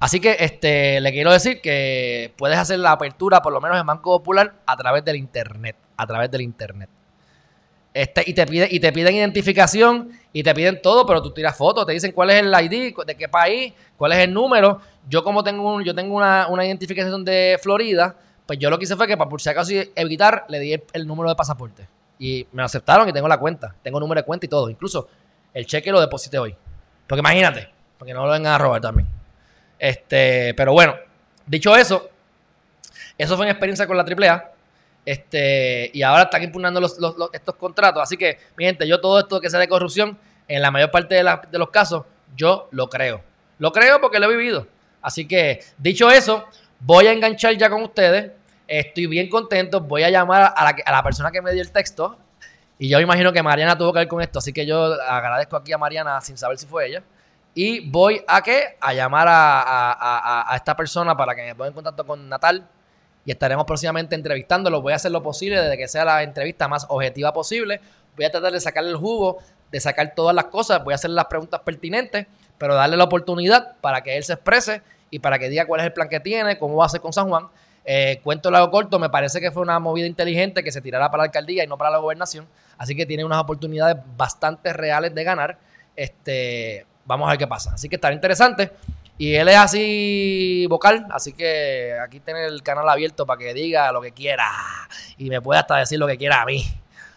[0.00, 3.86] Así que este, le quiero decir que puedes hacer la apertura, por lo menos en
[3.86, 5.76] Banco Popular, a través del Internet.
[5.96, 6.90] A través del Internet.
[7.94, 11.86] Este, y, te y te piden identificación y te piden todo, pero tú tiras fotos,
[11.86, 14.80] te dicen cuál es el ID, de qué país, cuál es el número.
[15.08, 18.16] Yo como tengo, yo tengo una, identificación de Florida,
[18.46, 21.06] pues yo lo que hice fue que para por si acaso evitar, le di el,
[21.06, 21.86] número de pasaporte.
[22.18, 23.76] Y me aceptaron y tengo la cuenta.
[23.80, 24.68] Tengo número de cuenta y todo.
[24.68, 25.08] Incluso
[25.52, 26.56] el cheque lo deposité hoy.
[27.06, 29.08] Porque imagínate, porque no lo vengan a robar también.
[29.78, 30.96] Este, pero bueno,
[31.46, 32.08] dicho eso,
[33.16, 34.53] eso fue mi experiencia con la AAA.
[35.04, 36.80] Este, y ahora están impugnando
[37.32, 38.02] estos contratos.
[38.02, 40.18] Así que, mi gente, yo todo esto que sea de corrupción,
[40.48, 41.22] en la mayor parte de,
[41.58, 42.04] los casos,
[42.36, 43.22] yo lo creo.
[43.58, 44.66] Lo creo porque lo he vivido.
[45.02, 46.44] Así que, dicho eso,
[46.80, 48.32] voy a enganchar ya con ustedes.
[48.66, 49.80] Estoy bien contento.
[49.80, 52.18] Voy a llamar a la, a persona que me dio el texto.
[52.78, 54.38] Y yo imagino que Mariana tuvo que ver con esto.
[54.38, 57.02] Así que yo agradezco aquí a Mariana sin saber si fue ella.
[57.54, 58.76] Y voy a qué?
[58.80, 62.66] A llamar a, a esta persona para que me ponga en contacto con Natal
[63.24, 64.82] y estaremos próximamente entrevistándolo.
[64.82, 67.80] Voy a hacer lo posible de que sea la entrevista más objetiva posible.
[68.16, 69.38] Voy a tratar de sacarle el jugo,
[69.70, 70.84] de sacar todas las cosas.
[70.84, 72.26] Voy a hacer las preguntas pertinentes,
[72.58, 75.86] pero darle la oportunidad para que él se exprese y para que diga cuál es
[75.86, 77.48] el plan que tiene, cómo va a hacer con San Juan.
[77.86, 81.22] Eh, cuento largo corto, me parece que fue una movida inteligente que se tirara para
[81.22, 82.46] la alcaldía y no para la gobernación.
[82.78, 85.58] Así que tiene unas oportunidades bastante reales de ganar.
[85.94, 87.74] Este, vamos a ver qué pasa.
[87.74, 88.72] Así que estará interesante.
[89.16, 93.92] Y él es así vocal, así que aquí tiene el canal abierto para que diga
[93.92, 94.50] lo que quiera
[95.16, 96.64] y me pueda hasta decir lo que quiera a mí.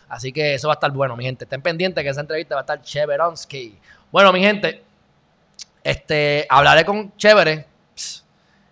[0.07, 1.45] Así que eso va a estar bueno, mi gente.
[1.45, 3.77] Estén pendientes que esa entrevista va a estar Cheveronsky.
[4.11, 4.83] Bueno, mi gente,
[5.83, 7.65] este, hablaré con Chévere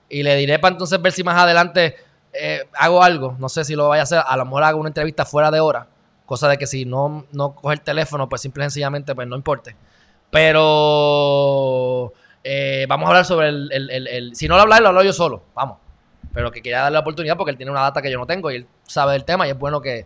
[0.07, 1.95] y le diré para entonces ver si más adelante
[2.31, 3.35] eh, hago algo.
[3.39, 4.22] No sé si lo vaya a hacer.
[4.26, 5.88] A lo mejor hago una entrevista fuera de hora.
[6.26, 9.35] Cosa de que si no, no coge el teléfono, pues simple y sencillamente pues no
[9.35, 9.76] importe.
[10.31, 12.14] Pero
[12.47, 15.45] eh, vamos a hablar sobre el, Si no lo habla él, lo hablo yo solo.
[15.55, 15.80] Vamos.
[16.31, 18.51] Pero que quería darle la oportunidad porque él tiene una data que yo no tengo
[18.51, 20.05] y él sabe del tema y es bueno que,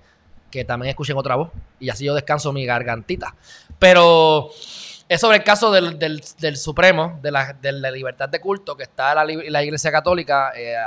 [0.66, 1.50] también escuchen otra voz.
[1.82, 3.36] Y así yo descanso mi gargantita.
[3.78, 4.52] Pero
[5.10, 6.24] es sobre el caso del,
[6.56, 10.78] Supremo, de la, libertad de culto, que está la, la Iglesia Católica eh,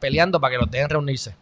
[0.00, 1.36] peleando para que los dejen reunirse.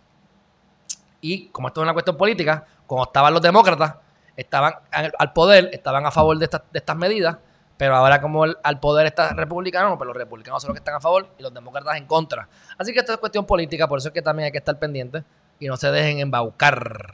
[1.22, 3.94] Y como esto es una cuestión política, como estaban los demócratas,
[4.36, 7.38] estaban al poder, estaban a favor de, de estas medidas
[7.78, 11.00] pero ahora como al poder está republicano, pues los republicanos son los que están a
[11.00, 12.48] favor y los demócratas en contra.
[12.76, 15.22] Así que esto es cuestión política, por eso es que también hay que estar pendiente
[15.60, 17.06] y no se dejen embaucar.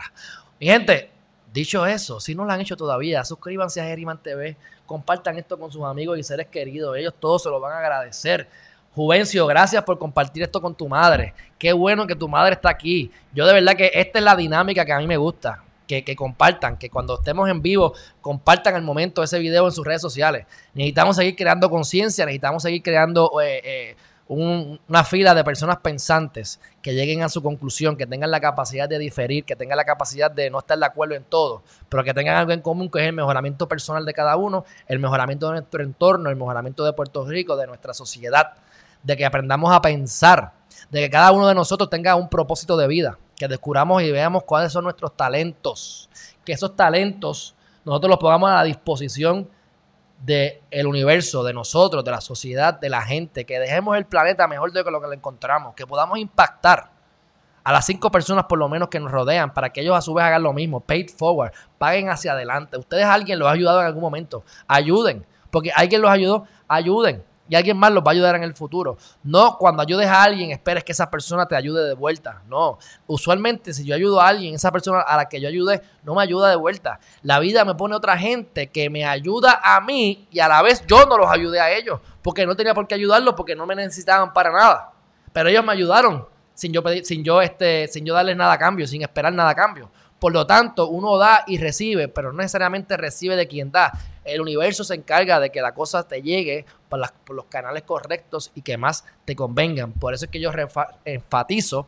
[0.59, 1.11] Mi gente,
[1.53, 5.70] dicho eso, si no lo han hecho todavía, suscríbanse a Geriman TV, compartan esto con
[5.70, 8.49] sus amigos y seres queridos, ellos todos se lo van a agradecer.
[8.95, 11.35] Juvencio, gracias por compartir esto con tu madre.
[11.59, 13.11] Qué bueno que tu madre está aquí.
[13.35, 16.77] Yo de verdad que esta es la dinámica que a mí me gusta que, compartan,
[16.78, 20.47] que cuando estemos en vivo compartan al momento ese video en sus redes sociales.
[20.74, 23.97] Necesitamos seguir creando conciencia, necesitamos seguir creando eh, eh,
[24.27, 28.98] una fila de personas pensantes que lleguen a su conclusión, que tengan la capacidad de
[28.98, 32.36] diferir, que tengan la capacidad de no estar de acuerdo en todo, pero que tengan
[32.36, 35.82] algo en común que es el mejoramiento personal de cada uno, el mejoramiento de nuestro
[35.82, 38.55] entorno, el mejoramiento de Puerto Rico, de nuestra sociedad,
[39.02, 40.52] de que aprendamos a pensar,
[40.90, 44.44] de que cada uno de nosotros tenga un propósito de vida que descubramos y veamos
[44.44, 46.08] cuáles son nuestros talentos,
[46.44, 47.54] que esos talentos
[47.84, 49.50] nosotros los pongamos a la disposición
[50.24, 54.72] del universo, de nosotros, de la sociedad, de la gente, que dejemos el planeta mejor
[54.72, 56.90] de lo que lo encontramos, que podamos impactar
[57.62, 60.14] a las cinco personas por lo menos que nos rodean, para que ellos a su
[60.14, 62.78] vez hagan lo mismo, paid forward, paguen hacia adelante.
[62.78, 67.54] Ustedes alguien los ha ayudado en algún momento, ayuden, porque alguien los ayudó, ayuden y
[67.54, 68.96] alguien más los va a ayudar en el futuro.
[69.22, 72.42] No cuando ayudes a alguien esperes que esa persona te ayude de vuelta.
[72.48, 76.14] No, usualmente si yo ayudo a alguien, esa persona a la que yo ayude no
[76.14, 77.00] me ayuda de vuelta.
[77.22, 80.84] La vida me pone otra gente que me ayuda a mí y a la vez
[80.86, 83.74] yo no los ayudé a ellos porque no tenía por qué ayudarlos porque no me
[83.74, 84.92] necesitaban para nada.
[85.32, 88.58] Pero ellos me ayudaron sin yo pedir, sin yo este, sin yo darles nada a
[88.58, 89.90] cambio, sin esperar nada a cambio.
[90.24, 93.92] Por lo tanto, uno da y recibe, pero no necesariamente recibe de quien da.
[94.24, 96.98] El universo se encarga de que la cosa te llegue por,
[97.28, 99.92] los canales correctos y que más te convengan.
[99.92, 100.51] Por eso es que yo
[101.05, 101.86] enfatizo,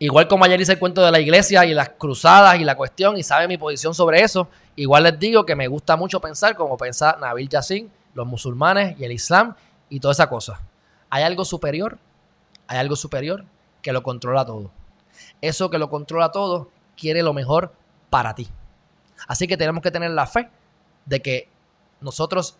[0.00, 3.16] igual como ayer hice el cuento de la iglesia y las cruzadas y la cuestión
[3.16, 6.76] y sabe mi posición sobre eso, igual les digo que me gusta mucho pensar como
[6.76, 9.54] piensa Nabil Yassin, los musulmanes y el Islam
[9.88, 10.60] y toda esa cosa.
[11.10, 11.98] Hay algo superior,
[12.66, 13.44] hay algo superior
[13.82, 14.81] que lo controla todo.
[15.42, 17.74] Eso que lo controla todo quiere lo mejor
[18.08, 18.48] para ti.
[19.28, 20.48] Así que tenemos que tener la fe
[21.04, 21.48] de que
[22.00, 22.56] nosotros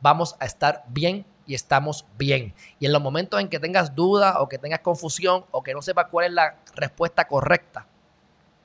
[0.00, 2.54] vamos a estar bien y estamos bien.
[2.78, 5.82] Y en los momentos en que tengas duda o que tengas confusión o que no
[5.82, 7.86] sepas cuál es la respuesta correcta,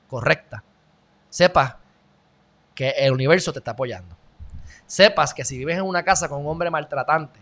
[0.09, 0.63] correcta,
[1.29, 1.75] sepas
[2.73, 4.15] que el universo te está apoyando.
[4.87, 7.39] Sepas que si vives en una casa con un hombre maltratante,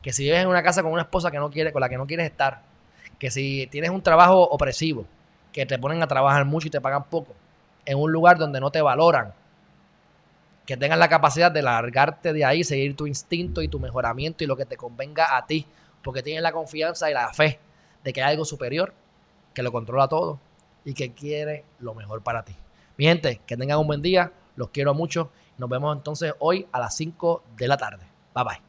[0.00, 1.98] que si vives en una casa con una esposa que no quiere, con la que
[1.98, 2.62] no quieres estar,
[3.18, 5.04] que si tienes un trabajo opresivo,
[5.58, 7.34] que te ponen a trabajar mucho y te pagan poco,
[7.84, 9.34] en un lugar donde no te valoran.
[10.64, 14.46] Que tengas la capacidad de largarte de ahí, seguir tu instinto y tu mejoramiento y
[14.46, 15.66] lo que te convenga a ti.
[16.00, 17.58] Porque tienes la confianza y la fe
[18.04, 18.94] de que hay algo superior
[19.52, 20.38] que lo controla todo
[20.84, 22.54] y que quiere lo mejor para ti.
[22.96, 24.30] Mi gente, que tengan un buen día.
[24.54, 25.32] Los quiero mucho.
[25.56, 28.06] Nos vemos entonces hoy a las 5 de la tarde.
[28.32, 28.67] Bye bye.